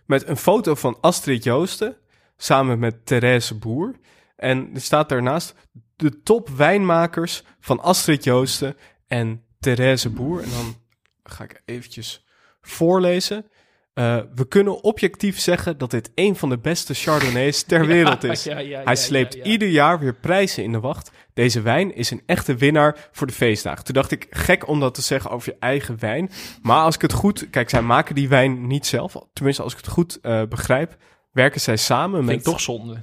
Met 0.06 0.28
een 0.28 0.36
foto 0.36 0.74
van 0.74 0.98
Astrid 1.00 1.44
Joosten 1.44 1.96
samen 2.36 2.78
met 2.78 3.06
Therese 3.06 3.58
Boer. 3.58 3.94
En 4.36 4.70
er 4.74 4.80
staat 4.80 5.08
daarnaast 5.08 5.54
de 5.96 6.22
top 6.22 6.48
wijnmakers 6.48 7.42
van 7.60 7.80
Astrid 7.80 8.24
Joosten 8.24 8.76
en 9.06 9.42
Therese 9.64 10.10
Boer. 10.10 10.42
En 10.42 10.50
dan 10.50 10.74
ga 11.22 11.44
ik 11.44 11.62
eventjes 11.64 12.24
voorlezen. 12.60 13.46
Eh, 13.94 14.18
we 14.34 14.48
kunnen 14.48 14.82
objectief 14.82 15.40
zeggen 15.40 15.78
dat 15.78 15.90
dit 15.90 16.10
een 16.14 16.36
van 16.36 16.48
de 16.48 16.58
beste 16.58 16.94
Chardonnays 16.94 17.62
ter 17.62 17.86
wereld 17.96 18.24
is. 18.24 18.44
Ja, 18.44 18.58
ja, 18.58 18.58
ja, 18.58 18.82
Hij 18.84 18.96
sleept 18.96 19.34
ieder 19.34 19.68
jaar 19.68 19.98
weer 19.98 20.14
prijzen 20.14 20.62
in 20.62 20.72
de 20.72 20.80
wacht. 20.80 21.10
Deze 21.34 21.60
wijn 21.60 21.94
is 21.94 22.10
een 22.10 22.22
echte 22.26 22.54
winnaar 22.54 23.08
voor 23.12 23.26
de 23.26 23.32
feestdagen. 23.32 23.84
Toen 23.84 23.94
dacht 23.94 24.10
ik, 24.10 24.26
gek 24.30 24.68
om 24.68 24.80
dat 24.80 24.94
te 24.94 25.02
zeggen 25.02 25.30
over 25.30 25.52
je 25.52 25.58
eigen 25.58 26.00
wijn. 26.00 26.30
Maar 26.62 26.82
als 26.82 26.94
ik 26.94 27.02
het 27.02 27.12
goed... 27.12 27.50
Kijk, 27.50 27.70
zij 27.70 27.82
maken 27.82 28.14
die 28.14 28.28
wijn 28.28 28.66
niet 28.66 28.86
zelf. 28.86 29.16
Tenminste, 29.32 29.62
als 29.62 29.72
ik 29.72 29.78
het 29.78 29.88
goed 29.88 30.20
eh, 30.20 30.42
begrijp... 30.48 30.96
werken 31.32 31.60
zij 31.60 31.76
samen 31.76 32.24
Vind 32.24 32.36
met, 32.36 32.44
toch 32.44 32.60
zonde. 32.60 33.00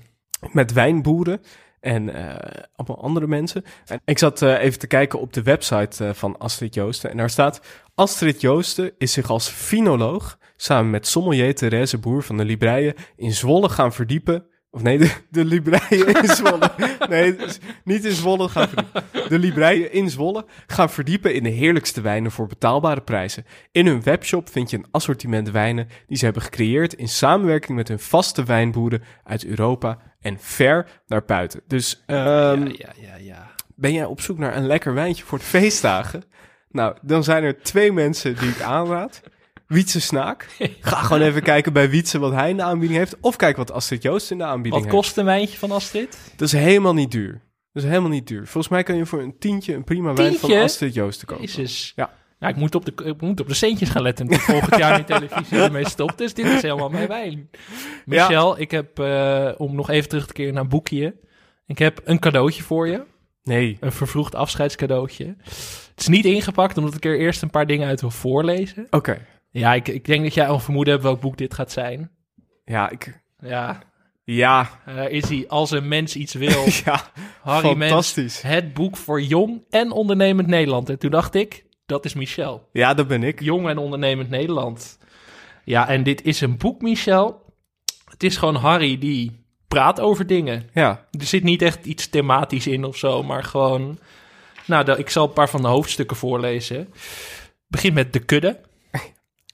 met 0.52 0.74
wijnboeren 0.74 1.42
en 1.82 2.14
eh, 2.14 2.64
allemaal 2.76 3.04
andere 3.04 3.28
mensen. 3.28 3.64
En 3.86 4.02
ik 4.06 4.18
zat 4.18 4.42
eh, 4.42 4.64
even 4.64 4.80
te 4.80 4.88
kijken 4.88 5.20
op 5.20 5.34
de 5.34 5.42
website 5.42 6.06
eh, 6.06 6.14
van 6.14 6.38
Astrid 6.38 6.74
Joosten. 6.74 7.10
En 7.12 7.18
daar 7.18 7.30
staat... 7.30 7.62
Astrid 7.96 8.42
Joosten 8.42 8.92
is 8.98 9.14
zich 9.14 9.30
als 9.30 9.48
finoloog... 9.50 10.38
samen 10.56 10.92
met 10.92 11.08
sommelier 11.08 11.56
Therese 11.56 11.98
Boer 11.98 12.24
van 12.24 12.38
de 12.38 12.46
Libreien... 12.46 12.96
in 13.16 13.34
Zwolle 13.34 13.70
gaan 13.70 13.94
verdiepen... 13.94 14.46
Of 14.74 14.82
nee, 14.82 14.98
de, 14.98 15.12
de 15.30 15.46
Libreien 15.46 16.22
in 16.22 16.28
Zwolle. 16.28 16.72
Nee, 17.10 17.36
dus 17.36 17.60
niet 17.84 18.06
in 18.06 18.12
Zwolle 18.12 18.50
gaan 18.50 18.68
verdiepen. 18.68 19.04
De 19.30 19.40
Libreien 19.40 19.92
in 19.92 20.10
Zwolle 20.10 20.46
gaan 20.68 20.90
verdiepen 20.90 21.34
in 21.34 21.44
de 21.44 21.50
heerlijkste 21.50 22.02
wijnen 22.02 22.32
voor 22.32 22.48
betaalbare 22.48 23.02
prijzen. 23.02 23.46
In 23.72 23.86
hun 23.86 24.04
webshop 24.04 24.50
vind 24.50 24.70
je 24.70 24.78
een 24.78 24.86
assortiment 24.92 25.52
wijnen 25.52 25.88
die 26.08 26.18
ze 26.18 26.26
hebben 26.26 26.44
gecreëerd 26.44 26.94
in 26.94 27.08
samenwerking 27.08 27.78
met 27.78 27.88
hun 27.88 28.00
vaste 28.00 28.44
wijnboeren 28.44 29.04
uit 29.24 29.46
Europa 29.46 29.98
en 30.20 30.38
ver 30.40 31.02
daarbuiten. 31.08 31.62
Dus 31.68 32.04
ehm, 32.06 32.68
ja, 32.68 32.74
ja, 32.78 32.94
ja, 33.02 33.16
ja. 33.16 33.52
ben 33.76 33.94
jij 33.94 34.06
op 34.06 34.22
zoek 34.22 34.38
naar 34.38 34.56
een 34.56 34.68
lekker 34.68 34.94
wijntje 34.94 35.24
voor 35.24 35.38
de 35.38 35.44
feestdagen? 35.44 36.24
Nou, 36.70 36.96
dan 37.02 37.24
zijn 37.24 37.44
er 37.44 37.62
twee 37.62 37.92
mensen 37.92 38.36
die 38.40 38.50
ik 38.50 38.62
aanraad. 38.62 39.22
Wietse 39.72 40.02
Snaak. 40.02 40.48
Ga 40.80 41.02
gewoon 41.02 41.22
even 41.22 41.42
kijken 41.42 41.74
bij 41.74 41.90
Wietse 41.90 42.20
wat 42.20 42.32
hij 42.32 42.50
in 42.50 42.58
de 42.58 42.64
aanbieding 42.64 43.00
heeft. 43.00 43.18
Of 43.22 43.36
kijk 43.36 43.58
wat 43.58 43.72
Astrid 43.72 44.02
Joost 44.02 44.32
in 44.32 44.38
de 44.38 44.44
aanbieding 44.44 44.74
Wat 44.74 44.84
heeft. 44.84 44.96
kost 44.96 45.18
een 45.18 45.26
wijntje 45.26 45.58
van 45.58 45.72
Astrid? 45.72 46.18
Dat 46.36 46.48
is 46.48 46.54
helemaal 46.54 46.94
niet 46.94 47.12
duur. 47.12 47.42
Dat 47.74 47.84
is 47.84 47.90
helemaal 47.90 48.10
niet 48.10 48.28
duur. 48.28 48.48
Volgens 48.48 48.68
mij 48.68 48.84
kan 48.84 48.96
je 48.96 49.06
voor 49.06 49.22
een 49.22 49.38
tientje 49.40 49.74
een 49.74 49.84
prima 49.84 50.14
wijn 50.14 50.36
van? 50.36 50.52
Astrid 50.52 50.94
Joost 50.94 51.26
kopen. 51.26 51.46
Jezus. 51.46 51.94
Ja. 51.96 52.14
Ja, 52.40 52.48
ik 52.48 52.56
moet, 52.56 52.76
op 52.76 52.86
de, 52.86 52.94
ik 53.06 53.22
moet 53.22 53.40
op 53.40 53.48
de 53.48 53.54
centjes 53.54 53.90
gaan 53.90 54.02
letten. 54.02 54.34
Volgend 54.40 54.78
jaar 54.78 54.96
die 54.96 55.06
televisie 55.06 55.58
ermee 55.62 55.90
stopt. 55.90 56.18
Dus 56.18 56.34
dit 56.34 56.46
is 56.46 56.62
helemaal 56.62 56.90
mijn 56.90 57.08
wijn. 57.08 57.50
Michel, 58.06 58.60
ik 58.60 58.72
heb, 58.72 59.00
eh, 59.00 59.52
om 59.58 59.76
nog 59.76 59.90
even 59.90 60.10
terug 60.10 60.28
te 60.28 60.34
keren 60.34 60.54
naar 60.54 60.68
boekje. 60.68 61.16
Ik 61.66 61.78
heb 61.78 62.02
een 62.04 62.20
cadeautje 62.20 62.64
voor 62.64 62.88
je. 62.88 63.04
Nee. 63.44 63.78
Een 63.80 63.92
vervroegd 63.92 64.36
afscheidscadeautje. 64.36 65.36
Het 65.90 66.00
is 66.00 66.08
niet 66.08 66.26
ingepakt, 66.26 66.78
omdat 66.78 66.96
ik 66.96 67.06
er 67.06 67.20
eerst 67.20 67.42
een 67.42 67.50
paar 67.50 67.68
dingen 67.68 67.88
uit 67.88 68.02
wil 68.02 68.12
voorlezen. 68.12 68.88
Oké. 68.90 69.26
Ja, 69.52 69.74
ik, 69.74 69.88
ik 69.88 70.06
denk 70.06 70.24
dat 70.24 70.34
jij 70.34 70.48
al 70.48 70.60
vermoeden 70.60 70.94
hebt 70.94 71.06
welk 71.06 71.22
boek 71.22 71.38
dit 71.38 71.54
gaat 71.54 71.72
zijn. 71.72 72.12
Ja, 72.66 72.90
ik... 72.90 73.22
Ja, 73.40 73.80
Ja. 74.24 74.70
eh, 74.86 75.10
is 75.10 75.30
hij 75.30 75.46
als 75.48 75.72
een 75.72 75.88
mens 75.88 76.16
iets 76.16 76.34
wil. 76.34 76.66
Ja. 76.86 77.12
Harry 77.42 77.68
Mens, 77.78 77.92
Fantastisch. 77.92 78.42
het 78.42 78.74
boek 78.74 78.98
voor 78.98 79.22
jong 79.22 79.62
en 79.70 79.92
ondernemend 79.92 80.48
Nederland. 80.48 80.90
En 80.90 81.00
toen 81.00 81.12
dacht 81.12 81.36
ik, 81.36 81.66
dat 81.86 82.06
is 82.06 82.14
Michel. 82.14 82.70
Ja, 82.72 82.94
dat 82.94 83.08
ben 83.08 83.24
ik. 83.24 83.42
Jong 83.42 83.68
en 83.68 83.78
ondernemend 83.78 84.30
Nederland. 84.30 84.98
Ja, 85.64 85.88
en 85.88 86.04
dit 86.04 86.22
is 86.24 86.42
een 86.42 86.58
boek, 86.58 86.82
Michel. 86.82 87.42
Het 88.10 88.24
is 88.24 88.38
gewoon 88.38 88.56
Harry 88.56 88.98
die 88.98 89.44
praat 89.68 90.00
over 90.00 90.28
dingen. 90.28 90.70
Ja. 90.74 91.08
Er 91.12 91.26
zit 91.26 91.44
niet 91.44 91.62
echt 91.62 91.86
iets 91.86 92.08
thematisch 92.10 92.68
in 92.68 92.84
of 92.84 92.98
zo, 92.98 93.24
maar 93.24 93.44
gewoon... 93.44 94.00
Nou, 94.66 94.92
ik 94.92 95.10
zal 95.10 95.28
een 95.28 95.34
paar 95.34 95.50
van 95.50 95.62
de 95.62 95.68
hoofdstukken 95.68 96.18
voorlezen. 96.18 96.94
Begint 97.68 97.94
met 97.94 98.14
De 98.14 98.20
Kudde. 98.20 98.60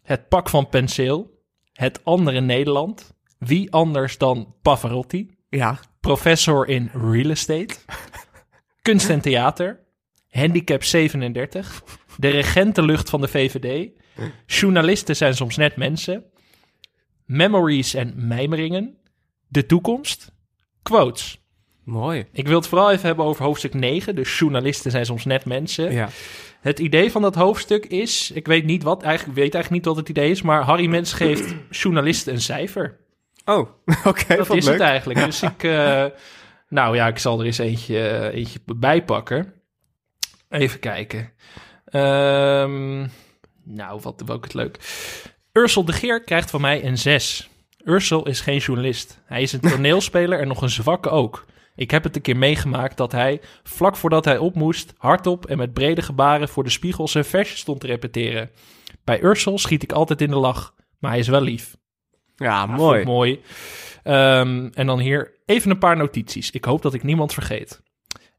Het 0.07 0.27
pak 0.27 0.49
van 0.49 0.69
penseel. 0.69 1.41
Het 1.73 2.03
andere 2.03 2.41
Nederland. 2.41 3.13
Wie 3.37 3.71
anders 3.71 4.17
dan 4.17 4.55
Pavarotti. 4.61 5.37
Ja. 5.49 5.79
Professor 5.99 6.67
in 6.67 6.89
real 6.93 7.29
estate. 7.29 7.75
Kunst 8.81 9.09
en 9.09 9.21
theater. 9.21 9.79
Handicap 10.29 10.83
37. 10.83 11.83
De 12.17 12.29
regentenlucht 12.29 13.09
van 13.09 13.21
de 13.21 13.27
VVD. 13.27 13.89
Journalisten 14.45 15.15
zijn 15.15 15.33
soms 15.33 15.57
net 15.57 15.75
mensen. 15.75 16.23
Memories 17.25 17.93
en 17.93 18.13
mijmeringen. 18.27 18.97
De 19.47 19.65
toekomst. 19.65 20.31
Quotes. 20.81 21.41
Mooi. 21.83 22.25
Ik 22.31 22.47
wil 22.47 22.57
het 22.57 22.67
vooral 22.67 22.91
even 22.91 23.05
hebben 23.05 23.25
over 23.25 23.45
hoofdstuk 23.45 23.73
9. 23.73 24.15
De 24.15 24.21
journalisten 24.21 24.91
zijn 24.91 25.05
soms 25.05 25.25
net 25.25 25.45
mensen. 25.45 25.91
Ja. 25.91 26.09
Het 26.67 26.79
idee 26.79 27.11
van 27.11 27.21
dat 27.21 27.35
hoofdstuk 27.35 27.85
is... 27.85 28.31
Ik 28.31 28.47
weet 28.47 28.65
niet 28.65 28.83
wat, 28.83 29.03
eigenlijk, 29.03 29.37
ik 29.37 29.43
weet 29.43 29.53
eigenlijk 29.53 29.85
niet 29.85 29.95
wat 29.95 29.95
het 29.95 30.09
idee 30.17 30.31
is... 30.31 30.41
maar 30.41 30.61
Harry 30.61 30.87
Mens 30.87 31.13
geeft 31.13 31.55
journalisten 31.81 32.33
een 32.33 32.41
cijfer. 32.41 32.97
Oh, 33.45 33.69
oké. 34.05 34.35
Dat 34.35 34.49
is 34.49 34.65
leuk. 34.65 34.73
het 34.73 34.83
eigenlijk. 34.83 35.25
Dus 35.25 35.41
ik... 35.53 35.63
eh, 35.63 36.05
nou 36.69 36.95
ja, 36.95 37.07
ik 37.07 37.17
zal 37.17 37.39
er 37.39 37.45
eens 37.45 37.57
eentje, 37.57 38.07
eh, 38.07 38.39
eentje 38.39 38.59
bij 38.65 39.03
pakken. 39.03 39.53
Even 40.49 40.79
kijken. 40.79 41.33
Ehm, 41.85 43.07
nou, 43.63 43.99
wat 44.01 44.23
het 44.25 44.53
leuk. 44.53 44.77
Ursel 45.53 45.85
de 45.85 45.93
Geer 45.93 46.23
krijgt 46.23 46.49
van 46.49 46.61
mij 46.61 46.85
een 46.85 46.97
6. 46.97 47.49
Ursel 47.83 48.27
is 48.27 48.41
geen 48.41 48.59
journalist. 48.59 49.21
Hij 49.25 49.41
is 49.41 49.53
een 49.53 49.61
toneelspeler 49.71 50.39
en 50.39 50.47
nog 50.47 50.61
een 50.61 50.69
zwakke 50.69 51.09
ook. 51.09 51.45
Ik 51.77 51.91
heb 51.91 52.03
het 52.03 52.15
een 52.15 52.21
keer 52.21 52.37
meegemaakt 52.37 52.97
dat 52.97 53.11
hij, 53.11 53.41
vlak 53.63 53.95
voordat 53.95 54.25
hij 54.25 54.37
op 54.37 54.55
moest, 54.55 54.93
hardop 54.97 55.45
en 55.45 55.57
met 55.57 55.73
brede 55.73 56.01
gebaren 56.01 56.49
voor 56.49 56.63
de 56.63 56.69
spiegel 56.69 57.07
zijn 57.07 57.25
versje 57.25 57.57
stond 57.57 57.79
te 57.79 57.87
repeteren. 57.87 58.49
Bij 59.03 59.23
Ursel 59.23 59.57
schiet 59.57 59.83
ik 59.83 59.91
altijd 59.91 60.21
in 60.21 60.29
de 60.29 60.35
lach, 60.35 60.73
maar 60.99 61.11
hij 61.11 61.19
is 61.19 61.27
wel 61.27 61.41
lief. 61.41 61.77
Ja, 62.35 62.65
mooi. 62.65 63.05
mooi. 63.05 63.41
Ehm, 64.03 64.69
en 64.73 64.87
dan 64.87 64.99
hier 64.99 65.33
even 65.45 65.71
een 65.71 65.77
paar 65.77 65.97
notities. 65.97 66.51
Ik 66.51 66.65
hoop 66.65 66.81
dat 66.81 66.93
ik 66.93 67.03
niemand 67.03 67.33
vergeet. 67.33 67.81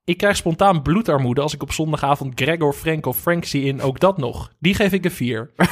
Ik 0.05 0.17
krijg 0.17 0.37
spontaan 0.37 0.83
bloedarmoede 0.83 1.41
als 1.41 1.55
ik 1.55 1.63
op 1.63 1.73
zondagavond 1.73 2.41
Gregor, 2.41 2.73
Frank 2.73 3.07
of 3.07 3.19
Frank 3.19 3.45
zie 3.45 3.65
in 3.65 3.83
Ook 3.83 4.01
Dat 4.01 4.19
Nog. 4.19 4.53
Die 4.59 4.75
geef 4.75 4.93
ik 4.93 5.05
een 5.05 5.11
4. 5.11 5.51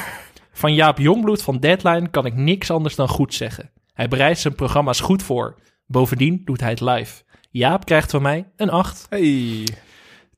Van 0.52 0.74
Jaap 0.74 0.98
Jongbloed 0.98 1.42
van 1.42 1.58
Deadline 1.58 2.08
kan 2.08 2.26
ik 2.26 2.34
niks 2.34 2.70
anders 2.70 2.94
dan 2.94 3.08
goed 3.08 3.34
zeggen. 3.34 3.70
Hij 3.92 4.08
bereidt 4.08 4.38
zijn 4.38 4.54
programma's 4.54 5.00
goed 5.00 5.22
voor. 5.22 5.54
Bovendien 5.86 6.42
doet 6.44 6.60
hij 6.60 6.70
het 6.70 6.80
live. 6.80 7.22
Jaap 7.56 7.84
krijgt 7.84 8.10
van 8.10 8.22
mij 8.22 8.44
een 8.56 8.70
8. 8.70 9.06
Hey. 9.08 9.66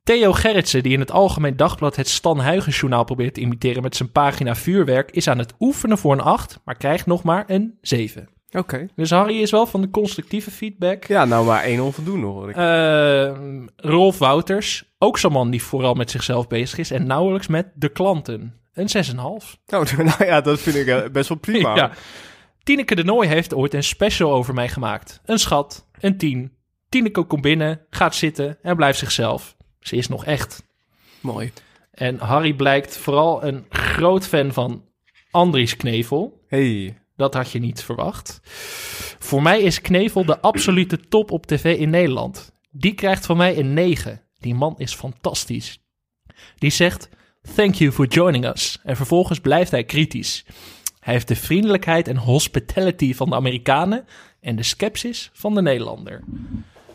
Theo 0.03 0.33
Gerritsen, 0.33 0.83
die 0.83 0.93
in 0.93 0.99
het 0.99 1.11
Algemeen 1.11 1.57
Dagblad 1.57 1.95
het 1.95 2.07
Stan 2.07 2.41
Huygens-journaal 2.41 3.03
probeert 3.03 3.33
te 3.33 3.41
imiteren 3.41 3.81
met 3.81 3.95
zijn 3.95 4.11
pagina 4.11 4.55
vuurwerk, 4.55 5.11
is 5.11 5.27
aan 5.27 5.37
het 5.37 5.53
oefenen 5.59 5.97
voor 5.97 6.13
een 6.13 6.21
8, 6.21 6.59
maar 6.65 6.75
krijgt 6.75 7.05
nog 7.05 7.23
maar 7.23 7.43
een 7.47 7.77
7. 7.81 8.29
Oké. 8.51 8.87
Dus 8.95 9.09
Harry 9.09 9.41
is 9.41 9.51
wel 9.51 9.65
van 9.65 9.81
de 9.81 9.89
constructieve 9.89 10.51
feedback. 10.51 11.05
Ja, 11.05 11.25
nou 11.25 11.45
maar 11.45 11.63
één 11.63 11.79
onvoldoende 11.79 12.25
hoor 12.25 12.49
ik. 12.49 12.55
Eh, 12.55 13.37
Rolf 13.75 14.17
Wouters, 14.17 14.83
ook 14.97 15.17
zo'n 15.17 15.31
man 15.31 15.49
die 15.49 15.63
vooral 15.63 15.93
met 15.93 16.11
zichzelf 16.11 16.47
bezig 16.47 16.77
is 16.77 16.91
en 16.91 17.07
nauwelijks 17.07 17.47
met 17.47 17.67
de 17.75 17.89
klanten. 17.89 18.53
Een 18.73 19.05
6,5. 19.05 19.59
Nou, 19.67 19.85
nou 20.03 20.25
ja, 20.25 20.41
dat 20.41 20.59
vind 20.59 20.75
ik 20.75 20.87
eh, 20.87 21.09
best 21.11 21.29
wel 21.29 21.37
prima. 21.37 21.75
Ja. 21.75 21.91
Tineke 22.63 22.95
de 22.95 23.03
Nooi 23.03 23.27
heeft 23.27 23.53
ooit 23.53 23.73
een 23.73 23.83
special 23.83 24.33
over 24.33 24.53
mij 24.53 24.69
gemaakt. 24.69 25.21
Een 25.25 25.39
schat, 25.39 25.87
een 25.99 26.17
10. 26.17 26.57
Tineke 26.89 27.23
komt 27.23 27.41
binnen, 27.41 27.81
gaat 27.89 28.15
zitten 28.15 28.57
en 28.61 28.75
blijft 28.75 28.99
zichzelf. 28.99 29.55
Ze 29.79 29.95
is 29.95 30.07
nog 30.07 30.25
echt. 30.25 30.63
Mooi. 31.21 31.51
En 31.91 32.19
Harry 32.19 32.53
blijkt 32.53 32.97
vooral 32.97 33.43
een 33.43 33.65
groot 33.69 34.27
fan 34.27 34.53
van 34.53 34.85
Andries 35.31 35.75
Knevel. 35.75 36.43
Hey, 36.47 36.97
Dat 37.15 37.33
had 37.33 37.51
je 37.51 37.59
niet 37.59 37.83
verwacht. 37.83 38.39
Voor 39.19 39.41
mij 39.41 39.61
is 39.61 39.81
Knevel 39.81 40.25
de 40.25 40.39
absolute 40.39 40.99
top 40.99 41.31
op 41.31 41.45
tv 41.45 41.77
in 41.77 41.89
Nederland. 41.89 42.53
Die 42.71 42.93
krijgt 42.93 43.25
van 43.25 43.37
mij 43.37 43.57
een 43.57 43.73
9. 43.73 44.21
Die 44.39 44.55
man 44.55 44.73
is 44.77 44.93
fantastisch. 44.93 45.79
Die 46.57 46.69
zegt: 46.71 47.09
Thank 47.55 47.75
you 47.75 47.91
for 47.91 48.07
joining 48.07 48.45
us. 48.45 48.79
En 48.83 48.95
vervolgens 48.95 49.39
blijft 49.39 49.71
hij 49.71 49.83
kritisch. 49.83 50.45
Hij 50.99 51.13
heeft 51.13 51.27
de 51.27 51.35
vriendelijkheid 51.35 52.07
en 52.07 52.17
hospitality 52.17 53.13
van 53.13 53.29
de 53.29 53.35
Amerikanen 53.35 54.05
en 54.39 54.55
de 54.55 54.63
skepsis 54.63 55.29
van 55.33 55.55
de 55.55 55.61
Nederlander. 55.61 56.23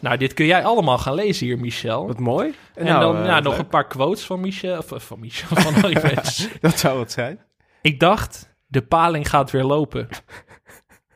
Nou, 0.04 0.16
dit 0.16 0.34
kun 0.34 0.46
jij 0.46 0.64
allemaal 0.64 0.98
gaan 0.98 1.14
lezen 1.14 1.46
hier, 1.46 1.58
Michel. 1.58 2.06
wat 2.06 2.18
mooi. 2.18 2.54
En 2.74 2.84
Nou, 2.84 3.00
dan 3.00 3.22
eh, 3.22 3.26
ja, 3.26 3.40
nog 3.40 3.52
leuk. 3.52 3.62
een 3.62 3.68
paar 3.68 3.86
quotes 3.86 4.24
van 4.24 4.40
Michel. 4.40 4.78
Of, 4.78 4.92
eh, 4.92 4.98
van 5.00 5.20
Michel, 5.20 5.56
van. 5.60 5.92
Dat 6.60 6.78
zou 6.78 7.00
het 7.00 7.12
zijn. 7.12 7.40
Ik 7.82 8.00
dacht, 8.00 8.54
de 8.66 8.82
paling 8.82 9.28
gaat 9.28 9.50
weer 9.50 9.62
lopen. 9.64 10.08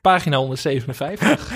Pagina 0.00 0.36
157. 0.36 1.52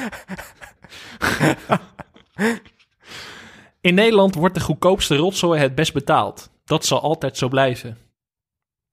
In 3.80 3.94
Nederland 3.94 4.34
wordt 4.34 4.54
de 4.54 4.60
goedkoopste 4.60 5.16
rotzooi 5.16 5.60
het 5.60 5.74
best 5.74 5.92
betaald. 5.92 6.50
Dat 6.64 6.84
zal 6.84 7.00
altijd 7.00 7.36
zo 7.36 7.48
blijven. 7.48 7.98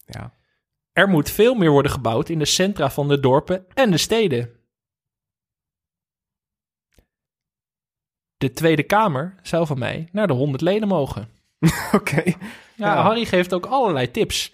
Ja. 0.06 0.34
Er 0.94 1.08
moet 1.08 1.30
veel 1.30 1.54
meer 1.56 1.72
worden 1.72 1.92
gebouwd 1.92 2.30
in 2.30 2.40
de 2.40 2.46
centra 2.46 2.90
van 2.90 3.08
de 3.08 3.20
dorpen 3.20 3.66
en 3.74 3.92
de 3.92 3.98
steden. 3.98 4.59
De 8.40 8.54
Tweede 8.54 8.84
Kamer 8.84 9.36
zou 9.42 9.66
van 9.68 9.80
mij 9.80 10.08
naar 10.12 10.28
de 10.28 10.34
100 10.34 10.62
leden 10.62 10.88
mogen. 10.88 11.30
Oké. 11.92 12.24
Ja, 12.24 12.34
Ja. 12.76 13.02
Harry 13.02 13.26
geeft 13.26 13.54
ook 13.54 13.66
allerlei 13.66 14.12
tips. 14.12 14.52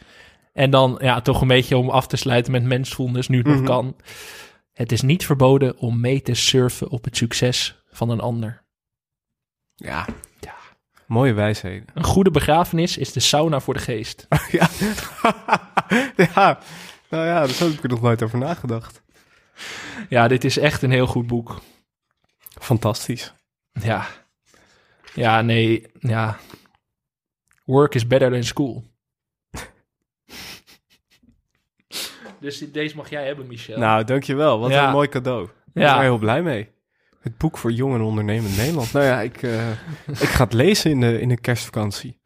En 0.53 0.69
dan 0.69 0.97
ja, 1.01 1.21
toch 1.21 1.41
een 1.41 1.47
beetje 1.47 1.77
om 1.77 1.89
af 1.89 2.07
te 2.07 2.15
sluiten 2.17 2.51
met 2.51 2.63
mensvoelnis, 2.63 3.27
nu 3.27 3.37
het 3.37 3.47
Mhm. 3.47 3.55
nog 3.55 3.65
kan. 3.65 3.95
Het 4.73 4.91
is 4.91 5.01
niet 5.01 5.25
verboden 5.25 5.77
om 5.77 5.99
mee 5.99 6.21
te 6.21 6.33
surfen 6.33 6.89
op 6.89 7.03
het 7.03 7.17
succes 7.17 7.81
van 7.89 8.09
een 8.09 8.19
ander. 8.19 8.63
Ja. 9.75 10.05
ja. 10.39 10.53
Mooie 11.07 11.33
wijsheden. 11.33 11.85
Een 11.93 12.03
goede 12.03 12.31
begrafenis 12.31 12.97
is 12.97 13.11
de 13.11 13.19
sauna 13.19 13.59
voor 13.59 13.73
de 13.73 13.79
geest. 13.79 14.27
ja. 14.51 14.69
ja. 16.35 16.59
Nou 17.09 17.25
ja, 17.25 17.39
daar 17.39 17.57
heb 17.59 17.69
ik 17.69 17.83
er 17.83 17.89
nog 17.89 18.01
nooit 18.01 18.23
over 18.23 18.37
nagedacht. 18.39 19.01
Ja, 20.09 20.27
dit 20.27 20.43
is 20.43 20.57
echt 20.57 20.81
een 20.81 20.91
heel 20.91 21.07
goed 21.07 21.27
boek. 21.27 21.61
Fantastisch. 22.61 23.33
Ja. 23.81 24.07
Ja, 25.13 25.41
nee, 25.41 25.87
ja. 25.99 26.37
Work 27.65 27.95
is 27.95 28.07
better 28.07 28.31
than 28.31 28.43
school. 28.43 28.83
dus 32.39 32.57
deze 32.71 32.95
mag 32.95 33.09
jij 33.09 33.25
hebben, 33.25 33.47
Michel. 33.47 33.77
Nou, 33.79 34.03
dankjewel. 34.03 34.59
Wat 34.59 34.71
Ja. 34.71 34.85
een 34.85 34.91
mooi 34.91 35.07
cadeau. 35.07 35.43
Ik 35.45 35.51
ben 35.73 35.83
Ja. 35.83 35.95
er 35.97 36.01
heel 36.01 36.17
blij 36.17 36.41
mee. 36.41 36.73
Het 37.21 37.37
boek 37.37 37.57
voor 37.57 37.71
jong 37.71 37.93
en 37.95 38.01
ondernemend 38.01 38.57
Nederland. 38.57 38.93
Nou 38.93 39.05
ja, 39.05 39.21
ik, 39.21 39.43
eh, 39.43 39.69
ik 40.25 40.29
ga 40.29 40.43
het 40.43 40.53
lezen 40.53 40.91
in 40.91 40.99
de, 41.01 41.19
in 41.21 41.29
de 41.29 41.39
kerstvakantie. 41.41 42.19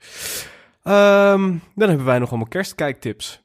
Ehm, 0.83 1.55
dan 1.75 1.87
hebben 1.89 2.05
wij 2.05 2.19
nog 2.19 2.29
allemaal 2.29 2.47
kerstkijktips. 2.47 3.43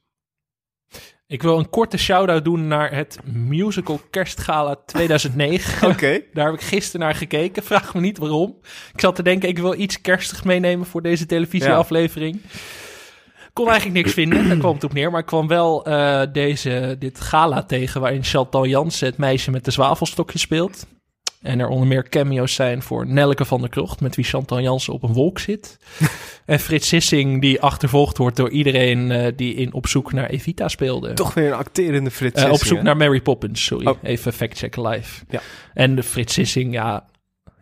Ik 1.27 1.43
wil 1.43 1.59
een 1.59 1.71
korte 1.71 1.97
shout-out 1.97 2.45
doen 2.45 2.67
naar 2.69 2.95
het 2.95 3.19
musical 3.33 4.01
Kerstgala 4.11 4.77
2009. 4.87 5.89
Oké. 5.91 6.21
Daar 6.33 6.47
heb 6.47 6.55
ik 6.55 6.61
gisteren 6.61 7.07
naar 7.07 7.15
gekeken. 7.15 7.63
Vraag 7.73 7.95
me 7.95 8.01
niet 8.01 8.19
waarom. 8.19 8.57
Ik 8.93 9.01
zat 9.01 9.17
te 9.17 9.23
denken, 9.23 9.49
ik 9.49 9.59
wil 9.59 9.79
iets 9.79 10.01
kerstig 10.01 10.45
meenemen 10.45 10.87
voor 10.87 11.03
deze 11.03 11.27
televisieaflevering. 11.27 12.41
Kon 13.53 13.69
eigenlijk 13.69 13.97
niks 13.97 14.13
vinden, 14.13 14.49
daar 14.49 14.57
kwam 14.57 14.75
het 14.75 14.85
op 14.85 14.93
neer. 14.93 15.11
Maar 15.11 15.21
ik 15.21 15.27
kwam 15.27 15.49
wel 15.49 15.85
eh, 15.85 16.23
deze, 16.33 16.97
dit 16.99 17.21
gala 17.21 17.63
tegen 17.63 18.01
waarin 18.01 18.25
Chantal 18.25 18.67
Jansen 18.67 19.07
het 19.07 19.17
meisje 19.17 19.51
met 19.51 19.65
de 19.65 19.71
zwavelstokje 19.71 20.39
speelt. 20.39 20.87
En 21.45 21.61
er 21.61 21.69
onder 21.69 21.87
meer 21.87 22.09
cameo's 22.09 22.55
zijn 22.55 22.83
voor 22.83 23.07
Nelleke 23.07 23.45
van 23.45 23.61
der 23.61 23.71
Krocht, 23.71 24.01
met 24.01 24.17
wie 24.17 24.25
Chantal 24.25 24.61
Jansen 24.61 24.93
op 24.93 25.03
een 25.03 25.13
wolk 25.13 25.39
zit. 25.39 25.77
en 26.47 26.61
Frits 26.61 26.89
Sissing, 26.89 27.41
die 27.41 27.61
achtervolgd 27.61 28.19
wordt 28.19 28.37
door 28.37 28.51
iedereen 28.51 29.11
eh, 29.11 29.33
die 29.37 29.55
in 29.55 29.73
Op 29.73 29.87
zoek 29.87 30.13
naar 30.13 30.29
Evita 30.29 30.69
speelde. 30.69 31.13
Toch 31.13 31.35
weer 31.35 31.47
een 31.47 31.59
acterende 31.59 32.11
Frits 32.11 32.43
Eh, 32.43 32.45
op 32.45 32.51
Sissing, 32.51 32.69
zoek 32.69 32.79
hè? 32.79 32.85
naar 32.85 32.97
Mary 32.97 33.21
Poppins, 33.21 33.65
sorry. 33.65 33.87
Oh. 33.87 33.99
Even 34.03 34.33
fact-checken 34.33 34.89
live. 34.89 35.25
Ja. 35.29 35.41
En 35.75 35.95
de 35.95 36.03
Frits 36.03 36.33
Sissing, 36.35 36.73
ja, 36.73 37.07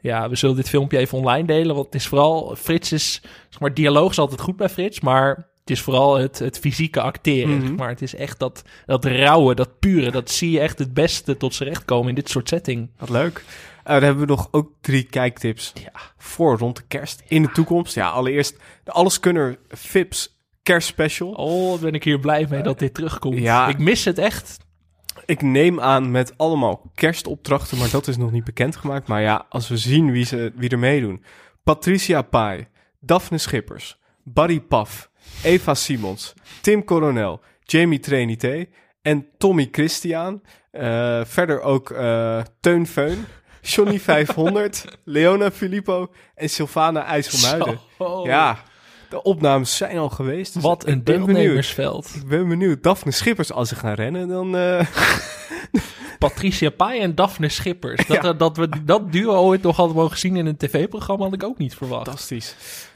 ja, 0.01 0.28
we 0.28 0.37
zullen 0.37 0.57
dit 0.57 0.68
filmpje 0.68 0.99
even 0.99 1.18
online 1.18 1.47
delen. 1.47 1.74
Want 1.74 1.87
het 1.87 1.95
is 1.95 2.07
vooral, 2.07 2.57
Frits 2.59 2.93
is, 2.93 3.20
zeg 3.49 3.61
maar, 3.61 3.74
dialoog 3.74 4.11
is 4.11 4.18
altijd 4.18 4.41
goed 4.41 4.57
bij 4.57 4.68
Frits. 4.68 5.01
Maar 5.01 5.28
het 5.61 5.70
is 5.70 5.80
vooral 5.80 6.16
het, 6.18 6.39
het 6.39 6.59
fysieke 6.59 7.01
acteren. 7.01 7.59
Mhm. 7.59 7.74
Maar 7.74 7.89
het 7.89 8.03
is 8.03 8.14
echt 8.14 8.39
dat, 8.39 8.62
dat 8.87 9.05
rauwe, 9.05 9.55
dat 9.55 9.78
pure. 9.78 10.11
Dat 10.11 10.30
zie 10.30 10.51
je 10.51 10.61
echt 10.61 10.78
het 10.78 10.95
beste 10.95 11.37
tot 11.37 11.55
z'n 11.55 11.64
recht 11.64 11.85
komen 11.85 12.09
in 12.09 12.14
dit 12.14 12.30
soort 12.30 12.49
setting. 12.49 12.91
Wat 12.99 13.09
leuk. 13.09 13.45
Eh, 13.85 13.93
dan 13.95 14.03
hebben 14.03 14.22
we 14.26 14.28
nog 14.33 14.49
ook 14.51 14.70
drie 14.80 15.03
kijktips 15.03 15.72
Ja. 15.74 15.93
voor 16.18 16.59
rond 16.59 16.76
de 16.76 16.83
kerst 16.89 17.22
in 17.28 17.43
de 17.43 17.51
toekomst. 17.51 17.95
Ja, 17.95 18.09
allereerst 18.09 18.57
de 18.85 18.91
Alleskunner 18.93 19.59
Fips 19.68 20.41
kerstspecial. 20.62 21.30
Oh, 21.33 21.80
ben 21.80 21.93
ik 21.95 22.05
hier 22.05 22.18
blij 22.20 22.47
mee 22.51 22.62
dat 22.62 22.78
dit 22.78 22.95
terugkomt. 22.95 23.39
Ja. 23.39 23.68
Ik 23.68 23.78
mis 23.78 24.05
het 24.05 24.18
echt. 24.18 24.59
Ik 25.26 25.43
neem 25.43 25.80
aan 25.80 26.11
met 26.11 26.39
allemaal 26.39 26.91
kerstopdrachten, 26.95 27.78
maar 27.78 27.91
dat 27.91 28.09
is 28.09 28.16
nog 28.16 28.33
niet 28.33 28.45
bekendgemaakt. 28.45 29.09
Maar 29.09 29.22
ja, 29.22 29.47
als 29.49 29.68
we 29.68 29.76
zien 29.76 30.11
wie, 30.11 30.24
ze, 30.24 30.53
wie 30.57 30.68
er 30.70 30.78
meedoen. 30.78 31.24
Patricia 31.64 32.22
Pai, 32.22 32.66
Daphne 33.01 33.39
Schippers, 33.39 33.99
Barry 34.24 34.61
Paf, 34.61 35.11
Eva 35.43 35.74
Simons, 35.74 36.35
Tim 36.61 36.85
Coronel, 36.85 37.41
Jamie 37.61 37.99
Trinité 38.01 38.66
en 39.03 39.26
Tommy 39.39 39.68
Christian. 39.72 40.43
Eh, 40.70 41.20
verder 41.24 41.61
ook 41.61 41.91
eh, 41.91 42.41
Teun 42.61 42.87
Feun, 42.87 43.24
Johnny 43.63 43.99
500, 44.11 44.85
Leona 45.05 45.51
Filippo 45.51 46.11
en 46.35 46.51
Sylvana 46.51 47.05
IJsselmuiden. 47.05 47.79
Zo. 47.99 48.25
Ja, 48.27 48.59
de 49.11 49.23
opnames 49.23 49.77
zijn 49.77 49.99
al 49.99 50.09
geweest. 50.09 50.55
dus 50.55 50.63
Wat 50.63 50.87
een 50.87 51.05
deelnemersveld. 51.05 52.11
Ik 52.15 52.27
ben 52.29 52.49
benieuwd. 52.49 52.83
Daphne 52.83 53.11
Schippers, 53.11 53.53
als 53.53 53.69
ze 53.69 53.75
gaan 53.77 53.95
rennen, 53.95 54.29
dan... 54.29 54.57
eh, 54.57 54.87
Patricia 56.19 56.71
Pai 56.71 57.01
en 57.01 57.15
Daphne 57.15 57.49
Schippers. 57.49 58.07
Dat, 58.07 58.23
Ja. 58.23 58.33
dat 58.33 58.57
we 58.57 58.69
dat 58.85 59.13
duo 59.13 59.35
ooit 59.35 59.63
nog 59.63 59.77
hadden 59.77 59.97
mogen 59.97 60.19
zien 60.19 60.37
in 60.37 60.47
een 60.47 60.57
tv-programma 60.57 61.25
had 61.25 61.33
ik 61.35 61.45
ook 61.45 61.59
niet 61.59 61.75
verwacht. 61.75 62.05
Fantastisch. 62.07 62.55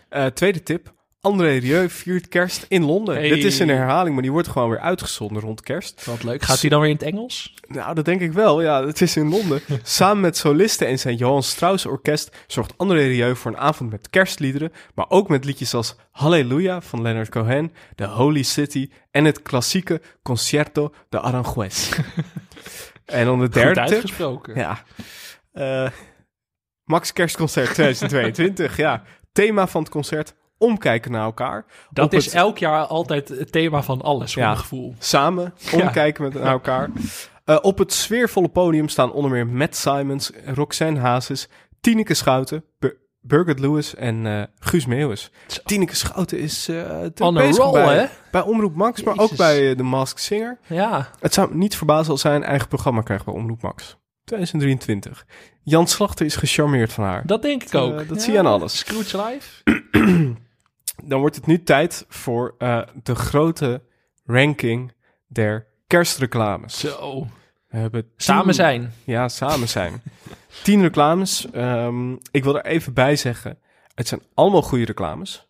Eh, 0.08 0.26
tweede 0.26 0.62
tip. 0.62 0.94
André 1.26 1.56
Rieu 1.56 1.88
viert 1.90 2.28
kerst 2.28 2.66
in 2.68 2.84
Londen. 2.84 3.14
Hey. 3.14 3.28
Dit 3.28 3.44
is 3.44 3.58
een 3.58 3.68
herhaling, 3.68 4.14
maar 4.14 4.22
die 4.22 4.32
wordt 4.32 4.48
gewoon 4.48 4.70
weer 4.70 4.78
uitgezonden 4.80 5.42
rond 5.42 5.60
kerst. 5.60 6.04
Wat 6.04 6.22
leuk. 6.22 6.42
Gaat 6.42 6.60
hij 6.60 6.70
dan 6.70 6.80
weer 6.80 6.88
in 6.90 6.94
het 6.96 7.04
Engels? 7.04 7.54
Nou, 7.68 7.94
dat 7.94 8.04
denk 8.04 8.20
ik 8.20 8.32
wel. 8.32 8.62
Ja, 8.62 8.86
het 8.86 9.00
is 9.00 9.16
in 9.16 9.28
Londen. 9.28 9.60
Samen 9.82 10.20
met 10.20 10.36
solisten 10.36 10.86
en 10.86 10.98
zijn 10.98 11.16
Johan 11.16 11.42
Strauss 11.42 11.86
Orkest 11.86 12.36
zorgt 12.46 12.74
André 12.76 12.98
Rieu 12.98 13.36
voor 13.36 13.50
een 13.50 13.58
avond 13.58 13.90
met 13.90 14.10
kerstliederen, 14.10 14.72
maar 14.94 15.06
ook 15.08 15.28
met 15.28 15.44
liedjes 15.44 15.74
als 15.74 15.96
Halleluja 16.10 16.80
van 16.80 17.02
Leonard 17.02 17.28
Cohen, 17.28 17.72
The 17.94 18.06
Holy 18.06 18.42
City 18.42 18.90
en 19.10 19.24
het 19.24 19.42
klassieke 19.42 20.00
Concerto 20.22 20.94
de 21.08 21.20
Aranjuez. 21.20 21.90
en 23.04 23.24
dan 23.24 23.38
de 23.38 23.44
Goed 23.44 23.54
derde 23.54 23.80
tip. 23.84 23.92
uitgesproken. 23.92 24.54
Ja. 24.54 24.82
Eh, 25.52 25.90
Max 26.84 27.12
Kerstconcert 27.12 27.74
2022. 27.74 28.76
ja. 28.76 29.02
Thema 29.32 29.66
van 29.66 29.82
het 29.82 29.90
concert: 29.90 30.34
omkijken 30.58 31.10
naar 31.12 31.24
elkaar. 31.24 31.64
Dat 31.90 32.12
is 32.12 32.24
het- 32.24 32.34
elk 32.34 32.58
jaar 32.58 32.84
altijd 32.86 33.28
het 33.28 33.52
thema 33.52 33.82
van 33.82 34.02
alles, 34.02 34.32
voor 34.32 34.42
Ja. 34.42 34.48
mijn 34.48 34.60
gevoel. 34.60 34.94
Samen 34.98 35.54
omkijken 35.82 36.22
met 36.22 36.34
naar 36.34 36.52
elkaar. 36.52 36.90
Eh, 37.44 37.58
op 37.62 37.78
het 37.78 37.92
sfeervolle 37.92 38.48
podium 38.48 38.88
staan 38.88 39.12
onder 39.12 39.30
meer 39.30 39.46
Matt 39.46 39.76
Simons, 39.76 40.30
Roxanne 40.54 41.00
Hazes, 41.00 41.48
Tineke 41.80 42.14
Schouten, 42.14 42.64
Bur- 42.78 43.54
Lewis 43.58 43.94
en 43.94 44.26
eh, 44.26 44.42
Guus 44.58 44.86
Meeuwis. 44.86 45.30
Zo. 45.46 45.60
Tineke 45.64 45.96
Schouten 45.96 46.38
is 46.38 46.64
druk 46.64 47.20
On 47.20 47.36
a 47.38 47.50
roll, 47.50 47.72
bij, 47.72 47.98
hè? 47.98 48.06
bij 48.30 48.40
Omroep 48.42 48.74
Max, 48.74 49.02
maar 49.02 49.18
ook 49.18 49.36
bij 49.36 49.74
The 49.74 49.82
Masked 49.82 50.20
Singer. 50.20 50.58
Ja, 50.66 51.08
Het 51.20 51.34
zou 51.34 51.48
me 51.50 51.56
niet 51.56 51.76
verbazen 51.76 52.12
als 52.12 52.20
zij 52.20 52.34
een 52.34 52.44
eigen 52.44 52.68
programma 52.68 53.00
krijgt 53.02 53.24
bij 53.24 53.34
Omroep 53.34 53.62
Max. 53.62 53.96
2023. 54.24 55.26
Jan 55.62 55.86
Slachter 55.86 56.26
is 56.26 56.36
gecharmeerd 56.36 56.92
van 56.92 57.04
haar. 57.04 57.22
dat 57.26 57.42
denk 57.42 57.62
ik 57.62 57.74
ook. 57.74 58.08
dat 58.08 58.22
zie 58.22 58.32
je 58.32 58.38
aan 58.38 58.46
alles. 58.46 58.78
Scrooge 58.78 59.16
Live. 59.24 60.34
Dan 61.04 61.20
wordt 61.20 61.36
het 61.36 61.46
nu 61.46 61.62
tijd 61.62 62.04
voor 62.08 62.54
eh, 62.58 62.82
de 63.02 63.14
grote 63.14 63.82
ranking 64.24 64.92
der 65.26 65.66
kerstreclames. 65.86 66.78
Zo. 66.78 67.26
We 67.68 67.76
hebben 67.76 68.02
tien- 68.02 68.12
Samen 68.16 68.54
zijn. 68.54 68.92
Ja, 69.04 69.28
samen 69.28 69.68
zijn. 69.68 70.02
Tien 70.62 70.80
reclames. 70.82 71.50
Ehm, 71.50 72.12
ik 72.30 72.44
wil 72.44 72.56
er 72.56 72.64
even 72.64 72.92
bij 72.94 73.16
zeggen, 73.16 73.58
het 73.94 74.08
zijn 74.08 74.20
allemaal 74.34 74.62
goede 74.62 74.84
reclames. 74.84 75.48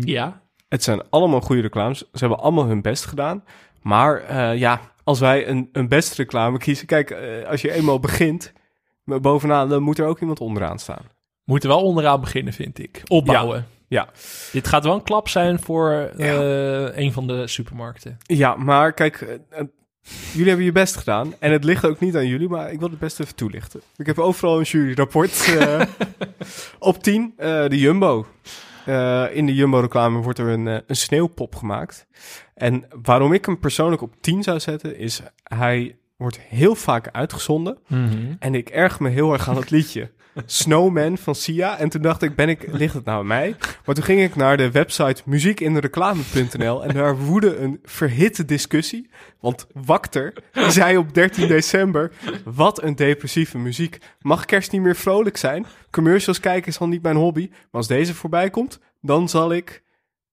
Ja. 0.00 0.42
Het 0.68 0.82
zijn 0.82 1.10
allemaal 1.10 1.40
goede 1.40 1.62
reclames. 1.62 1.98
Ze 1.98 2.06
hebben 2.18 2.38
allemaal 2.38 2.66
hun 2.66 2.82
best 2.82 3.04
gedaan. 3.04 3.44
Maar 3.82 4.20
eh, 4.20 4.58
ja, 4.58 4.80
als 5.04 5.20
wij 5.20 5.48
een, 5.48 5.68
een 5.72 5.88
beste 5.88 6.14
reclame 6.14 6.58
kiezen... 6.58 6.86
Kijk, 6.86 7.10
eh, 7.10 7.48
als 7.48 7.60
je 7.60 7.72
eenmaal 7.72 8.00
begint 8.00 8.52
bovenaan... 9.04 9.68
dan 9.68 9.82
moet 9.82 9.98
er 9.98 10.06
ook 10.06 10.20
iemand 10.20 10.40
onderaan 10.40 10.78
staan. 10.78 11.04
Moeten 11.44 11.68
wel 11.68 11.82
onderaan 11.82 12.20
beginnen, 12.20 12.52
vind 12.52 12.78
ik. 12.78 13.02
Opbouwen. 13.06 13.56
Ja. 13.56 13.64
Dit 14.52 14.66
gaat 14.66 14.84
wel 14.84 14.94
een 14.94 15.02
klap 15.02 15.28
zijn 15.28 15.60
voor 15.60 15.90
eh, 16.16 16.96
een 16.96 17.12
van 17.12 17.26
de 17.26 17.46
supermarkten. 17.46 18.16
Ja, 18.22 18.54
maar 18.54 18.92
kijk, 18.92 19.20
eh, 19.20 19.34
eh, 19.48 19.66
jullie 20.32 20.48
hebben 20.48 20.64
je 20.64 20.72
best 20.72 20.96
gedaan. 20.96 21.34
En 21.38 21.52
het 21.52 21.64
ligt 21.64 21.84
ook 21.84 22.00
niet 22.00 22.16
aan 22.16 22.26
jullie, 22.26 22.48
maar 22.48 22.72
ik 22.72 22.78
wil 22.78 22.90
het 22.90 22.98
best 22.98 23.20
even 23.20 23.34
toelichten. 23.34 23.80
Ik 23.96 24.06
heb 24.06 24.18
overal 24.18 24.58
een 24.58 24.64
juryrapport. 24.64 25.56
op 26.78 27.02
10, 27.02 27.32
eh, 27.36 27.68
de 27.68 27.78
Jumbo. 27.78 28.26
In 29.32 29.46
de 29.46 29.54
Jumbo-reclame 29.54 30.18
wordt 30.18 30.38
er 30.38 30.48
een, 30.48 30.66
een 30.66 30.96
sneeuwpop 30.96 31.54
gemaakt. 31.54 32.06
En 32.54 32.84
waarom 33.02 33.32
ik 33.32 33.44
hem 33.44 33.58
persoonlijk 33.58 34.02
op 34.02 34.14
10 34.20 34.42
zou 34.42 34.60
zetten, 34.60 34.98
is 34.98 35.20
hij 35.42 35.96
wordt 36.16 36.40
heel 36.40 36.74
vaak 36.74 37.08
uitgezonden. 37.12 37.78
En 38.38 38.54
ik 38.54 38.68
erg 38.68 39.00
me 39.00 39.08
heel 39.08 39.32
erg 39.32 39.48
aan 39.48 39.56
het 39.56 39.70
liedje. 39.70 40.10
Snowman 40.46 41.18
van 41.18 41.34
Sia. 41.34 41.78
En 41.78 41.88
toen 41.88 42.02
dacht 42.02 42.22
ik, 42.22 42.34
ben 42.34 42.48
ik, 42.48 42.66
ligt 42.72 42.94
het 42.94 43.04
nou 43.04 43.18
aan 43.18 43.26
mij? 43.26 43.56
Maar 43.84 43.94
toen 43.94 44.04
ging 44.04 44.20
ik 44.20 44.36
naar 44.36 44.56
de 44.56 44.70
website 44.70 45.22
muziekindereclame.nl 45.24 46.84
en 46.84 46.94
daar 46.94 47.16
woedde 47.18 47.56
een 47.56 47.80
verhitte 47.84 48.44
discussie. 48.44 49.10
Want 49.40 49.66
Wakter 49.72 50.32
zei 50.68 50.96
op 50.96 51.14
13 51.14 51.48
december, 51.48 52.12
wat 52.44 52.82
een 52.82 52.96
depressieve 52.96 53.58
muziek. 53.58 53.98
Mag 54.20 54.44
kerst 54.44 54.72
niet 54.72 54.80
meer 54.82 54.96
vrolijk 54.96 55.36
zijn? 55.36 55.66
Commercials 55.90 56.40
kijken 56.40 56.68
is 56.68 56.78
al 56.78 56.88
niet 56.88 57.02
mijn 57.02 57.16
hobby. 57.16 57.48
Maar 57.50 57.58
als 57.70 57.86
deze 57.88 58.14
voorbij 58.14 58.50
komt, 58.50 58.78
dan 59.00 59.28
zal 59.28 59.52
ik... 59.52 59.82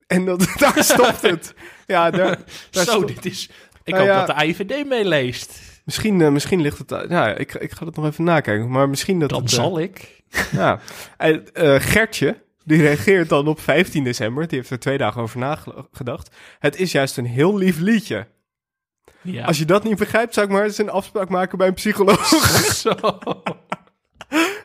En 0.07 0.25
dat, 0.25 0.47
daar 0.57 0.83
stopt 0.83 1.21
het. 1.21 1.53
Ja, 1.85 2.11
daar, 2.11 2.37
daar 2.71 2.85
Zo, 2.85 2.91
stopt- 2.91 3.07
dit 3.07 3.25
is... 3.25 3.49
Ik 3.85 3.93
Nou 3.93 4.05
hoop 4.07 4.15
ja. 4.15 4.25
dat 4.25 4.37
de 4.37 4.45
IVD 4.45 4.87
meeleest. 4.87 5.59
Misschien, 5.83 6.21
eh, 6.21 6.29
misschien 6.29 6.61
ligt 6.61 6.77
het... 6.77 7.05
Ja, 7.09 7.27
ik, 7.35 7.53
ik 7.53 7.71
ga 7.71 7.85
het 7.85 7.95
nog 7.95 8.05
even 8.05 8.23
nakijken. 8.23 8.69
Maar 8.69 8.89
misschien 8.89 9.19
dat 9.19 9.29
Dan 9.29 9.41
het... 9.41 9.51
eh, 9.51 9.55
zal 9.57 9.79
ik. 9.79 10.21
Ja. 10.51 10.79
En, 11.17 11.53
eh, 11.53 11.75
Gertje, 11.79 12.41
die 12.63 12.81
reageert 12.81 13.29
dan 13.29 13.47
op 13.47 13.59
15 13.59 14.03
december. 14.03 14.47
Die 14.47 14.57
heeft 14.57 14.69
er 14.69 14.79
twee 14.79 14.97
dagen 14.97 15.21
over 15.21 15.39
nagedacht. 15.39 16.35
Het 16.59 16.75
is 16.79 16.91
juist 16.91 17.17
een 17.17 17.25
heel 17.25 17.57
lief 17.57 17.79
liedje. 17.79 18.27
Ja. 19.21 19.45
Als 19.45 19.57
je 19.57 19.65
dat 19.65 19.83
niet 19.83 19.97
begrijpt, 19.97 20.33
zou 20.33 20.45
ik 20.45 20.51
maar 20.51 20.63
eens 20.63 20.77
een 20.77 20.89
afspraak 20.89 21.29
maken 21.29 21.57
bij 21.57 21.67
een 21.67 21.73
psycholoog. 21.73 22.25
Zo. 22.83 22.95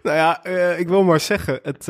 nou 0.03 0.17
ja, 0.17 0.45
ik 0.77 0.89
wil 0.89 1.03
maar 1.03 1.21
zeggen, 1.21 1.61
het, 1.63 1.87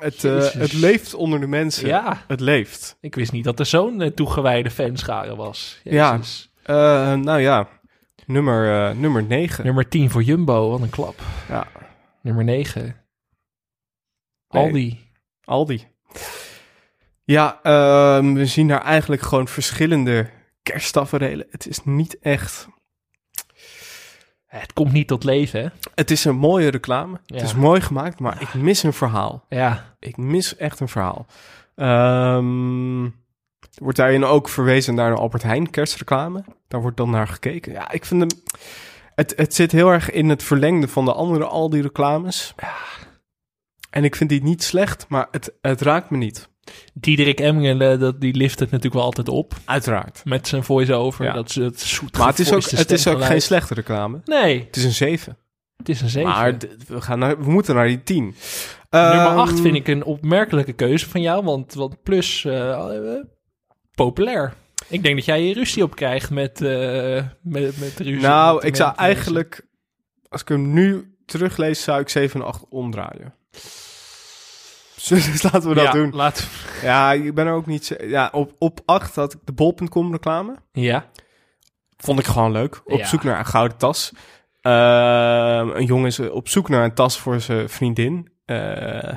het, 0.00 0.22
het 0.52 0.72
leeft 0.72 1.14
onder 1.14 1.40
de 1.40 1.46
mensen. 1.46 1.86
Ja, 1.86 2.24
Het 2.28 2.40
leeft. 2.40 2.96
ik 3.00 3.14
wist 3.14 3.32
niet 3.32 3.44
dat 3.44 3.58
er 3.58 3.66
zo'n 3.66 4.12
toegewijde 4.14 4.70
fanschare 4.70 5.36
was. 5.36 5.80
Ja. 5.84 6.12
Jezus. 6.12 6.50
Eh, 6.62 7.14
nou 7.14 7.40
ja, 7.40 7.68
nummer, 8.26 8.88
eh, 8.88 8.96
nummer 8.96 9.22
9. 9.22 9.64
Nummer 9.64 9.88
10 9.88 10.10
voor 10.10 10.22
Jumbo, 10.22 10.70
wat 10.70 10.80
een 10.80 10.90
klap. 10.90 11.20
Ja, 11.48 11.66
Nummer 12.22 12.44
9. 12.44 12.82
Nee. 14.48 14.62
Aldi. 14.64 15.10
Aldi. 15.44 15.86
Ja, 17.24 17.60
ehm, 17.62 18.32
we 18.32 18.46
zien 18.46 18.68
daar 18.68 18.82
eigenlijk 18.82 19.22
gewoon 19.22 19.48
verschillende 19.48 20.30
kersttaferelen. 20.62 21.46
Het 21.50 21.66
is 21.66 21.84
niet 21.84 22.18
echt... 22.18 22.68
Het 24.46 24.72
komt 24.72 24.92
niet 24.92 25.08
tot 25.08 25.24
leven, 25.24 25.62
hè? 25.62 25.68
Het 25.94 26.10
is 26.10 26.24
een 26.24 26.36
mooie 26.36 26.68
reclame. 26.68 27.20
Ja. 27.24 27.34
Het 27.34 27.44
is 27.44 27.54
mooi 27.54 27.80
gemaakt, 27.80 28.20
maar 28.20 28.42
ik 28.42 28.54
mis 28.54 28.82
een 28.82 28.92
verhaal. 28.92 29.44
Ja. 29.48 29.94
Ik 29.98 30.16
mis 30.16 30.56
echt 30.56 30.80
een 30.80 30.88
verhaal. 30.88 31.26
Ehm, 31.74 33.04
er 33.04 33.12
wordt 33.78 33.98
daarin 33.98 34.24
ook 34.24 34.48
verwezen 34.48 34.94
naar 34.94 35.10
de 35.10 35.20
Albert 35.20 35.42
Heijn 35.42 35.70
kerstreclame. 35.70 36.44
Daar 36.68 36.80
wordt 36.80 36.96
dan 36.96 37.10
naar 37.10 37.28
gekeken. 37.28 37.72
Ja, 37.72 37.90
ik 37.90 38.04
vind 38.04 38.20
hem... 38.20 38.30
Het, 39.14 39.32
het 39.36 39.54
zit 39.54 39.72
heel 39.72 39.88
erg 39.88 40.10
in 40.10 40.28
het 40.28 40.42
verlengde 40.42 40.88
van 40.88 41.04
de 41.04 41.12
andere 41.12 41.44
Aldi 41.44 41.80
reclames. 41.80 42.54
En 43.90 44.04
ik 44.04 44.16
vind 44.16 44.30
die 44.30 44.42
niet 44.42 44.62
slecht, 44.62 45.06
maar 45.08 45.28
het, 45.30 45.52
het 45.60 45.80
raakt 45.80 46.10
me 46.10 46.16
niet. 46.16 46.50
Diederik 46.94 47.40
Emmingen, 47.40 47.80
eh, 47.80 47.98
dat, 47.98 48.20
die 48.20 48.34
lift 48.34 48.58
het 48.58 48.68
natuurlijk 48.68 48.94
wel 48.94 49.04
altijd 49.04 49.28
op. 49.28 49.54
Uiteraard. 49.64 50.20
Met 50.24 50.48
zijn 50.48 50.64
voice-over. 50.64 51.24
Ja. 51.24 51.32
Dat 51.32 51.48
is 51.48 51.54
het 51.54 51.80
zoet 51.80 52.18
Maar 52.18 52.28
het 52.28 52.38
is 52.38 52.52
ook, 52.52 52.70
het 52.70 52.90
is 52.90 53.06
ook 53.06 53.24
geen 53.24 53.42
slechte 53.42 53.74
reclame. 53.74 54.20
Nee, 54.24 54.64
Het 54.66 54.76
is 54.76 54.84
een 54.84 54.92
7. 54.92 55.38
het 55.76 55.88
is 55.88 56.00
een 56.00 56.08
7. 56.08 56.30
Maar 56.30 56.56
we, 56.86 57.00
gaan 57.00 57.18
naar, 57.18 57.38
we 57.44 57.50
moeten 57.50 57.74
naar 57.74 57.86
die 57.86 58.02
10. 58.02 58.34
Nummer 58.90 59.26
Ehm, 59.26 59.38
8 59.38 59.60
vind 59.60 59.74
ik 59.74 59.88
een 59.88 60.04
opmerkelijke 60.04 60.72
keuze 60.72 61.08
van 61.08 61.20
jou, 61.20 61.44
want, 61.44 61.74
want 61.74 62.02
plus 62.02 62.44
eh, 62.44 62.70
eh, 62.70 63.24
populair. 63.94 64.52
Ik 64.88 65.02
denk 65.02 65.16
dat 65.16 65.24
jij 65.24 65.40
hier 65.40 65.54
ruzie 65.54 65.82
op 65.82 65.94
krijgt 65.96 66.30
met, 66.30 66.60
eh 66.60 67.24
met, 67.42 67.78
met 67.78 67.98
ruzie. 67.98 68.20
Nou, 68.20 68.54
met- 68.54 68.64
ik 68.64 68.76
zou 68.76 68.94
eigenlijk... 68.96 69.66
Als 70.28 70.40
ik 70.40 70.48
hem 70.48 70.72
nu 70.72 71.14
teruglees, 71.26 71.82
zou 71.82 72.00
ik 72.00 72.08
7 72.08 72.40
en 72.40 72.46
8 72.46 72.64
omdraaien. 72.68 73.34
Dus 75.08 75.42
laten 75.52 75.68
we 75.68 75.74
dat 75.74 75.84
ja, 75.84 75.92
doen. 75.92 76.10
Laat, 76.14 76.48
Ja, 76.82 77.12
ik 77.12 77.34
ben 77.34 77.46
er 77.46 77.52
ook 77.52 77.66
niet... 77.66 77.96
Ja, 78.00 78.28
op, 78.32 78.54
op 78.58 78.80
8 78.84 79.14
had 79.14 79.32
ik 79.32 79.38
de 79.44 79.52
bol.com 79.52 80.12
reclame. 80.12 80.54
ja, 80.72 81.06
Vond 81.96 82.18
ik 82.18 82.26
gewoon 82.26 82.52
leuk. 82.52 82.80
Op 82.84 82.98
Ja. 82.98 83.06
zoek 83.06 83.22
naar 83.22 83.38
een 83.38 83.46
gouden 83.46 83.76
tas. 83.76 84.12
Ehm, 84.60 85.68
een 85.68 85.84
jongen 85.84 86.06
is 86.06 86.18
op 86.18 86.48
zoek 86.48 86.68
naar 86.68 86.84
een 86.84 86.94
tas 86.94 87.18
voor 87.18 87.40
zijn 87.40 87.68
vriendin. 87.68 88.32
Eh, 88.44 89.12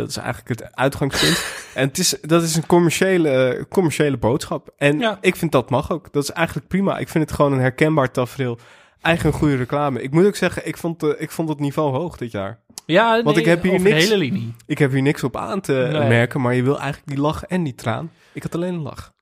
dat 0.00 0.08
is 0.08 0.16
eigenlijk 0.16 0.48
het 0.60 0.76
uitgangspunt. 0.76 1.44
en 1.74 1.86
het 1.88 1.98
is, 1.98 2.16
dat 2.22 2.42
is 2.42 2.56
een 2.56 2.66
commerciële, 2.66 3.66
commerciële 3.68 4.16
boodschap. 4.16 4.68
En 4.76 4.98
Ja. 4.98 5.18
ik 5.20 5.36
vind 5.36 5.52
dat 5.52 5.70
mag 5.70 5.90
ook. 5.92 6.12
Dat 6.12 6.22
is 6.22 6.30
eigenlijk 6.30 6.68
prima. 6.68 6.98
Ik 6.98 7.08
vind 7.08 7.24
het 7.24 7.32
gewoon 7.36 7.52
een 7.52 7.60
herkenbaar 7.60 8.10
tafereel. 8.10 8.58
Eigen 9.00 9.32
goede 9.32 9.56
reclame. 9.56 10.02
Ik 10.02 10.10
moet 10.10 10.26
ook 10.26 10.36
zeggen, 10.36 10.66
ik 10.66 10.76
vond, 10.76 11.02
eh, 11.02 11.10
ik 11.18 11.30
vond 11.30 11.48
het 11.48 11.58
niveau 11.60 11.92
hoog 11.96 12.16
dit 12.16 12.30
jaar. 12.30 12.58
ja 12.86 13.22
Want 13.22 13.36
ik 13.36 13.44
heb 13.44 13.62
hier 13.62 13.72
niks- 13.80 13.82
de 13.84 13.90
hele 13.94 14.16
linie. 14.16 14.54
Ik 14.66 14.78
heb 14.78 14.92
hier 14.92 15.02
niks 15.02 15.24
op 15.24 15.36
aan 15.36 15.60
te 15.60 15.72
Nee. 15.92 16.08
merken, 16.08 16.40
maar 16.40 16.54
je 16.54 16.62
wil 16.62 16.78
eigenlijk 16.78 17.08
die 17.08 17.20
lach 17.20 17.44
en 17.44 17.62
die 17.62 17.74
traan. 17.74 18.10
Ik 18.32 18.42
had 18.42 18.54
alleen 18.54 18.74
een 18.74 18.82
lach. 18.82 19.12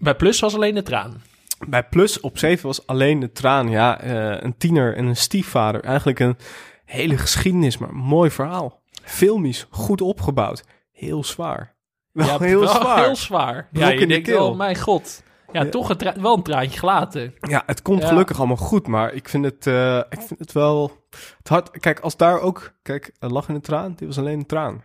Bij 0.00 0.14
Plus 0.14 0.40
was 0.40 0.54
alleen 0.54 0.74
de 0.74 0.82
traan. 0.82 1.22
Bij 1.68 1.82
Plus 1.82 2.20
op 2.20 2.38
7 2.38 2.66
was 2.66 2.86
alleen 2.86 3.20
de 3.20 3.32
traan. 3.32 3.70
Ja, 3.70 4.00
eh, 4.00 4.42
een 4.42 4.56
tiener 4.58 4.96
en 4.96 5.06
een 5.06 5.16
stiefvader. 5.16 5.80
Eigenlijk 5.84 6.18
een 6.20 6.36
hele 6.84 7.18
geschiedenis, 7.18 7.78
maar 7.78 7.88
een 7.88 7.94
mooi 7.94 8.30
verhaal. 8.30 8.80
Filmisch, 9.06 9.66
goed 9.70 10.00
opgebouwd. 10.00 10.64
Heel 10.92 11.24
zwaar. 11.24 11.74
Wel 12.12 12.26
ja, 12.26 12.38
heel 12.46 12.60
wel 12.60 12.68
zwaar. 12.68 13.04
Heel 13.04 13.16
zwaar. 13.16 13.68
Ja, 13.72 13.86
in 13.90 13.98
je 13.98 14.06
de 14.06 14.22
denkt 14.22 14.56
mijn 14.56 14.76
god. 14.76 15.22
Ja, 15.52 15.62
Ja. 15.62 15.70
toch 15.70 15.88
een 15.88 16.22
wel 16.22 16.36
een 16.36 16.42
traantje 16.42 16.78
gelaten. 16.78 17.34
Ja, 17.40 17.62
het 17.66 17.82
komt 17.82 18.02
Ja. 18.02 18.08
gelukkig 18.08 18.38
allemaal 18.38 18.56
goed, 18.56 18.86
maar 18.86 19.12
ik 19.12 19.28
vind 19.28 19.44
het, 19.44 19.66
eh, 19.66 19.96
ik 19.96 20.20
vind 20.22 20.38
het 20.40 20.52
wel... 20.52 21.04
Het 21.38 21.48
hard, 21.48 21.70
kijk, 21.80 22.00
als 22.00 22.16
daar 22.16 22.40
ook... 22.40 22.72
Kijk, 22.82 23.12
een 23.18 23.32
lach 23.32 23.48
en 23.48 23.54
een 23.54 23.60
traan, 23.60 23.92
dit 23.96 24.06
was 24.08 24.18
alleen 24.18 24.38
een 24.38 24.46
traan. 24.46 24.82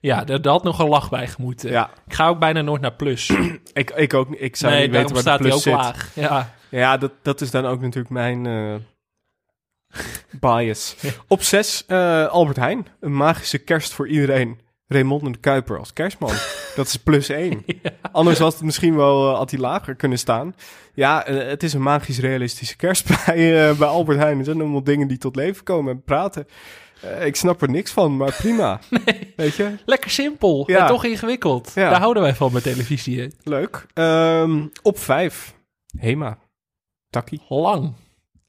Ja, 0.00 0.26
er, 0.26 0.40
er 0.40 0.48
had 0.50 0.62
nog 0.62 0.78
een 0.78 0.88
lach 0.88 1.10
bij 1.10 1.26
gemoeten. 1.28 1.70
Ja, 1.70 1.90
Ik 2.06 2.14
ga 2.14 2.28
ook 2.28 2.38
bijna 2.38 2.60
nooit 2.60 2.80
naar 2.80 2.92
Plus. 2.92 3.28
ik, 3.72 3.90
ik 3.90 4.14
ook. 4.14 4.28
Ik 4.30 4.56
zou 4.56 4.72
nee, 4.72 4.82
niet 4.82 4.90
weten 4.90 5.12
waar 5.12 5.20
staat 5.20 5.34
ook 5.40 5.46
plus 5.46 5.62
zit. 5.62 5.72
laag. 5.72 6.10
Ja, 6.14 6.50
Ja, 6.68 6.96
dat, 6.96 7.12
dat 7.22 7.40
is 7.40 7.50
dan 7.50 7.66
ook 7.66 7.80
natuurlijk 7.80 8.10
mijn 8.14 8.46
eh, 8.46 8.74
bias. 10.40 10.96
Op 11.28 11.42
zes, 11.42 11.84
eh, 11.86 12.26
Albert 12.26 12.56
Heijn. 12.56 12.86
Een 13.00 13.14
magische 13.16 13.58
kerst 13.58 13.92
voor 13.92 14.08
iedereen. 14.08 14.60
Raymond 14.86 15.32
de 15.32 15.38
Kuiper 15.38 15.78
als 15.78 15.92
kerstman. 15.92 16.32
dat 16.76 16.86
is 16.86 16.96
plus 16.96 17.28
één. 17.28 17.64
Anders 18.12 18.38
had 18.38 18.52
het 18.52 18.62
misschien 18.62 18.96
wel 18.96 19.30
eh, 19.30 19.36
had 19.36 19.50
hij 19.50 19.60
lager 19.60 19.94
kunnen 19.94 20.18
staan. 20.18 20.54
Ja, 20.94 21.24
eh, 21.26 21.48
het 21.48 21.62
is 21.62 21.72
een 21.72 21.82
magisch 21.82 22.18
realistische 22.18 22.76
kerst 22.76 23.06
bij, 23.26 23.74
bij 23.76 23.88
Albert 23.88 24.18
Heijn. 24.18 24.38
Er 24.38 24.44
zijn 24.44 24.60
allemaal 24.60 24.84
dingen 24.84 25.08
die 25.08 25.18
tot 25.18 25.36
leven 25.36 25.64
komen 25.64 25.92
en 25.92 26.02
praten. 26.02 26.46
Ik 27.20 27.36
snap 27.36 27.62
er 27.62 27.70
niks 27.70 27.90
van, 27.90 28.16
maar 28.16 28.32
prima. 28.32 28.80
Weet 29.36 29.54
je? 29.54 29.74
lekker 29.84 30.10
simpel. 30.10 30.64
Ja. 30.66 30.80
En 30.80 30.86
toch 30.86 31.04
ingewikkeld. 31.04 31.72
Ja. 31.74 31.90
Daar 31.90 32.00
houden 32.00 32.22
wij 32.22 32.34
van 32.34 32.52
met 32.52 32.62
televisie. 32.62 33.20
hè. 33.20 33.26
Leuk. 33.42 33.86
Ehm, 33.94 34.66
op 34.82 34.98
vijf, 34.98 35.54
Hema. 35.98 36.38
Takkie. 37.10 37.40
Lang. 37.48 37.94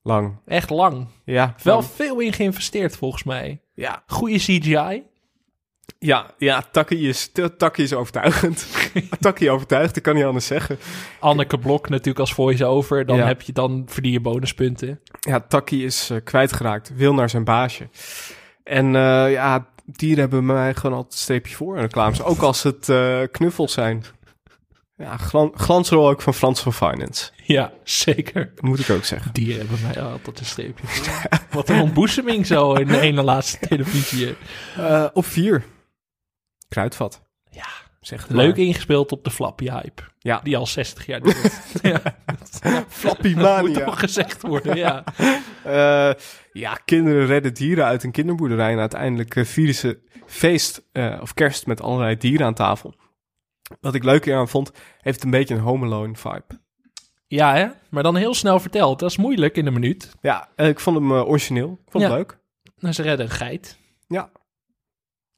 Lang. 0.07 0.37
Echt 0.45 0.69
lang. 0.69 1.07
Ja. 1.23 1.55
Wel 1.63 1.75
lang. 1.75 1.87
veel 1.87 2.19
in 2.19 2.33
geïnvesteerd 2.33 2.97
volgens 2.97 3.23
mij. 3.23 3.61
Ja, 3.73 4.03
Goede 4.07 4.37
CGI. 4.37 5.03
Ja, 5.99 6.25
ja 6.37 6.63
Takkie 6.71 7.07
is, 7.07 7.31
Takkie 7.57 7.83
is 7.83 7.93
overtuigend. 7.93 8.67
Takkie 9.19 9.51
overtuigd, 9.51 9.95
ik 9.95 10.03
kan 10.03 10.15
niet 10.15 10.23
anders 10.23 10.45
zeggen. 10.45 10.77
Anneke 11.19 11.57
Blok 11.59 11.89
natuurlijk 11.89 12.19
als 12.19 12.33
voice-over. 12.33 13.05
Dan, 13.05 13.17
Ja. 13.17 13.25
heb 13.25 13.41
je, 13.41 13.51
dan 13.53 13.83
verdien 13.87 14.11
je 14.11 14.19
bonuspunten. 14.19 14.99
Ja, 15.19 15.39
Takkie 15.39 15.85
is 15.85 16.09
eh, 16.09 16.17
kwijtgeraakt, 16.23 16.91
wil 16.95 17.13
naar 17.13 17.29
zijn 17.29 17.43
baasje. 17.43 17.89
En 18.63 18.85
eh, 18.95 19.31
ja, 19.31 19.67
dieren 19.85 20.19
hebben 20.19 20.45
mij 20.45 20.73
gewoon 20.75 20.95
altijd 20.95 21.13
een 21.13 21.19
streepje 21.19 21.55
voor 21.55 21.75
in 21.75 21.81
reclames. 21.81 22.23
Ook 22.23 22.39
als 22.41 22.63
het 22.63 22.89
eh, 22.89 23.19
knuffels 23.31 23.73
zijn. 23.73 24.03
Ja, 24.97 25.17
glan 25.17 25.51
glansrol 25.55 26.09
ook 26.09 26.21
van 26.21 26.33
Frans 26.33 26.61
van 26.61 26.73
Finance. 26.73 27.31
Ja, 27.43 27.73
zeker. 27.83 28.53
Moet 28.59 28.79
ik 28.79 28.89
ook 28.89 29.03
zeggen. 29.03 29.33
Die 29.33 29.57
hebben 29.57 29.77
mij 29.81 30.01
altijd 30.01 30.39
een 30.39 30.45
streepje. 30.45 30.87
Wat 31.49 31.69
een 31.69 31.81
ontboezeming 31.81 32.45
zo 32.45 32.73
in 32.73 32.87
de 32.87 32.99
ene 32.99 33.23
laatste 33.23 33.67
televisie. 33.67 34.35
Eh, 34.77 35.05
op 35.13 35.25
vier. 35.25 35.63
Kruidvat. 36.67 37.21
Ja, 37.51 37.67
Zeg 37.99 38.27
Leuk 38.27 38.55
ingespeeld 38.55 39.11
op 39.11 39.23
de 39.23 39.31
Flappy 39.31 39.69
hype. 39.69 40.01
Ja. 40.19 40.39
Die 40.43 40.57
al 40.57 40.67
60 40.67 41.05
jaar 41.05 41.21
duurt. 41.21 41.61
ja, 41.81 42.01
Flappy 42.87 43.33
moet 43.33 43.41
mania. 43.41 43.85
toch 43.85 43.99
gezegd 43.99 44.41
worden, 44.41 44.75
ja. 44.75 45.03
Eh, 45.63 46.13
ja, 46.51 46.73
kinderen 46.85 47.25
redden 47.25 47.53
dieren 47.53 47.85
uit 47.85 48.03
een 48.03 48.11
kinderboerderij. 48.11 48.71
En 48.71 48.79
uiteindelijk 48.79 49.35
eh, 49.35 49.45
vieren 49.45 49.75
ze 49.75 49.99
feest 50.25 50.81
of 51.21 51.33
kerst 51.33 51.65
met 51.67 51.81
allerlei 51.81 52.17
dieren 52.17 52.45
aan 52.45 52.53
tafel. 52.53 52.95
Wat 53.81 53.95
ik 53.95 54.03
leuk 54.03 54.31
aan 54.31 54.49
vond, 54.49 54.71
heeft 55.01 55.23
een 55.23 55.29
beetje 55.29 55.55
een 55.55 55.61
Home 55.61 55.85
Alone 55.85 56.15
vibe. 56.15 56.63
Ja, 57.27 57.53
hè? 57.55 57.67
Maar 57.89 58.03
dan 58.03 58.15
heel 58.15 58.33
snel 58.33 58.59
verteld. 58.59 58.99
Dat 58.99 59.09
is 59.09 59.17
moeilijk 59.17 59.57
in 59.57 59.65
een 59.65 59.73
minuut. 59.73 60.11
Ja, 60.21 60.47
eh, 60.55 60.67
ik 60.67 60.79
vond 60.79 60.97
hem 60.97 61.11
eh, 61.11 61.27
origineel. 61.27 61.79
Ik 61.85 61.91
vond 61.91 62.03
het 62.03 62.13
leuk. 62.13 62.37
Nou, 62.79 62.93
ze 62.93 63.01
redden 63.01 63.25
een 63.25 63.31
geit. 63.31 63.77
Ja. 64.07 64.29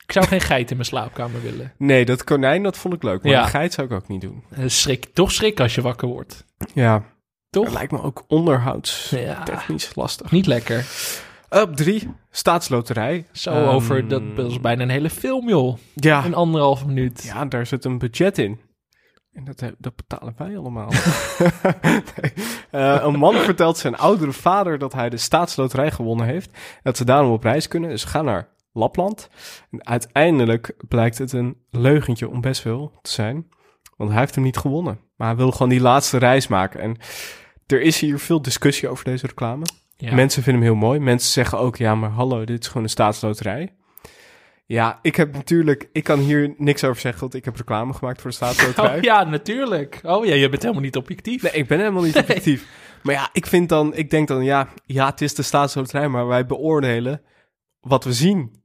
Ik 0.05 0.11
zou 0.11 0.25
geen 0.25 0.41
geit 0.41 0.69
in 0.69 0.75
mijn 0.75 0.87
slaapkamer 0.87 1.41
willen. 1.41 1.73
Nee, 1.77 2.05
dat 2.05 2.23
konijn, 2.23 2.63
dat 2.63 2.77
vond 2.77 2.93
ik 2.93 3.03
leuk. 3.03 3.23
Maar 3.23 3.31
Ja. 3.31 3.41
een 3.43 3.47
geit 3.49 3.73
zou 3.73 3.87
ik 3.87 3.93
ook 3.93 4.07
niet 4.07 4.21
doen. 4.21 4.43
Eh, 4.49 4.63
Schrik, 4.67 5.05
toch 5.13 5.31
schrik 5.31 5.59
als 5.59 5.75
je 5.75 5.81
wakker 5.81 6.07
wordt. 6.07 6.45
Ja, 6.73 7.03
Toch? 7.49 7.63
dat 7.65 7.73
lijkt 7.73 7.91
me 7.91 8.01
ook 8.01 8.23
onderhoudstechnisch 8.27 9.85
Ja, 9.85 9.91
lastig. 9.93 10.31
niet 10.31 10.45
lekker. 10.45 10.85
Op 11.49 11.75
drie, 11.75 12.09
staatsloterij. 12.31 13.25
Zo 13.31 13.51
Ehm, 13.51 13.67
over, 13.67 14.07
dat, 14.07 14.35
dat 14.35 14.51
is 14.51 14.59
bijna 14.59 14.81
een 14.83 14.89
hele 14.89 15.09
film, 15.09 15.49
joh. 15.49 15.77
Ja, 15.93 16.25
Een 16.25 16.33
anderhalve 16.33 16.85
minuut. 16.87 17.23
ja, 17.23 17.45
daar 17.45 17.65
zit 17.65 17.85
een 17.85 17.97
budget 17.97 18.37
in. 18.37 18.59
En 19.33 19.43
dat, 19.43 19.63
dat 19.77 19.95
betalen 19.95 20.33
wij 20.37 20.57
allemaal. 20.57 20.89
Nee. 21.81 22.33
Eh, 22.71 22.99
een 23.03 23.19
man 23.19 23.33
vertelt 23.35 23.77
zijn 23.77 23.97
oudere 23.97 24.31
vader 24.31 24.77
dat 24.77 24.93
hij 24.93 25.09
de 25.09 25.17
staatsloterij 25.17 25.91
gewonnen 25.91 26.25
heeft. 26.25 26.49
Dat 26.83 26.97
ze 26.97 27.05
daarom 27.05 27.31
op 27.31 27.43
reis 27.43 27.67
kunnen. 27.67 27.89
Dus 27.89 28.01
ze 28.01 28.07
gaan 28.07 28.25
naar 28.25 28.47
Lapland. 28.71 29.29
En 29.71 29.85
uiteindelijk 29.85 30.73
blijkt 30.87 31.17
het 31.17 31.31
een 31.33 31.57
leugentje 31.69 32.29
om 32.29 32.41
best 32.41 32.61
veel 32.61 32.91
te 33.01 33.11
zijn. 33.11 33.47
Want 33.97 34.09
hij 34.09 34.19
heeft 34.19 34.35
hem 34.35 34.43
niet 34.43 34.57
gewonnen. 34.57 34.99
Maar 35.15 35.27
hij 35.27 35.37
wil 35.37 35.51
gewoon 35.51 35.69
die 35.69 35.81
laatste 35.81 36.17
reis 36.17 36.47
maken. 36.47 36.79
En 36.79 36.97
er 37.67 37.81
is 37.81 37.99
hier 37.99 38.19
veel 38.19 38.41
discussie 38.41 38.89
over 38.89 39.05
deze 39.05 39.27
reclame. 39.27 39.65
Ja. 39.97 40.15
Mensen 40.15 40.43
vinden 40.43 40.61
hem 40.63 40.71
heel 40.71 40.81
mooi. 40.81 40.99
Mensen 40.99 41.31
zeggen 41.31 41.59
ook, 41.59 41.77
ja, 41.77 41.95
maar 41.95 42.09
hallo, 42.09 42.45
dit 42.45 42.61
is 42.61 42.67
gewoon 42.67 42.83
een 42.83 42.89
staatsloterij. 42.89 43.73
Ja, 44.65 44.99
ik 45.01 45.15
heb 45.15 45.33
natuurlijk, 45.33 45.89
ik 45.91 46.03
kan 46.03 46.19
hier 46.19 46.53
niks 46.57 46.83
over 46.83 47.01
zeggen, 47.01 47.21
want 47.21 47.33
ik 47.33 47.45
heb 47.45 47.55
reclame 47.55 47.93
gemaakt 47.93 48.21
voor 48.21 48.29
de 48.29 48.35
staatsloterij. 48.35 48.97
Oh 48.97 49.03
ja, 49.03 49.23
natuurlijk. 49.23 49.99
Oh 50.03 50.25
ja, 50.25 50.33
je 50.33 50.49
bent 50.49 50.61
helemaal 50.61 50.83
niet 50.83 50.95
objectief. 50.95 51.41
Nee, 51.41 51.51
ik 51.51 51.67
ben 51.67 51.79
helemaal 51.79 52.03
niet 52.03 52.17
objectief. 52.17 52.67
Maar 53.03 53.13
ja, 53.13 53.29
ik 53.33 53.45
vind 53.45 53.69
dan, 53.69 53.95
ik 53.95 54.09
denk 54.09 54.27
dan, 54.27 54.43
ja, 54.43 54.67
ja, 54.85 55.05
het 55.05 55.21
is 55.21 55.35
de 55.35 55.41
staatsloterij, 55.41 56.07
maar 56.07 56.27
wij 56.27 56.45
beoordelen 56.45 57.21
wat 57.79 58.03
we 58.03 58.13
zien. 58.13 58.61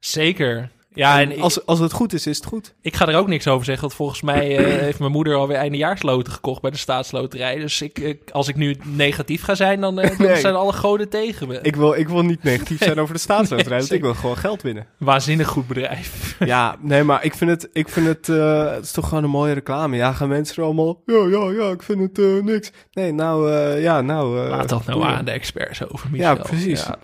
Zeker. 0.00 0.70
Ja, 0.94 1.20
en 1.20 1.30
en 1.30 1.36
ik, 1.36 1.42
als, 1.42 1.66
als 1.66 1.78
het 1.78 1.92
goed 1.92 2.12
is, 2.12 2.26
is 2.26 2.36
het 2.36 2.46
goed. 2.46 2.74
ik 2.80 2.96
ga 2.96 3.08
er 3.08 3.16
ook 3.16 3.26
niks 3.28 3.48
over 3.48 3.64
zeggen. 3.64 3.82
Want 3.82 3.94
volgens 3.94 4.22
mij 4.22 4.56
eh, 4.56 4.64
heeft 4.86 4.98
mijn 4.98 5.12
moeder 5.12 5.34
alweer 5.34 5.56
eindejaarsloten 5.56 6.32
gekocht 6.32 6.62
bij 6.62 6.70
de 6.70 6.76
staatsloterij. 6.76 7.58
Dus 7.58 7.82
ik, 7.82 8.18
als 8.32 8.48
ik 8.48 8.56
nu 8.56 8.76
negatief 8.82 9.42
ga 9.42 9.54
zijn, 9.54 9.80
dan, 9.80 10.00
eh, 10.00 10.18
dan 10.18 10.26
Nee. 10.26 10.40
zijn 10.40 10.54
alle 10.54 10.72
goden 10.72 11.08
tegen 11.08 11.48
me. 11.48 11.58
Ik 11.62 11.76
wil, 11.76 11.94
ik 11.94 12.08
wil 12.08 12.22
niet 12.22 12.42
negatief 12.42 12.78
zijn 12.82 13.00
over 13.02 13.14
de 13.14 13.20
staatsloterij, 13.20 13.70
Nee, 13.70 13.78
want 13.78 13.92
ik 13.92 14.00
wil 14.02 14.14
gewoon 14.14 14.36
geld 14.36 14.62
winnen. 14.62 14.86
Waanzinnig 14.98 15.48
goed 15.48 15.66
bedrijf. 15.66 16.22
Ja, 16.44 16.76
nee, 16.80 17.02
maar 17.02 17.24
ik 17.24 17.34
vind 17.34 17.50
het, 17.50 17.68
ik 17.72 17.88
vind 17.88 18.06
het, 18.06 18.28
eh, 18.28 18.70
het 18.72 18.84
is 18.84 18.92
toch 18.92 19.08
gewoon 19.08 19.24
een 19.24 19.30
mooie 19.30 19.52
reclame. 19.52 19.96
Ja, 19.96 20.12
gaan 20.12 20.28
mensen 20.28 20.56
er 20.56 20.62
allemaal, 20.62 21.02
ja, 21.06 21.26
ja, 21.26 21.50
ja, 21.50 21.70
ik 21.70 21.82
vind 21.82 22.00
het 22.16 22.42
niks. 22.44 22.70
Nee, 22.92 23.12
nou, 23.12 23.50
ja, 23.80 24.00
nou. 24.00 24.48
Laat 24.48 24.68
dat 24.68 24.86
nou 24.86 25.02
aan 25.04 25.24
de 25.24 25.30
experts 25.30 25.88
over, 25.92 26.10
Michel. 26.10 26.34
Ja, 26.36 26.42
precies. 26.42 26.86
Ja. 26.86 26.98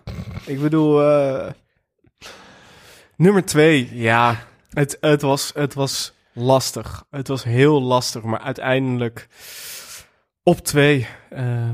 Ik 0.47 0.61
bedoel, 0.61 1.03
nummer 3.21 3.45
twee, 3.45 3.89
ja, 3.93 4.47
het, 4.71 4.97
het, 5.01 5.23
was, 5.23 5.51
het 5.55 5.75
was 5.75 6.13
lastig. 6.33 7.05
Het 7.11 7.29
was 7.29 7.45
heel 7.45 7.83
lastig, 7.83 8.23
maar 8.23 8.41
uiteindelijk 8.41 9.29
op 10.43 10.59
twee, 10.59 11.07
eh, 11.31 11.69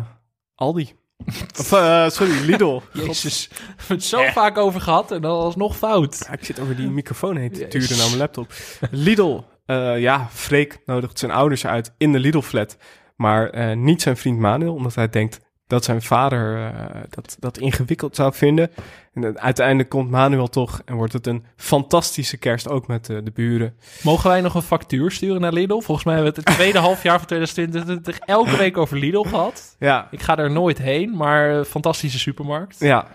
Aldi. 0.54 0.92
Of, 1.60 1.72
eh, 1.72 2.08
sorry, 2.08 2.44
Lidl. 2.44 2.80
Jezus, 2.92 3.48
we 3.48 3.64
hebben 3.76 3.96
het 3.96 4.04
zo 4.04 4.22
vaak 4.32 4.58
over 4.58 4.80
gehad 4.80 5.10
en 5.10 5.22
dan 5.22 5.40
alsnog 5.40 5.76
fout. 5.76 6.24
Ja, 6.26 6.32
ik 6.32 6.44
zit 6.44 6.60
over 6.60 6.76
die 6.76 6.90
microfoon 6.90 7.36
heen 7.36 7.52
te 7.52 7.68
turen 7.68 7.96
naar 7.96 8.06
mijn 8.06 8.18
laptop. 8.18 8.52
Lidl, 8.90 9.40
eh, 9.66 10.00
ja, 10.00 10.28
Freek 10.32 10.78
nodigt 10.84 11.18
zijn 11.18 11.32
ouders 11.32 11.66
uit 11.66 11.94
in 11.98 12.12
de 12.12 12.18
Lidl-flat. 12.18 12.76
Maar 13.16 13.50
eh, 13.50 13.76
niet 13.76 14.02
zijn 14.02 14.16
vriend 14.16 14.38
Manuel, 14.38 14.74
omdat 14.74 14.94
hij 14.94 15.08
denkt 15.08 15.40
dat 15.66 15.84
zijn 15.84 16.02
vader 16.02 16.72
eh, 16.72 17.00
dat, 17.10 17.36
dat 17.40 17.58
ingewikkeld 17.58 18.16
zou 18.16 18.34
vinden. 18.34 18.70
En 19.14 19.22
dan 19.22 19.38
uiteindelijk 19.40 19.88
komt 19.88 20.10
Manuel 20.10 20.48
toch 20.48 20.82
en 20.84 20.94
wordt 20.94 21.12
het 21.12 21.26
een 21.26 21.44
fantastische 21.56 22.36
kerst, 22.36 22.68
ook 22.68 22.86
met 22.86 23.08
eh, 23.10 23.16
de 23.24 23.30
buren. 23.30 23.76
Mogen 24.02 24.30
wij 24.30 24.40
nog 24.40 24.54
een 24.54 24.62
factuur 24.62 25.10
sturen 25.10 25.40
naar 25.40 25.52
Lidl? 25.52 25.80
Volgens 25.80 26.04
mij 26.04 26.14
hebben 26.14 26.32
we 26.32 26.38
het, 26.38 26.48
het 26.48 26.56
tweede 26.56 26.78
halfjaar 26.88 27.18
van 27.18 27.26
2020 27.26 28.18
elke 28.18 28.56
week 28.56 28.76
over 28.76 28.98
Lidl 28.98 29.22
gehad. 29.22 29.76
Ja, 29.78 30.08
Ik 30.10 30.22
ga 30.22 30.36
er 30.38 30.50
nooit 30.50 30.78
heen, 30.78 31.16
maar 31.16 31.58
eh, 31.58 31.64
fantastische 31.64 32.18
supermarkt. 32.18 32.78
ja, 32.78 33.06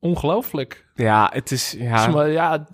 Ongelooflijk. 0.00 0.86
ja, 0.94 1.30
het 1.32 1.50
is, 1.50 1.74
ja... 1.78 2.06
maar 2.06 2.28
ja, 2.28 2.66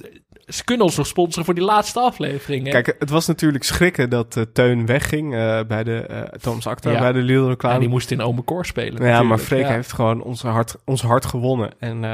ze 0.46 0.64
kunnen 0.64 0.86
ons 0.86 0.96
nog 0.96 1.06
sponsoren 1.06 1.44
voor 1.44 1.54
die 1.54 1.64
laatste 1.64 2.00
aflevering. 2.00 2.64
Hè? 2.64 2.70
Kijk, 2.70 2.96
het 2.98 3.10
was 3.10 3.26
natuurlijk 3.26 3.64
schrikken 3.64 4.10
dat 4.10 4.36
eh, 4.36 4.42
Teun 4.52 4.86
wegging 4.86 5.34
eh, 5.34 5.60
bij 5.66 5.84
de 5.84 5.98
eh 6.00 6.22
Thomas 6.22 6.66
Acta, 6.66 6.90
Ja. 6.90 6.98
bij 6.98 7.12
de 7.12 7.18
Lidl-reclame. 7.18 7.74
ja, 7.74 7.80
die 7.80 7.88
moest 7.88 8.10
in 8.10 8.20
Ome 8.20 8.44
Cor 8.44 8.64
spelen. 8.66 9.04
Ja, 9.06 9.22
maar. 9.22 9.38
Freek 9.38 9.62
Ja. 9.62 9.68
heeft 9.72 9.92
gewoon 9.92 10.22
ons 10.22 10.42
hart, 10.42 10.76
ons 10.84 11.02
hart 11.02 11.26
gewonnen. 11.26 11.70
En, 11.78 12.04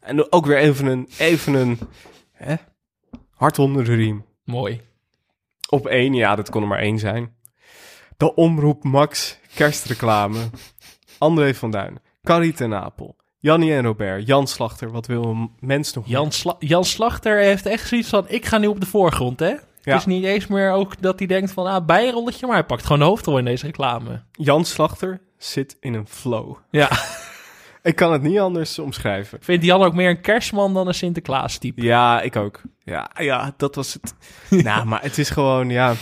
en 0.00 0.32
ook 0.32 0.46
weer 0.46 0.58
even 0.58 0.86
een, 0.86 1.08
even 1.18 1.54
een 1.54 1.78
hè, 2.32 2.54
hart 3.34 3.58
onder 3.58 3.84
de 3.84 3.94
riem. 3.94 4.24
Mooi. 4.44 4.80
Op 5.68 5.86
één, 5.86 6.14
ja, 6.14 6.34
dat 6.36 6.50
kon 6.50 6.62
er 6.62 6.68
maar 6.68 6.78
één 6.78 6.98
zijn. 6.98 7.34
De 8.16 8.34
Omroep 8.34 8.84
Max 8.84 9.38
kerstreclame. 9.54 10.38
André 11.18 11.54
van 11.54 11.70
Duin, 11.70 11.98
Carrie 12.22 12.52
ten 12.52 12.74
Apel, 12.74 13.16
Jannie 13.40 13.72
en 13.74 13.82
Robert, 13.82 14.26
Jan 14.26 14.46
Slachter. 14.46 14.90
Wat 14.90 15.06
wil 15.06 15.24
een 15.24 15.50
mens 15.58 15.92
nog? 15.92 16.04
Jan, 16.08 16.32
Sla- 16.32 16.56
Jan 16.58 16.84
Slachter 16.84 17.38
heeft 17.38 17.66
echt 17.66 17.88
zoiets 17.88 18.08
van, 18.08 18.24
ik 18.28 18.46
ga 18.46 18.58
nu 18.58 18.66
op 18.66 18.80
de 18.80 18.86
voorgrond, 18.86 19.40
hè? 19.40 19.46
Ja. 19.46 19.92
Het 19.92 19.94
is 19.94 20.06
niet 20.06 20.24
eens 20.24 20.46
meer 20.46 20.70
ook 20.72 21.02
dat 21.02 21.18
hij 21.18 21.28
denkt 21.28 21.52
van, 21.52 21.66
ah, 21.66 21.84
bijrolletje, 21.86 22.46
maar 22.46 22.56
hij 22.56 22.64
pakt 22.64 22.82
gewoon 22.82 22.98
de 22.98 23.04
hoofdrol 23.04 23.38
in 23.38 23.44
deze 23.44 23.66
reclame. 23.66 24.22
Jan 24.32 24.64
Slachter 24.64 25.20
zit 25.38 25.76
in 25.80 25.94
een 25.94 26.06
flow. 26.08 26.56
Ja, 26.70 26.88
Ik 27.82 27.96
kan 27.96 28.12
het 28.12 28.22
niet 28.22 28.38
anders 28.38 28.78
omschrijven. 28.78 29.38
vindt 29.42 29.64
Jan 29.64 29.82
ook 29.82 29.94
meer 29.94 30.08
een 30.10 30.20
kerstman 30.20 30.74
dan 30.74 30.86
een 30.86 30.94
Sinterklaas 30.94 31.58
type? 31.58 31.82
Ja, 31.82 32.20
ik 32.20 32.36
ook. 32.36 32.60
Ja, 32.84 33.10
ja 33.18 33.54
dat 33.56 33.74
was 33.74 33.92
het. 33.92 34.14
nou, 34.64 34.86
maar 34.86 35.02
het 35.02 35.18
is 35.18 35.30
gewoon, 35.30 35.68
ja... 35.70 35.94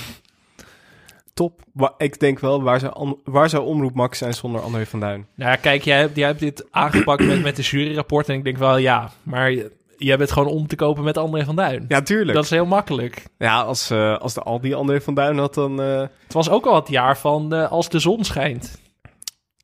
Top. 1.39 1.61
Ik 1.99 2.21
denk 2.21 2.39
wel, 2.39 2.63
waar 2.63 2.81
zou, 2.81 3.17
waar 3.25 3.49
zou 3.49 3.65
Omroep 3.65 3.95
Max 3.95 4.19
zijn 4.19 4.35
zonder 4.35 4.61
André 4.61 4.87
van 4.87 5.01
Duin? 5.01 5.27
Nou 5.35 5.51
ja, 5.51 5.57
kijk, 5.57 5.83
jij 5.83 5.99
hebt, 5.99 6.17
jij 6.17 6.27
hebt 6.27 6.41
dit 6.41 6.67
aangepakt 6.71 7.27
met, 7.27 7.43
met 7.43 7.57
de 7.57 7.63
juryrapport 7.63 8.29
en 8.29 8.35
ik 8.35 8.45
denk 8.45 8.57
wel, 8.59 8.77
ja, 8.77 9.11
maar 9.23 9.51
je- 9.51 9.73
jij 9.97 10.17
bent 10.19 10.33
gewoon 10.33 10.49
om 10.49 10.67
te 10.67 10.77
kopen 10.77 11.05
met 11.05 11.17
André 11.19 11.45
van 11.45 11.57
Duin. 11.57 11.85
Ja, 11.89 12.03
tuurlijk. 12.03 12.33
Dat 12.35 12.45
is 12.45 12.51
heel 12.51 12.67
makkelijk. 12.67 13.25
Ja, 13.39 13.61
als, 13.61 13.91
eh, 13.91 14.19
als 14.19 14.35
de 14.35 14.43
Aldi 14.43 14.75
André 14.75 15.01
van 15.01 15.15
Duin 15.15 15.39
had, 15.39 15.55
dan... 15.55 15.81
eh, 15.83 16.01
Het 16.01 16.33
was 16.33 16.51
ook 16.51 16.67
al 16.67 16.75
het 16.75 16.89
jaar 16.89 17.19
van 17.19 17.55
eh, 17.55 17.71
als 17.71 17.89
de 17.89 17.99
zon 17.99 18.25
schijnt. 18.25 18.81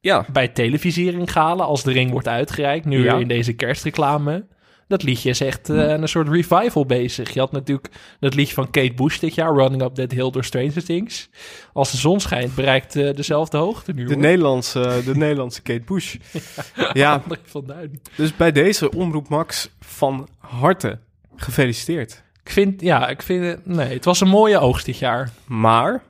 ja. 0.00 0.24
Bij 0.32 0.48
televisiering 0.48 1.32
galen, 1.32 1.66
als 1.66 1.82
de 1.82 1.92
ring 1.92 2.10
wordt 2.10 2.28
uitgereikt, 2.28 2.84
nu 2.84 3.04
Ja. 3.04 3.14
in 3.16 3.28
deze 3.28 3.52
kerstreclame. 3.52 4.46
Dat 4.88 5.02
liedje 5.02 5.28
is 5.30 5.40
echt 5.40 5.68
eh, 5.70 5.90
een 5.90 6.08
soort 6.08 6.28
revival 6.28 6.86
bezig. 6.86 7.30
Je 7.34 7.40
had 7.40 7.52
natuurlijk 7.52 7.88
dat 8.20 8.34
liedje 8.34 8.54
van 8.54 8.70
Kate 8.70 8.94
Bush 8.94 9.18
dit 9.18 9.34
jaar, 9.34 9.54
Running 9.54 9.82
Up 9.82 9.94
That 9.94 10.10
Hill 10.10 10.30
door 10.30 10.44
Stranger 10.44 10.84
Things. 10.84 11.28
Als 11.72 11.90
de 11.90 11.96
zon 11.96 12.20
schijnt, 12.20 12.54
bereikt 12.54 12.96
eh, 12.96 13.14
dezelfde 13.14 13.56
hoogte 13.56 13.92
nu. 13.92 14.04
De, 14.04 14.12
hoor. 14.12 14.22
Nederlandse, 14.22 15.02
de 15.04 15.16
Nederlandse 15.16 15.62
Kate 15.62 15.82
Bush. 15.84 16.16
Ja, 16.92 17.22
van 17.44 17.64
Duin. 17.66 18.00
dus 18.16 18.36
bij 18.36 18.52
deze 18.52 18.90
Omroep 18.92 19.28
Max 19.28 19.70
van 19.80 20.28
harte 20.38 20.98
gefeliciteerd. 21.36 22.22
Ik 22.42 22.50
vind, 22.50 22.80
ja, 22.80 23.08
ik 23.08 23.22
vind, 23.22 23.66
nee, 23.66 23.94
het 23.94 24.04
was 24.04 24.20
een 24.20 24.28
mooie 24.28 24.58
oogst 24.58 24.86
dit 24.86 24.98
jaar. 24.98 25.30
Maar, 25.46 26.02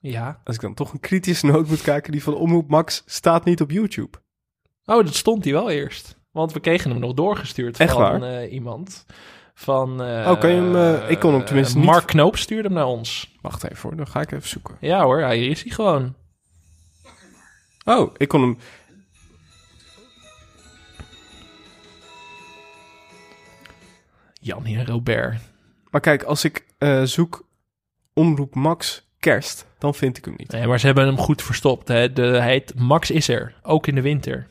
Ja. 0.00 0.40
als 0.44 0.54
ik 0.56 0.60
dan 0.62 0.74
toch 0.74 0.92
een 0.92 1.00
kritische 1.00 1.46
noot 1.46 1.68
moet 1.68 1.82
kijken, 1.82 2.12
die 2.12 2.22
van 2.22 2.34
Omroep 2.34 2.68
Max 2.68 3.02
staat 3.06 3.44
niet 3.44 3.60
op 3.60 3.70
YouTube. 3.70 4.18
Oh, 4.84 5.04
dat 5.04 5.14
stond 5.14 5.44
hij 5.44 5.52
wel 5.52 5.70
eerst. 5.70 6.16
Want 6.32 6.52
we 6.52 6.60
kregen 6.60 6.90
hem 6.90 7.00
nog 7.00 7.14
doorgestuurd 7.14 7.78
Echt 7.78 7.92
van 7.92 8.00
waar? 8.20 8.22
eh, 8.22 8.52
iemand. 8.52 9.06
Van, 9.54 10.02
eh, 10.02 10.30
Oh, 10.30 10.40
kan 10.40 10.50
je 10.50 10.56
hem, 10.60 10.76
eh, 10.76 11.10
ik 11.10 11.18
kon 11.18 11.32
hem 11.32 11.44
tenminste 11.44 11.76
niet- 11.78 11.86
Mark 11.86 12.06
Knoop 12.06 12.36
stuurde 12.36 12.68
hem 12.68 12.76
naar 12.76 12.86
ons. 12.86 13.36
Wacht 13.40 13.64
even 13.64 13.82
hoor, 13.88 13.96
dan 13.96 14.06
ga 14.06 14.20
ik 14.20 14.32
even 14.32 14.48
zoeken. 14.48 14.76
Ja 14.80 15.02
hoor, 15.02 15.22
hier 15.30 15.50
is 15.50 15.62
hij 15.62 15.70
gewoon. 15.72 16.14
Oh, 17.84 18.14
ik 18.16 18.28
kon 18.28 18.40
hem... 18.40 18.58
Jan 24.40 24.66
en 24.66 24.86
Robert. 24.86 25.40
Maar 25.90 26.00
kijk, 26.00 26.22
als 26.22 26.44
ik 26.44 26.66
zoek 27.04 27.48
Omroep 28.14 28.54
Max 28.54 29.08
kerst, 29.18 29.66
dan 29.78 29.94
vind 29.94 30.16
ik 30.18 30.24
hem 30.24 30.34
niet. 30.36 30.50
Nee, 30.50 30.66
maar 30.66 30.80
ze 30.80 30.86
hebben 30.86 31.06
hem 31.06 31.16
goed 31.18 31.42
verstopt. 31.42 31.88
Hè. 31.88 32.12
De, 32.12 32.22
hij 32.22 32.50
heet 32.50 32.74
Max 32.74 33.10
is 33.10 33.28
er, 33.28 33.54
ook 33.62 33.86
in 33.86 33.94
de 33.94 34.00
winter. 34.00 34.46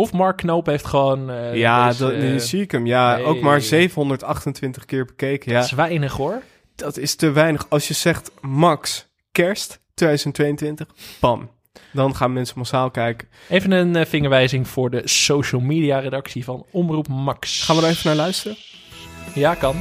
Of 0.00 0.12
Mark 0.12 0.36
Knoop 0.36 0.66
heeft 0.66 0.86
gewoon... 0.86 1.30
eh, 1.30 1.54
ja, 1.54 1.92
dat, 1.92 2.12
zie 2.36 2.60
ik 2.62 2.70
hem. 2.70 2.86
Ja, 2.86 3.16
nee. 3.16 3.24
ook 3.24 3.40
maar 3.40 3.60
728 3.60 4.84
keer 4.84 5.04
bekeken. 5.04 5.50
Ja, 5.52 5.56
Dat 5.58 5.66
is 5.66 5.72
weinig 5.72 6.12
hoor. 6.12 6.42
dat 6.76 6.96
is 6.96 7.14
te 7.14 7.30
weinig. 7.30 7.66
Als 7.68 7.88
je 7.88 7.94
zegt 7.94 8.30
max 8.40 9.06
kerst 9.32 9.80
2022, 9.94 10.86
bam. 11.20 11.50
Dan 11.92 12.16
gaan 12.16 12.32
mensen 12.32 12.58
massaal 12.58 12.90
kijken. 12.90 13.28
Even 13.48 13.70
een 13.70 13.96
eh, 13.96 14.06
vingerwijzing 14.06 14.68
voor 14.68 14.90
de 14.90 15.02
social 15.04 15.60
media 15.60 15.98
redactie 15.98 16.44
van 16.44 16.66
Omroep 16.70 17.08
Max. 17.08 17.62
Gaan 17.62 17.76
we 17.76 17.82
er 17.82 17.88
even 17.88 18.06
naar 18.06 18.16
luisteren? 18.16 18.56
Ja, 19.34 19.54
kan. 19.54 19.76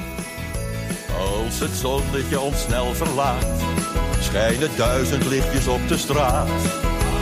Als 1.17 1.59
het 1.59 1.72
zonnetje 1.72 2.39
ons 2.39 2.61
snel 2.61 2.93
verlaat, 2.93 3.61
schijnen 4.20 4.70
duizend 4.78 5.26
lichtjes 5.26 5.67
op 5.67 5.88
de 5.88 5.97
straat. 5.97 6.49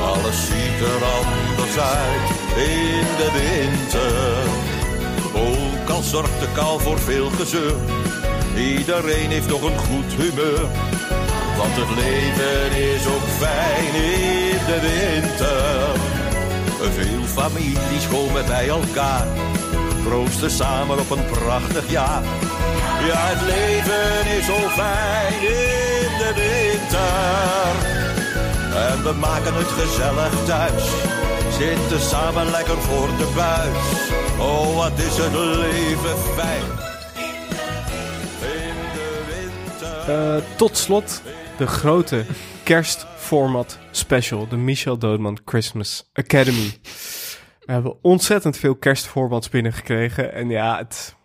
Alles 0.01 0.45
ziet 0.45 0.79
er 0.87 1.03
anders 1.03 1.77
uit 1.77 2.29
in 2.55 3.07
de 3.17 3.29
winter. 3.39 4.65
Ook 5.33 5.89
al 5.89 6.01
zorgt 6.01 6.39
de 6.39 6.47
kou 6.53 6.81
voor 6.81 6.99
veel 6.99 7.29
gezeur, 7.29 7.75
iedereen 8.57 9.29
heeft 9.29 9.49
nog 9.49 9.61
een 9.61 9.77
goed 9.77 10.13
humeur. 10.17 10.65
Want 11.57 11.75
het 11.75 11.95
leven 11.95 12.77
is 12.93 13.07
ook 13.07 13.27
fijn 13.37 13.93
in 13.93 14.59
de 14.65 14.79
winter. 14.81 16.15
Veel 16.93 17.23
families 17.25 18.07
komen 18.11 18.45
bij 18.45 18.67
elkaar, 18.67 19.27
proosten 20.03 20.51
samen 20.51 20.99
op 20.99 21.09
een 21.09 21.25
prachtig 21.25 21.89
jaar. 21.91 22.23
Ja, 23.07 23.17
het 23.17 23.41
leven 23.41 24.37
is 24.37 24.45
zo 24.45 24.69
fijn 24.69 25.41
in 25.41 26.17
de 26.17 26.31
winter. 26.35 27.96
En 28.77 29.03
we 29.03 29.13
maken 29.19 29.53
het 29.53 29.67
gezellig 29.67 30.45
thuis. 30.45 30.85
Zitten 31.57 31.99
samen 31.99 32.51
lekker 32.51 32.77
voor 32.77 33.07
de 33.07 33.31
buis. 33.35 34.09
Oh, 34.39 34.75
wat 34.75 34.99
is 34.99 35.17
het 35.17 35.33
leven 35.33 36.17
fijn. 36.17 36.63
In 38.41 38.75
de 38.93 39.23
winter. 39.27 40.35
Eh, 40.35 40.57
tot 40.57 40.77
slot 40.77 41.21
de 41.57 41.67
grote 41.67 42.25
kerstformat 42.63 43.77
special. 43.91 44.47
De 44.47 44.57
Michel 44.57 44.97
Doodman 44.97 45.39
Christmas 45.45 46.09
Academy. 46.13 46.77
We 47.59 47.71
hebben 47.71 47.95
ontzettend 48.01 48.57
veel 48.57 48.75
kerstformats 48.75 49.49
binnengekregen. 49.49 50.33
En 50.33 50.49
ja, 50.49 50.77
het, 50.77 51.15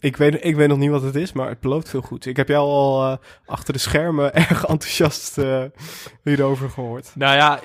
ik, 0.00 0.16
weet, 0.16 0.44
ik 0.44 0.56
weet 0.56 0.68
nog 0.68 0.78
niet 0.78 0.90
wat 0.90 1.02
het 1.02 1.14
is, 1.14 1.32
maar 1.32 1.48
het 1.48 1.60
belooft 1.60 1.88
veel 1.88 2.00
goed. 2.00 2.26
Ik 2.26 2.36
heb 2.36 2.48
jou 2.48 2.68
al 2.68 3.10
eh, 3.10 3.16
achter 3.46 3.72
de 3.72 3.78
schermen 3.78 4.34
erg 4.48 4.64
enthousiast 4.64 5.38
eh, 5.38 5.64
hierover 6.22 6.70
gehoord. 6.70 7.10
Nou 7.14 7.36
ja, 7.36 7.60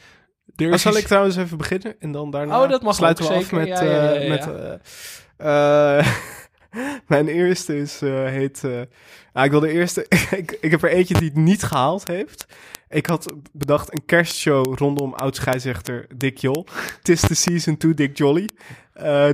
er 0.56 0.72
is 0.72 0.82
zal 0.82 0.96
ik 0.96 1.06
trouwens 1.06 1.36
even 1.36 1.58
beginnen 1.58 1.96
en 1.98 2.12
dan 2.12 2.30
daarna 2.30 2.62
Oh, 2.62 2.68
dat 2.68 2.82
mag 2.82 2.94
sluiten 2.94 3.24
ook 3.24 3.30
we 3.30 3.36
af 3.36 3.42
zeker. 3.42 3.58
met... 3.58 3.68
Ja, 3.68 3.84
ja, 3.84 4.12
ja, 4.12 4.20
ja, 4.20 4.28
met 4.28 4.48
eh, 5.36 5.98
eh, 5.98 6.06
mijn 7.08 7.28
eerste 7.28 7.78
is, 7.78 8.00
heet... 8.00 8.62
ah, 9.32 9.44
ik 9.44 9.50
wil 9.50 9.60
de 9.60 9.72
eerste... 9.72 10.06
ik, 10.30 10.58
ik 10.60 10.70
heb 10.70 10.82
er 10.82 10.90
eentje 10.90 11.14
die 11.14 11.28
het 11.28 11.36
niet 11.36 11.62
gehaald 11.62 12.08
heeft. 12.08 12.46
Ik 12.88 13.06
had 13.06 13.34
bedacht 13.52 13.92
een 13.92 14.04
kerstshow 14.04 14.78
rondom 14.78 15.14
oud-scheidsrechter 15.14 16.06
Dick 16.16 16.38
Jol. 16.38 16.66
Tis 17.02 17.20
the 17.20 17.34
season 17.34 17.76
to 17.76 17.94
Dick 17.94 18.16
Jolly. 18.16 18.48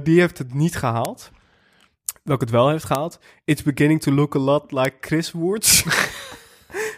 Die 0.02 0.20
heeft 0.20 0.38
het 0.38 0.54
niet 0.54 0.76
gehaald. 0.76 1.30
Welke 2.22 2.44
het 2.44 2.52
wel 2.52 2.68
heeft 2.68 2.84
gehaald. 2.84 3.18
It's 3.44 3.62
beginning 3.62 4.00
to 4.00 4.12
look 4.12 4.34
a 4.34 4.38
lot 4.38 4.72
like 4.72 4.92
Chris 5.00 5.32
Woods. 5.32 5.84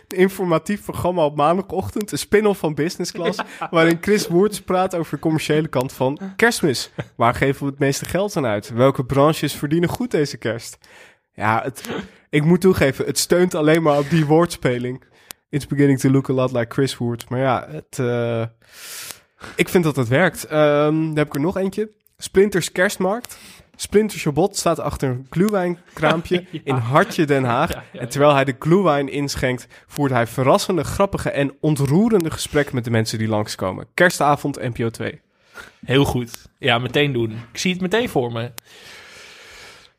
Een 0.09 0.19
informatief 0.19 0.85
programma 0.85 1.25
op 1.25 1.37
maandagochtend. 1.37 2.13
Een 2.13 2.19
spin-off 2.19 2.61
van 2.61 2.75
Business 2.75 3.13
Class. 3.13 3.39
Waarin 3.71 3.99
Chris 4.01 4.27
Woods 4.27 4.61
praat 4.63 4.95
over 4.95 5.15
de 5.15 5.21
commerciële 5.21 5.69
kant 5.69 5.93
van 5.93 6.19
kerstmis. 6.37 6.91
Waar 7.17 7.35
geven 7.35 7.65
we 7.65 7.71
het 7.71 7.79
meeste 7.79 8.05
geld 8.05 8.37
aan 8.37 8.47
uit? 8.47 8.71
Welke 8.71 9.05
branches 9.05 9.53
verdienen 9.53 9.89
goed 9.89 10.11
deze 10.11 10.37
kerst? 10.37 10.79
Ja, 11.33 11.61
het, 11.63 11.89
ik 12.31 12.45
moet 12.45 12.61
toegeven, 12.61 13.07
het 13.07 13.19
steunt 13.19 13.55
alleen 13.55 13.83
maar 13.83 13.99
op 13.99 14.11
die 14.11 14.27
woordspeling. 14.27 15.03
It's 15.49 15.67
beginning 15.67 15.99
to 15.99 16.11
look 16.11 16.31
a 16.31 16.33
lot 16.33 16.53
like 16.53 16.75
Chris 16.75 16.97
Woods. 16.97 17.29
Maar 17.29 17.41
ja, 17.41 17.69
het, 17.71 17.99
eh, 17.99 18.45
ik 19.57 19.69
vind 19.69 19.85
dat 19.85 19.97
het 19.97 20.09
werkt. 20.09 20.45
Ehm, 20.45 20.95
dan 20.95 21.17
heb 21.17 21.27
ik 21.27 21.35
er 21.35 21.41
nog 21.41 21.57
eentje. 21.57 21.91
Splinters 22.17 22.73
Kerstmarkt. 22.73 23.39
Splinter 23.77 24.19
Chabot 24.19 24.57
staat 24.57 24.79
achter 24.81 25.09
een 25.09 25.27
glühweinkraampje 25.31 26.45
Ja. 26.51 26.61
in 26.65 26.75
Hartje 26.75 27.25
Den 27.27 27.45
Haag. 27.45 27.71
Ja, 27.75 27.83
ja, 27.93 28.01
En 28.01 28.09
terwijl 28.09 28.35
hij 28.35 28.45
de 28.45 28.57
glühwein 28.59 29.09
inschenkt, 29.09 29.67
voert 29.87 30.11
hij 30.11 30.27
verrassende, 30.27 30.85
grappige 30.85 31.31
en 31.31 31.53
ontroerende 31.61 32.31
gesprekken 32.31 32.75
met 32.75 32.85
de 32.85 32.91
mensen 32.91 33.19
die 33.19 33.29
langskomen. 33.29 33.87
Kerstavond 33.95 34.57
NPO 34.77 34.91
2. 34.91 35.21
Heel 35.85 36.05
goed. 36.05 36.31
Ja, 36.59 36.79
meteen 36.79 37.13
doen. 37.13 37.31
Ik 37.53 37.59
zie 37.59 37.73
het 37.73 37.81
meteen 37.81 38.09
voor 38.09 38.33
me. 38.33 38.51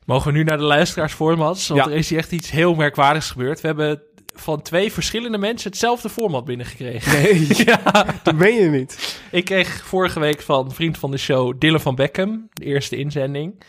Mogen 0.05 0.31
we 0.31 0.37
nu 0.37 0.43
naar 0.43 0.57
de 0.57 0.63
luisteraarsformats? 0.63 1.67
Want 1.67 1.85
Ja. 1.85 1.89
er 1.91 1.97
is 1.97 2.09
hier 2.09 2.17
echt 2.17 2.31
iets 2.31 2.51
heel 2.51 2.75
merkwaardigs 2.75 3.31
gebeurd. 3.31 3.61
We 3.61 3.67
hebben 3.67 4.01
van 4.39 4.61
twee 4.61 4.91
verschillende 4.91 5.37
mensen 5.37 5.69
hetzelfde 5.69 6.09
format 6.09 6.45
binnengekregen. 6.45 7.11
Nee, 7.11 7.47
ja, 7.65 8.05
dat 8.23 8.37
ben 8.37 8.53
je 8.53 8.69
niet. 8.69 9.21
ik 9.31 9.45
kreeg 9.45 9.85
vorige 9.85 10.19
week 10.19 10.41
van 10.41 10.71
vriend 10.71 10.97
van 10.97 11.11
de 11.11 11.17
show 11.17 11.59
Dylan 11.59 11.79
van 11.79 11.95
Beckham, 11.95 12.49
de 12.53 12.65
eerste 12.65 12.95
inzending. 12.95 13.63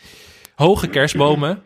Hoge 0.55 0.87
kerstbomen. 0.87 1.61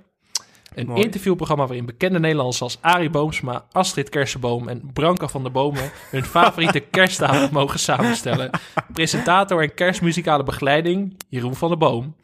Een 0.76 0.88
Mooi. 0.88 1.04
interviewprogramma 1.04 1.66
waarin 1.68 1.86
bekende 1.86 2.20
Nederlanders 2.20 2.62
als 2.62 2.78
Arie 2.82 3.10
Boomsma, 3.10 3.66
Astrid 3.72 4.10
Kersenboom 4.10 4.68
en 4.68 4.90
Branka 4.94 5.28
van 5.28 5.44
der 5.44 5.52
Bomen 5.52 5.92
hun 6.10 6.24
favoriete 6.24 6.80
kerstavond 6.92 7.52
mogen 7.52 7.80
samenstellen. 7.80 8.50
Presentator 8.94 9.62
en 9.62 9.74
kerstmuzikale 9.74 10.44
begeleiding 10.44 11.18
Jeroen 11.30 11.56
van 11.56 11.70
der 11.70 11.78
Boom. 11.78 12.16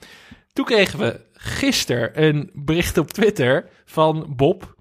Toen 0.53 0.65
kregen 0.65 0.99
we 0.99 1.19
gisteren 1.34 2.23
een 2.23 2.49
bericht 2.53 2.97
op 2.97 3.11
Twitter 3.11 3.69
van 3.86 4.25
Bob. 4.36 4.75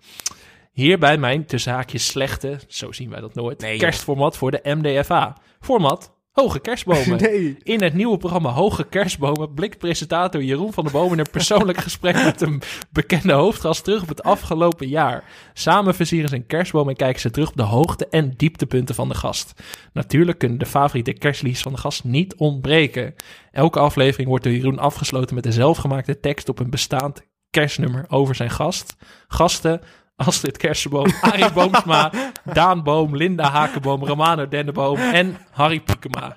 Hierbij 0.76 1.18
mijn 1.18 1.46
haakjes 1.64 2.06
slechte, 2.06 2.58
zo 2.68 2.92
zien 2.92 3.10
wij 3.10 3.20
dat 3.20 3.34
nooit, 3.34 3.60
Nee, 3.60 3.78
kerstformat 3.78 4.36
voor 4.36 4.50
de 4.50 4.60
MDFA. 4.62 5.36
Format 5.60 6.14
Hoge 6.32 6.60
Kerstbomen. 6.60 7.20
Nee. 7.22 7.56
In 7.62 7.82
het 7.82 7.94
nieuwe 7.94 8.16
programma 8.16 8.50
Hoge 8.50 8.84
Kerstbomen 8.84 9.54
blikt 9.54 9.78
presentator 9.78 10.42
Jeroen 10.42 10.72
van 10.72 10.84
der 10.84 10.92
Boom 10.92 11.12
in 11.12 11.18
een 11.18 11.30
persoonlijk 11.30 11.78
gesprek 11.88 12.14
met 12.14 12.40
een 12.40 12.62
bekende 12.90 13.32
hoofdgast 13.32 13.84
terug 13.84 14.02
op 14.02 14.08
het 14.08 14.22
afgelopen 14.22 14.88
jaar. 14.88 15.24
Samen 15.54 15.94
versieren 15.94 16.28
ze 16.28 16.34
een 16.34 16.46
kerstboom 16.46 16.88
en 16.88 16.96
kijken 16.96 17.20
ze 17.20 17.30
terug 17.30 17.48
op 17.48 17.56
de 17.56 17.62
hoogte- 17.62 18.08
en 18.08 18.32
dieptepunten 18.36 18.94
van 18.94 19.08
de 19.08 19.14
gast. 19.14 19.62
Natuurlijk 19.92 20.38
kunnen 20.38 20.58
de 20.58 20.66
favoriete 20.66 21.12
kerstliedjes 21.12 21.62
van 21.62 21.72
de 21.72 21.78
gast 21.78 22.04
niet 22.04 22.34
ontbreken. 22.34 23.14
Elke 23.50 23.78
aflevering 23.78 24.28
wordt 24.28 24.44
door 24.44 24.52
Jeroen 24.52 24.78
afgesloten 24.78 25.34
met 25.34 25.46
een 25.46 25.52
zelfgemaakte 25.52 26.20
tekst 26.20 26.48
op 26.48 26.58
een 26.58 26.70
bestaand 26.70 27.22
kerstnummer 27.50 28.04
over 28.08 28.34
zijn 28.34 28.50
gast. 28.50 28.96
Gasten 29.28 29.80
Astrid 30.16 30.56
Kersenboom, 30.56 31.06
Arie 31.20 31.52
Boomsma, 31.52 32.12
Daan 32.52 32.82
Boom, 32.82 33.16
Linda 33.16 33.50
Hakenboom, 33.50 34.04
Romano 34.04 34.48
Denneboom 34.48 34.98
en 34.98 35.36
Harry 35.50 35.80
Piekema. 35.80 36.36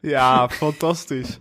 Ja, 0.00 0.48
fantastisch. 0.48 1.38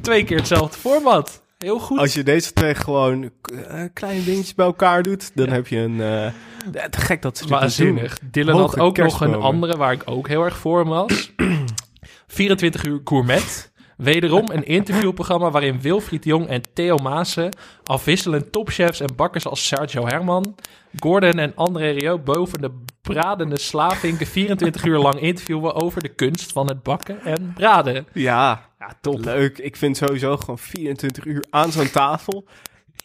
Twee 0.00 0.24
keer 0.24 0.36
hetzelfde 0.36 0.78
format. 0.78 1.42
Heel 1.58 1.78
goed. 1.78 1.98
Als 1.98 2.14
je 2.14 2.22
deze 2.22 2.52
twee 2.52 2.74
gewoon 2.74 3.30
eh, 3.68 3.82
kleine 3.92 4.24
dingetjes 4.24 4.54
bij 4.54 4.66
elkaar 4.66 5.02
doet, 5.02 5.30
dan 5.34 5.48
heb 5.48 5.66
je 5.66 5.76
een... 5.78 6.00
eh, 6.00 6.32
ja, 6.72 6.88
te 6.88 7.00
gek 7.00 7.22
dat 7.22 7.38
ze 7.38 7.46
doen. 7.46 7.58
Waanzinnig. 7.58 8.18
Dylan 8.30 8.58
had 8.60 8.74
Hoge 8.74 8.80
ook 8.82 8.96
nog 8.96 9.20
een 9.20 9.34
andere 9.34 9.76
waar 9.76 9.92
ik 9.92 10.02
ook 10.04 10.28
heel 10.28 10.44
erg 10.44 10.56
voor 10.56 10.84
was. 10.86 11.32
24 12.26 12.84
uur 12.84 13.00
gourmet. 13.04 13.72
Wederom 13.96 14.50
een 14.50 14.66
interviewprogramma 14.66 15.50
waarin 15.50 15.80
Wilfried 15.80 16.24
Jong 16.24 16.46
en 16.48 16.62
Theo 16.74 16.96
Maassen 16.96 17.56
afwisselend 17.84 18.52
topchefs 18.52 19.00
en 19.00 19.16
bakkers 19.16 19.46
als 19.46 19.66
Sergio 19.66 20.06
Herman, 20.06 20.54
Gordon 20.98 21.38
en 21.38 21.52
André 21.54 21.90
Rieu 21.90 22.18
boven 22.18 22.60
de 22.60 22.70
bradende 23.02 23.58
slavinken 23.58 24.26
24 24.26 24.84
uur 24.84 24.98
lang 24.98 25.20
interviewen 25.20 25.74
over 25.74 26.02
de 26.02 26.08
kunst 26.08 26.52
van 26.52 26.66
het 26.68 26.82
bakken 26.82 27.24
en 27.24 27.52
braden. 27.54 28.06
Ja, 28.12 28.70
Ja, 28.78 28.92
top. 29.00 29.24
leuk. 29.24 29.58
Ik 29.58 29.76
vind 29.76 29.96
sowieso 29.96 30.36
gewoon 30.36 30.58
24 30.58 31.24
uur 31.24 31.44
aan 31.50 31.72
zo'n 31.72 31.90
tafel. 31.90 32.44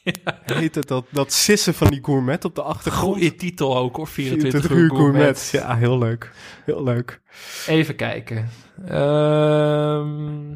Heet 0.44 0.76
het 0.76 0.88
dat, 0.88 1.06
dat 1.10 1.34
sissen 1.34 1.74
van 1.74 1.88
die 1.88 2.00
gourmet 2.04 2.46
op 2.46 2.56
de 2.56 2.62
achtergrond? 2.62 3.14
Goeie 3.14 3.36
titel 3.36 3.78
ook 3.78 3.96
hoor, 3.96 4.08
24, 4.08 4.72
uur 4.72 4.90
gourmet. 4.90 5.50
Ja, 5.52 5.76
heel 5.76 5.98
leuk. 5.98 6.32
Heel 6.66 6.84
leuk. 6.84 7.22
Even 7.68 7.96
kijken. 7.96 8.50
Ehm, 8.88 10.56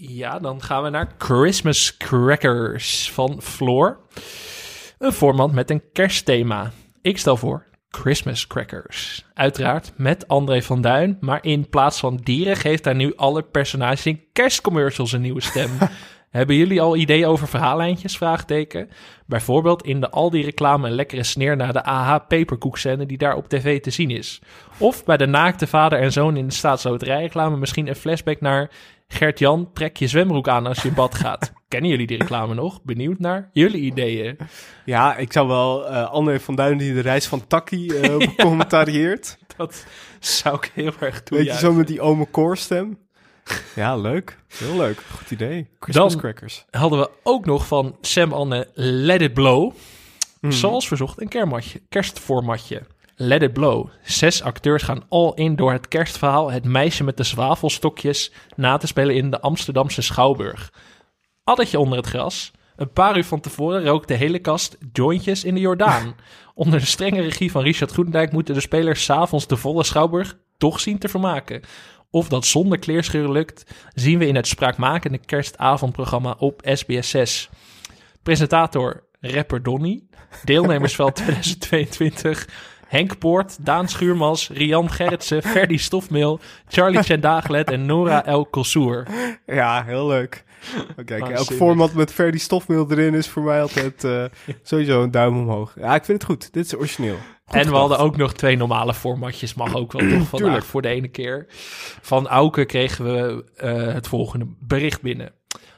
ja, 0.00 0.38
dan 0.38 0.62
gaan 0.62 0.82
we 0.82 0.90
naar 0.90 1.14
Christmas 1.18 1.96
Crackers 1.96 3.12
van 3.12 3.42
Floor. 3.42 4.00
Een 4.98 5.12
format 5.12 5.52
met 5.52 5.70
een 5.70 5.82
kerstthema. 5.92 6.70
Ik 7.02 7.18
stel 7.18 7.36
voor 7.36 7.66
Christmas 7.88 8.46
Crackers. 8.46 9.24
Uiteraard 9.34 9.92
met 9.96 10.28
André 10.28 10.62
van 10.62 10.80
Duin, 10.80 11.16
maar 11.20 11.44
in 11.44 11.68
plaats 11.68 11.98
van 11.98 12.16
dieren 12.16 12.56
geeft 12.56 12.84
hij 12.84 12.94
nu 12.94 13.12
alle 13.16 13.42
personages 13.42 14.06
in 14.06 14.24
kerstcommercials 14.32 15.12
een 15.12 15.20
nieuwe 15.20 15.42
stem. 15.42 15.70
Hebben 16.30 16.56
jullie 16.56 16.80
al 16.80 16.96
ideeën 16.96 17.26
over 17.26 17.48
verhaallijntjes? 17.48 18.16
Vraagteken. 18.16 18.88
Bijvoorbeeld 19.26 19.82
in 19.84 20.00
de 20.00 20.10
Aldi-reclame 20.10 20.88
een 20.88 20.94
lekkere 20.94 21.22
sneer 21.22 21.56
naar 21.56 21.72
de 21.72 21.84
AH 21.84 22.16
peperkoekscène 22.28 23.06
die 23.06 23.18
daar 23.18 23.36
op 23.36 23.48
tv 23.48 23.80
te 23.80 23.90
zien 23.90 24.10
is. 24.10 24.40
Of 24.78 25.04
bij 25.04 25.16
de 25.16 25.26
naakte 25.26 25.66
vader 25.66 25.98
en 26.00 26.12
zoon 26.12 26.36
in 26.36 26.46
de 26.46 26.54
staatsloterijreclame 26.54 27.56
misschien 27.56 27.88
een 27.88 27.94
flashback 27.94 28.40
naar 28.40 28.70
Gert-Jan, 29.08 29.70
trek 29.72 29.96
je 29.96 30.06
zwembroek 30.06 30.48
aan 30.48 30.66
als 30.66 30.82
je 30.82 30.88
in 30.88 30.94
bad 30.94 31.14
gaat. 31.14 31.52
Kennen 31.68 31.90
jullie 31.90 32.06
die 32.06 32.18
reclame 32.18 32.54
nog? 32.54 32.82
Benieuwd 32.82 33.18
naar 33.18 33.50
jullie 33.52 33.82
ideeën. 33.82 34.36
Ja, 34.84 35.16
ik 35.16 35.32
zou 35.32 35.48
wel 35.48 35.88
eh 35.88 36.10
André 36.10 36.40
van 36.40 36.54
Duin 36.54 36.78
die 36.78 36.94
de 36.94 37.00
reis 37.00 37.26
van 37.26 37.46
Taki 37.46 37.88
eh 37.88 38.16
commentarieert. 38.44 39.38
Dat 39.56 39.86
zou 40.18 40.56
ik 40.56 40.70
heel 40.74 40.92
erg 41.00 41.14
Weet 41.14 41.26
toejuichen. 41.26 41.54
je, 41.54 41.60
zo 41.60 41.72
met 41.72 41.86
die 41.86 42.00
ome 42.00 42.26
koorstem. 42.26 42.98
Ja, 43.74 43.96
leuk. 43.96 44.38
Heel 44.48 44.76
leuk. 44.76 45.02
Goed 45.16 45.30
idee. 45.30 45.68
Christmas 45.80 46.12
Dan- 46.12 46.20
crackers. 46.20 46.64
hadden 46.70 46.98
we 46.98 47.10
ook 47.22 47.44
nog 47.46 47.66
van 47.66 47.96
Sam 48.00 48.32
Anne 48.32 48.68
Let 48.74 49.20
It 49.20 49.34
Blow. 49.34 49.72
Hmm. 50.40 50.52
Zoals 50.52 50.88
verzocht 50.88 51.20
een 51.20 51.28
kermatje, 51.28 51.80
kerstformatje. 51.88 52.82
Let 53.16 53.42
It 53.42 53.52
Blow. 53.52 53.88
Zes 54.02 54.42
acteurs 54.42 54.82
gaan 54.82 55.02
all 55.08 55.32
in 55.34 55.56
door 55.56 55.72
het 55.72 55.88
kerstverhaal 55.88 56.50
Het 56.50 56.64
meisje 56.64 57.04
met 57.04 57.16
de 57.16 57.22
zwavelstokjes 57.24 58.32
na 58.56 58.76
te 58.76 58.86
spelen 58.86 59.14
in 59.14 59.30
de 59.30 59.40
Amsterdamse 59.40 60.02
Schouwburg. 60.02 60.72
Addertje 61.44 61.78
onder 61.78 61.98
het 61.98 62.06
gras. 62.06 62.50
Een 62.76 62.92
paar 62.92 63.16
uur 63.16 63.24
van 63.24 63.40
tevoren 63.40 63.84
rookt 63.84 64.08
de 64.08 64.14
hele 64.14 64.38
kast 64.38 64.76
jointjes 64.92 65.44
in 65.44 65.54
de 65.54 65.60
Jordaan. 65.60 66.14
Onder 66.54 66.80
de 66.80 66.86
strenge 66.86 67.20
regie 67.20 67.50
van 67.50 67.62
Richard 67.62 67.90
Groenendijk 67.92 68.32
moeten 68.32 68.54
de 68.54 68.60
spelers 68.60 69.04
s'avonds 69.04 69.46
de 69.46 69.56
volle 69.56 69.84
Schouwburg 69.84 70.36
toch 70.56 70.80
zien 70.80 70.98
te 70.98 71.08
vermaken. 71.08 71.62
Of 72.10 72.28
dat 72.28 72.46
zonder 72.46 72.78
kleerscheuren 72.78 73.32
lukt, 73.32 73.64
zien 73.94 74.18
we 74.18 74.26
in 74.26 74.36
het 74.36 74.46
spraakmakende 74.46 75.18
kerstavondprogramma 75.18 76.36
op 76.38 76.60
SBS 76.64 77.10
6. 77.10 77.50
Presentator 78.22 79.04
rapper 79.20 79.62
Donny, 79.62 80.02
deelnemersveld 80.44 81.14
2022, 81.24 82.48
Henk 82.86 83.18
Poort, 83.18 83.64
Daan 83.64 83.88
Schuurmans, 83.88 84.48
Rian 84.48 84.90
Gerritsen, 84.90 85.42
Ferdy 85.42 85.76
Stofmeel, 85.76 86.40
Charlie 86.68 87.02
Chendaglet 87.02 87.70
en 87.70 87.86
Nora 87.86 88.24
El 88.24 88.46
Kossoer. 88.46 89.06
Ja, 89.46 89.84
heel 89.84 90.06
leuk. 90.06 90.44
Kijk, 91.04 91.28
elk 91.28 91.52
format 91.52 91.92
met 91.92 92.12
Ferdy 92.12 92.38
Stofmeel 92.38 92.90
erin 92.90 93.14
is 93.14 93.28
voor 93.28 93.42
mij 93.42 93.60
altijd 93.62 94.04
eh, 94.04 94.24
sowieso 94.62 95.02
een 95.02 95.10
duim 95.10 95.36
omhoog. 95.38 95.74
Ja, 95.80 95.94
ik 95.94 96.04
vind 96.04 96.22
het 96.22 96.30
goed. 96.30 96.52
Dit 96.52 96.64
is 96.64 96.76
origineel. 96.76 97.16
Goed 97.48 97.60
en 97.60 97.70
we 97.70 97.76
hadden 97.76 97.98
ook 97.98 98.16
nog 98.16 98.32
twee 98.32 98.56
normale 98.56 98.94
formatjes, 98.94 99.54
mag 99.54 99.74
ook 99.74 99.92
wel 99.92 100.00
toch 100.18 100.28
vandaag 100.28 100.38
Tuurlijk. 100.48 100.64
voor 100.64 100.82
de 100.82 100.88
ene 100.88 101.08
keer. 101.08 101.46
Van 102.00 102.26
Auke 102.28 102.64
kregen 102.64 103.04
we 103.04 103.44
eh, 103.56 103.92
het 103.94 104.08
volgende 104.08 104.46
bericht 104.60 105.02
binnen. 105.02 105.32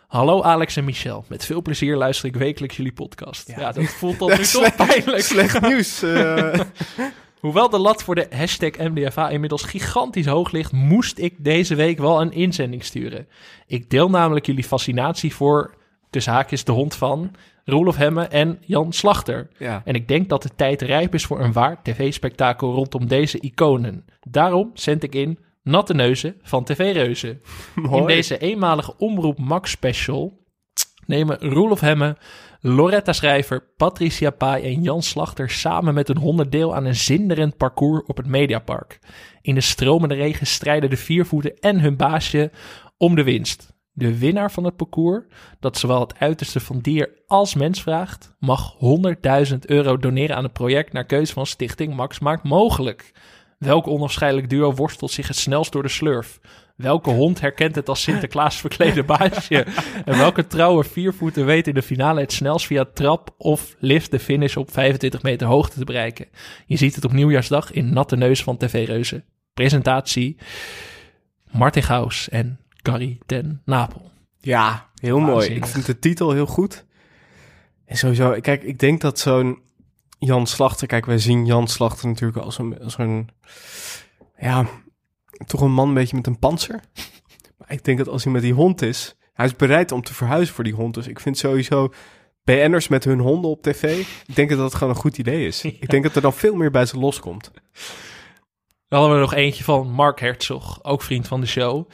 Hallo 0.09 0.43
Alex 0.43 0.77
en 0.77 0.85
Michel, 0.85 1.25
met 1.29 1.45
veel 1.45 1.63
plezier 1.63 1.97
luister 1.97 2.29
ik 2.29 2.37
wekelijks 2.37 2.77
jullie 2.77 2.93
podcast. 2.93 3.53
Ja, 3.57 3.73
dat 3.73 3.85
voelt 3.85 4.19
dan 4.19 4.29
nu 4.39 4.45
toch 4.45 4.77
pijnlijk. 4.77 5.23
Slecht 5.23 5.61
nieuws. 5.61 6.03
eh. 6.03 6.61
Hoewel 7.41 7.71
de 7.71 7.79
lat 7.79 8.03
voor 8.03 8.15
de 8.15 8.27
hashtag 8.31 8.71
MDFA 8.77 9.29
inmiddels 9.29 9.63
gigantisch 9.63 10.27
hoog 10.27 10.51
ligt, 10.51 10.73
moest 10.73 11.19
ik 11.19 11.35
deze 11.39 11.75
week 11.75 11.99
wel 11.99 12.21
een 12.21 12.33
inzending 12.33 12.85
sturen. 12.85 13.29
Ik 13.67 13.91
deel 13.91 14.11
namelijk 14.11 14.47
jullie 14.47 14.65
fascinatie 14.65 15.35
voor, 15.35 15.75
tussen 16.11 16.33
haakjes, 16.33 16.65
de 16.65 16.73
hond 16.73 16.95
van 16.95 17.31
Roelof 17.71 17.97
Hemme 17.97 18.25
en 18.25 18.59
Jan 18.61 18.93
Slachter. 18.93 19.49
ja. 19.59 19.83
En 19.85 19.95
ik 19.95 20.09
denk 20.09 20.29
dat 20.29 20.43
de 20.43 20.51
tijd 20.57 20.83
rijp 20.83 21.15
is 21.15 21.27
voor 21.27 21.41
een 21.41 21.53
waar 21.53 21.83
tv-spektakel 21.83 22.73
rondom 22.73 23.07
deze 23.07 23.41
iconen. 23.41 24.05
Daarom 24.21 24.71
zend 24.75 25.03
ik 25.03 25.15
in 25.15 25.39
Natte 25.63 25.95
Neuzen 25.95 26.37
van 26.43 26.65
TV 26.65 26.93
Reuzen. 26.93 27.41
Mooi. 27.75 28.01
In 28.01 28.07
deze 28.07 28.39
eenmalige 28.39 28.95
Omroep 28.99 29.39
Max 29.39 29.71
special 29.71 30.39
nemen 31.07 31.39
Roelof 31.39 31.81
Hemme, 31.81 32.17
Loretta 32.61 33.13
Schrijver, 33.13 33.73
Patricia 33.77 34.31
Pai 34.31 34.63
en 34.63 34.83
Jan 34.83 35.03
Slachter 35.03 35.51
samen 35.51 35.95
met 35.95 36.09
een 36.09 36.19
honderd 36.19 36.53
deel 36.53 36.75
aan 36.75 36.85
een 36.85 36.95
zinderend 36.95 37.57
parcours 37.57 38.03
op 38.07 38.17
het 38.17 38.27
Mediapark. 38.27 38.99
In 39.43 39.55
de 39.55 39.61
stromende 39.61 40.15
regen 40.15 40.47
strijden 40.47 40.91
de 40.91 40.97
viervoeten 40.97 41.59
en 41.59 41.81
hun 41.81 41.97
baasje 41.97 42.51
om 42.97 43.15
de 43.15 43.23
winst. 43.23 43.73
De 44.01 44.19
winnaar 44.19 44.53
van 44.53 44.65
het 44.65 44.77
parcours, 44.77 45.25
dat 45.59 45.79
zowel 45.79 46.01
het 46.01 46.19
uiterste 46.19 46.61
van 46.61 46.79
dier 46.79 47.11
als 47.27 47.55
mens 47.55 47.83
vraagt, 47.83 48.35
mag 48.39 48.75
100.000 49.51 49.59
euro 49.61 49.97
doneren 49.97 50.37
aan 50.37 50.43
het 50.43 50.53
project 50.53 50.93
naar 50.93 51.05
keuze 51.05 51.33
van 51.33 51.47
Stichting 51.47 51.95
Max 51.95 52.19
Maakt 52.19 52.43
Mogelijk. 52.43 53.13
Welk 53.59 53.87
onafscheidelijk 53.87 54.51
duo 54.51 54.75
worstelt 54.75 55.11
zich 55.11 55.29
het 55.29 55.37
snelst 55.37 55.73
door 55.73 55.83
de 55.83 55.89
slurf? 55.89 56.41
Welke 56.77 57.11
hond 57.11 57.41
herkent 57.41 57.75
het 57.75 57.89
als 57.89 58.03
Sinterklaas 58.03 58.57
verklede 58.61 59.03
baasje? 59.05 59.67
En 60.05 60.19
welke 60.19 60.47
trouwe 60.47 60.85
viervoeter 60.85 61.45
weet 61.45 61.67
in 61.67 61.75
de 61.75 61.83
finale 61.83 62.21
het 62.21 62.33
snelst 62.33 62.67
via 62.67 62.85
trap 62.95 63.35
of 63.39 63.77
lift 63.79 64.11
de 64.11 64.19
finish 64.19 64.57
op 64.57 64.73
25 64.73 65.23
meter 65.23 65.47
hoogte 65.47 65.79
te 65.79 65.85
bereiken? 65.85 66.27
Je 66.67 66.77
ziet 66.77 66.95
het 66.95 67.05
op 67.05 67.13
nieuwjaarsdag 67.13 67.73
in 67.73 67.93
Natte 67.93 68.17
Neus 68.17 68.43
van 68.43 68.57
TV 68.57 68.87
Reuzen. 68.87 69.25
Presentatie 69.55 70.37
Martin 71.51 72.09
en 72.31 72.61
Carrie 72.83 73.19
ten 73.27 73.63
Napel. 73.65 74.11
Ja, 74.41 74.91
heel 74.95 75.19
mooi. 75.19 75.49
Ik 75.49 75.67
vind 75.67 75.87
de 75.87 75.99
titel 75.99 76.33
heel 76.33 76.47
goed. 76.47 76.85
En 77.85 77.97
sowieso, 77.97 78.41
kijk, 78.41 78.63
ik 78.63 78.79
denk 78.79 79.01
dat 79.01 79.19
zo'n 79.19 79.63
Jan 80.19 80.47
Slachter... 80.47 80.87
Kijk, 80.87 81.07
wij 81.07 81.19
zien 81.19 81.47
Jan 81.47 81.69
Slachter 81.69 82.09
natuurlijk 82.09 82.39
als 82.39 82.59
een, 82.59 82.83
als 82.83 82.99
een... 82.99 83.29
Ja, 84.39 84.67
toch 85.47 85.61
een 85.61 85.73
man 85.73 85.89
een 85.89 85.95
beetje 85.95 86.17
met 86.17 86.27
een 86.27 86.39
panzer. 86.39 86.81
Maar 87.59 87.73
ik 87.73 87.85
denk 87.85 87.99
dat 87.99 88.09
als 88.09 88.25
hij 88.25 88.33
met 88.33 88.43
die 88.43 88.53
hond 88.53 88.83
is... 88.83 89.15
Hij 89.33 89.47
is 89.47 89.57
bereid 89.57 89.93
om 89.93 90.03
te 90.03 90.15
verhuizen 90.15 90.55
voor 90.55 90.65
die 90.65 90.75
hond. 90.75 90.95
Dus 90.95 91.07
ik 91.07 91.21
vind 91.21 91.39
sowieso... 91.39 91.93
BN'ers 92.45 92.89
met 92.89 93.05
hun 93.05 93.19
honden 93.19 93.51
op 93.51 93.63
tv... 93.63 93.99
Ik 94.27 94.35
denk 94.35 94.49
dat 94.49 94.59
dat 94.59 94.75
gewoon 94.75 94.95
een 94.95 95.01
goed 95.01 95.19
idee 95.19 95.47
is. 95.47 95.65
Ik 95.65 95.89
denk 95.89 96.03
dat 96.03 96.17
er 96.17 96.23
dan 96.23 96.33
veel 96.33 96.55
meer 96.55 96.71
bij 96.71 96.87
ze 96.87 96.99
loskomt. 96.99 97.51
Dan 98.89 99.01
hadden 99.01 99.17
we 99.17 99.23
nog 99.23 99.35
eentje 99.35 99.65
van 99.65 99.91
Mark 99.91 100.21
Herzog, 100.21 100.85
ook 100.85 101.03
vriend 101.03 101.29
van 101.29 101.41
de 101.41 101.47
show. 101.47 101.91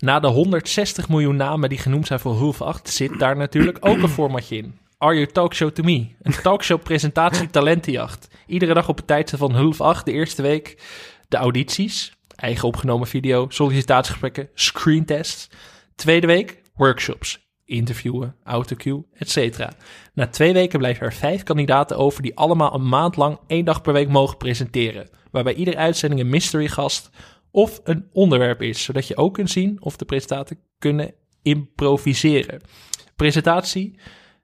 Na 0.00 0.20
de 0.20 0.26
160 0.26 1.08
miljoen 1.08 1.36
namen 1.36 1.68
die 1.68 1.78
genoemd 1.78 2.06
zijn 2.06 2.20
voor 2.20 2.36
Hulf 2.36 2.62
8, 2.62 2.88
zit 2.88 3.18
daar 3.18 3.36
natuurlijk 3.36 3.78
ook 3.80 4.02
een 4.02 4.08
formatje 4.08 4.56
in. 4.56 4.78
Are 4.98 5.14
You 5.14 5.26
Talk 5.26 5.54
Show 5.54 5.70
To 5.70 5.82
Me? 5.82 6.08
Een 6.22 6.42
talkshow 6.42 6.82
presentatie 6.82 7.50
talentenjacht. 7.56 8.28
Iedere 8.46 8.74
dag 8.74 8.88
op 8.88 8.96
het 8.96 9.06
tijdstip 9.06 9.38
van 9.38 9.54
Hulf 9.54 9.80
8, 9.80 10.04
de 10.04 10.12
eerste 10.12 10.42
week 10.42 10.82
de 11.28 11.36
audities, 11.36 12.16
eigen 12.34 12.68
opgenomen 12.68 13.06
video, 13.06 13.46
sollicitatiegesprekken, 13.48 14.48
screentests. 14.54 15.48
Tweede 15.94 16.26
week 16.26 16.62
workshops, 16.74 17.48
interviewen, 17.64 18.36
autocue, 18.44 19.04
etc. 19.14 19.66
Na 20.14 20.26
twee 20.26 20.52
weken 20.52 20.78
blijven 20.78 21.06
er 21.06 21.12
vijf 21.12 21.42
kandidaten 21.42 21.96
over 21.96 22.22
die 22.22 22.36
allemaal 22.36 22.74
een 22.74 22.88
maand 22.88 23.16
lang 23.16 23.38
één 23.46 23.64
dag 23.64 23.82
per 23.82 23.92
week 23.92 24.08
mogen 24.08 24.36
presenteren. 24.36 25.08
Waarbij 25.30 25.54
iedere 25.54 25.76
uitzending 25.76 26.20
een 26.20 26.28
mystery 26.28 26.68
gast 26.68 27.10
of 27.50 27.80
een 27.84 28.06
onderwerp 28.12 28.62
is, 28.62 28.82
zodat 28.82 29.06
je 29.06 29.16
ook 29.16 29.34
kunt 29.34 29.50
zien 29.50 29.76
of 29.80 29.96
de 29.96 30.04
presentaten 30.04 30.58
kunnen 30.78 31.12
improviseren. 31.42 32.60
Presentatie, 33.16 33.94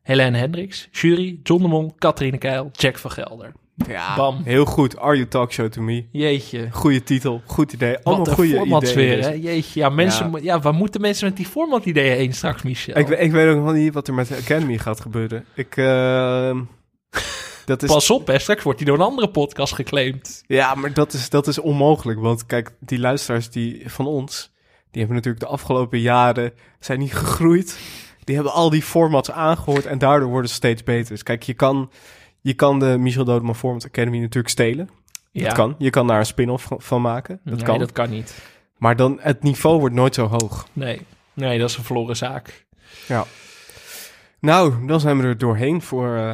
Helene 0.03 0.39
Hendricks, 0.39 0.89
jury, 0.93 1.41
John 1.43 1.63
de 1.63 1.69
Mol, 1.69 1.95
Katrine 1.99 2.39
Keil, 2.39 2.69
Jack 2.73 2.99
van 2.99 3.11
Gelder. 3.11 3.53
Ja, 3.89 4.17
Bam. 4.17 4.41
heel 4.45 4.65
goed. 4.65 4.99
Are 4.99 5.17
You 5.17 5.29
Talk 5.29 5.53
Show 5.53 5.69
To 5.69 5.83
Me. 5.83 6.05
Jeetje. 6.13 6.69
Goeie 6.71 7.03
titel, 7.03 7.43
goed 7.45 7.73
idee. 7.73 7.93
Wat 7.93 8.05
Allemaal 8.05 8.27
een 8.27 8.35
goede 8.35 8.55
formats 8.57 8.91
ideeën. 8.93 9.09
weer, 9.09 9.23
hè? 9.25 9.31
Jeetje, 9.31 9.81
ja, 9.81 9.89
mensen, 9.89 10.31
Ja. 10.31 10.39
ja, 10.43 10.61
waar 10.61 10.75
moeten 10.75 11.01
mensen 11.01 11.29
met 11.29 11.37
die 11.37 11.47
format-ideeën 11.47 12.17
heen 12.17 12.33
straks, 12.35 12.63
Michel? 12.63 12.99
Ik, 12.99 13.09
ik 13.09 13.33
weet 13.33 13.49
ook 13.57 13.65
nog 13.65 13.73
niet 13.75 13.95
wat 13.95 14.09
er 14.09 14.15
met 14.15 14.29
de 14.29 14.37
Academy 14.37 14.79
gaat 14.79 15.01
gebeuren. 15.01 15.45
Ik, 15.55 15.77
ehm, 15.77 16.61
dat 17.67 17.83
is, 17.83 17.89
Pas 17.91 18.11
op, 18.11 18.27
hè, 18.27 18.39
straks 18.39 18.63
wordt 18.63 18.79
die 18.79 18.89
door 18.89 18.97
een 18.97 19.05
andere 19.05 19.29
podcast 19.31 19.75
geclaimd. 19.75 20.45
ja, 20.47 20.75
maar 20.75 20.93
dat 20.93 21.13
is, 21.13 21.31
dat 21.31 21.47
is 21.47 21.59
onmogelijk. 21.59 22.21
Want 22.21 22.47
kijk, 22.47 22.71
die 22.81 22.99
luisteraars 22.99 23.51
die, 23.51 23.83
van 23.91 24.07
ons, 24.07 24.53
die 24.91 24.99
hebben 25.01 25.17
natuurlijk 25.17 25.45
de 25.45 25.51
afgelopen 25.51 26.01
jaren, 26.01 26.53
zijn 26.81 26.99
niet 26.99 27.15
gegroeid. 27.15 27.79
Die 28.25 28.35
hebben 28.35 28.53
al 28.53 28.71
die 28.71 28.83
formats 28.83 29.31
aangehoord 29.31 29.87
en 29.87 29.99
daardoor 29.99 30.29
worden 30.29 30.49
ze 30.49 30.55
steeds 30.57 30.83
beter. 30.83 31.09
Dus 31.13 31.23
kijk, 31.23 31.43
je 31.43 31.55
kan, 31.55 31.91
je 32.41 32.55
kan 32.55 32.79
de 32.79 32.97
Michel 32.99 33.25
Dodeman 33.25 33.55
Format 33.57 33.85
Academy 33.85 34.19
natuurlijk 34.19 34.49
stelen. 34.49 34.89
Ja, 35.33 35.45
Dat 35.45 35.53
kan. 35.53 35.75
Je 35.79 35.91
kan 35.91 36.07
daar 36.07 36.19
een 36.19 36.27
spin-off 36.27 36.65
van- 36.65 36.81
van 36.81 37.01
maken. 37.03 37.41
Dat 37.45 37.55
nee, 37.55 37.65
kan. 37.65 37.79
dat 37.79 37.93
kan 37.93 38.11
niet. 38.11 38.35
Maar 38.77 38.97
dan, 38.97 39.19
het 39.21 39.43
niveau 39.43 39.79
wordt 39.79 39.95
nooit 39.95 40.15
zo 40.15 40.27
hoog. 40.27 40.67
Nee. 40.73 41.01
nee, 41.33 41.59
dat 41.59 41.71
is 41.71 41.77
een 41.77 41.85
verloren 41.85 42.17
zaak. 42.17 42.67
Ja. 43.09 43.25
Nou, 44.41 44.87
dan 44.87 45.01
zijn 45.01 45.19
we 45.19 45.25
er 45.27 45.39
doorheen 45.39 45.83
voor 45.83 46.17
eh, 46.17 46.33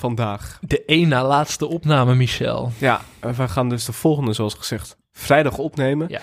vandaag. 0.00 0.58
De 0.60 0.84
één 0.84 1.08
na 1.08 1.26
laatste 1.26 1.66
opname, 1.66 2.14
Michel. 2.14 2.72
Ja, 2.78 3.00
we 3.20 3.48
gaan 3.48 3.68
dus 3.68 3.84
de 3.84 3.92
volgende, 3.92 4.32
zoals 4.32 4.54
gezegd, 4.54 4.96
vrijdag 5.12 5.58
opnemen. 5.58 6.08
Ja. 6.08 6.20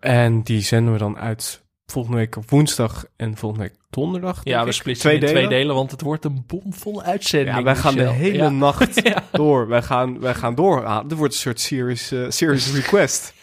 En 0.00 0.42
die 0.42 0.60
zenden 0.62 0.92
we 0.92 0.98
dan 0.98 1.18
uit 1.18 1.62
volgende 1.86 2.16
week 2.16 2.36
op 2.36 2.50
woensdag 2.50 3.04
en 3.16 3.36
volgende 3.36 3.64
week 3.64 3.74
donderdag. 3.90 4.40
Ja, 4.44 4.64
we 4.64 4.72
splitsen 4.72 5.08
twee 5.10 5.14
in 5.20 5.26
twee 5.26 5.34
delen. 5.34 5.50
delen, 5.58 5.74
want 5.74 5.90
het 5.90 6.00
wordt 6.00 6.24
een 6.24 6.44
bomvolle 6.46 7.02
uitzending. 7.02 7.56
Ja, 7.56 7.62
wij 7.62 7.76
gaan 7.76 7.94
de 7.94 8.08
hele 8.08 8.36
Ja. 8.36 8.48
nacht 8.48 9.00
Ja. 9.08 9.22
door. 9.32 9.68
Wij 9.68 9.82
gaan, 9.82 10.20
wij 10.20 10.34
gaan 10.34 10.54
door. 10.54 10.84
Ah, 10.84 11.10
er 11.10 11.16
wordt 11.16 11.32
een 11.34 11.40
soort 11.40 11.60
series, 11.60 12.10
eh, 12.12 12.24
series 12.28 12.72
request. 12.80 13.34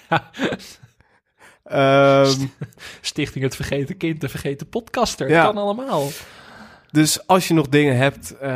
Ehm, 1.63 2.32
Stichting 3.01 3.43
Het 3.43 3.55
Vergeten 3.55 3.97
Kind, 3.97 4.21
de 4.21 4.30
Vergeten 4.30 4.69
Podcaster. 4.69 5.30
Ja. 5.30 5.43
Kan 5.45 5.57
allemaal. 5.57 6.07
Dus 6.92 7.28
als 7.28 7.48
je 7.48 7.54
nog 7.54 7.68
dingen 7.68 7.98
hebt, 7.98 8.38
eh, 8.38 8.50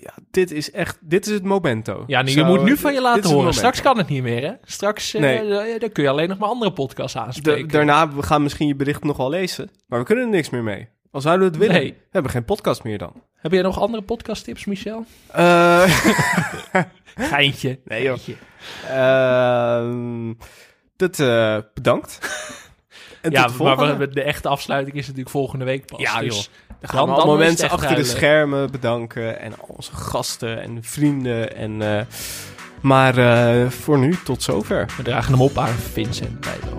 ja, 0.00 0.14
dit 0.30 0.50
is 0.50 0.70
echt, 0.70 0.98
dit 1.00 1.26
is 1.26 1.32
het 1.32 1.44
momento. 1.44 2.04
Ja, 2.06 2.22
nu, 2.22 2.28
je 2.30 2.38
Zo, 2.38 2.44
moet 2.44 2.62
nu 2.62 2.76
van 2.76 2.92
je 2.94 3.00
laten 3.00 3.30
horen. 3.30 3.54
Straks 3.54 3.80
kan 3.82 3.98
het 3.98 4.08
niet 4.08 4.22
meer, 4.22 4.42
hè? 4.42 4.52
Straks 4.64 5.12
Nee. 5.12 5.38
eh, 5.38 5.80
dan 5.80 5.92
kun 5.92 6.02
je 6.02 6.08
alleen 6.08 6.28
nog 6.28 6.38
maar 6.38 6.48
andere 6.48 6.72
podcasts 6.72 7.12
Da- 7.14 7.20
aanspreken. 7.24 7.68
daarna, 7.68 8.12
we 8.12 8.22
gaan 8.22 8.42
misschien 8.42 8.66
je 8.66 8.76
bericht 8.76 9.04
nog 9.04 9.16
wel 9.16 9.28
lezen, 9.30 9.70
maar 9.86 9.98
we 9.98 10.04
kunnen 10.04 10.24
er 10.24 10.30
niks 10.30 10.50
meer 10.50 10.62
mee. 10.62 10.88
Al 11.10 11.20
zouden 11.20 11.46
we 11.46 11.52
het 11.56 11.62
willen, 11.66 11.82
Nee. 11.82 11.92
we 11.92 12.08
hebben 12.10 12.30
geen 12.30 12.44
podcast 12.44 12.82
meer 12.82 12.98
dan. 12.98 13.22
Heb 13.36 13.52
jij 13.52 13.62
nog 13.62 13.80
andere 13.80 14.02
podcasttips, 14.02 14.64
Michel? 14.64 15.04
Eh, 15.30 15.82
Geintje. 17.30 17.78
Nee, 17.84 18.02
joh. 18.02 18.18
Geintje. 18.18 18.34
ehm, 18.88 20.32
dat, 20.96 21.16
bedankt. 21.74 22.18
En 23.20 23.30
Ja, 23.30 23.48
maar 23.58 23.98
we- 23.98 24.08
de 24.08 24.22
echte 24.22 24.48
afsluiting 24.48 24.96
is 24.96 25.02
natuurlijk 25.02 25.30
volgende 25.30 25.64
week 25.64 25.86
pas. 25.86 26.00
Ja, 26.00 26.20
dus 26.20 26.36
joh. 26.36 26.44
Dan 26.86 26.96
dan- 26.96 27.06
gaan 27.06 27.14
we 27.16 27.22
allemaal 27.22 27.46
mensen 27.46 27.70
achter 27.70 27.96
de 27.96 28.04
schermen 28.04 28.70
bedanken. 28.70 29.40
En 29.40 29.52
al 29.60 29.74
onze 29.76 29.92
gasten 29.94 30.62
en 30.62 30.78
vrienden. 30.80 31.56
En, 31.56 31.82
eh, 31.98 32.04
maar 32.80 33.18
eh, 33.18 33.70
voor 33.70 33.98
nu, 33.98 34.16
tot 34.24 34.42
zover. 34.42 34.86
We 34.96 35.02
dragen 35.02 35.32
hem 35.32 35.42
op 35.42 35.58
aan 35.58 35.68
Vincent 35.92 36.40
Bijlo. 36.40 36.78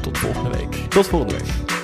Tot 0.00 0.18
volgende 0.18 0.50
week. 0.50 0.74
Tot 0.88 1.06
volgende 1.06 1.34
week. 1.34 1.81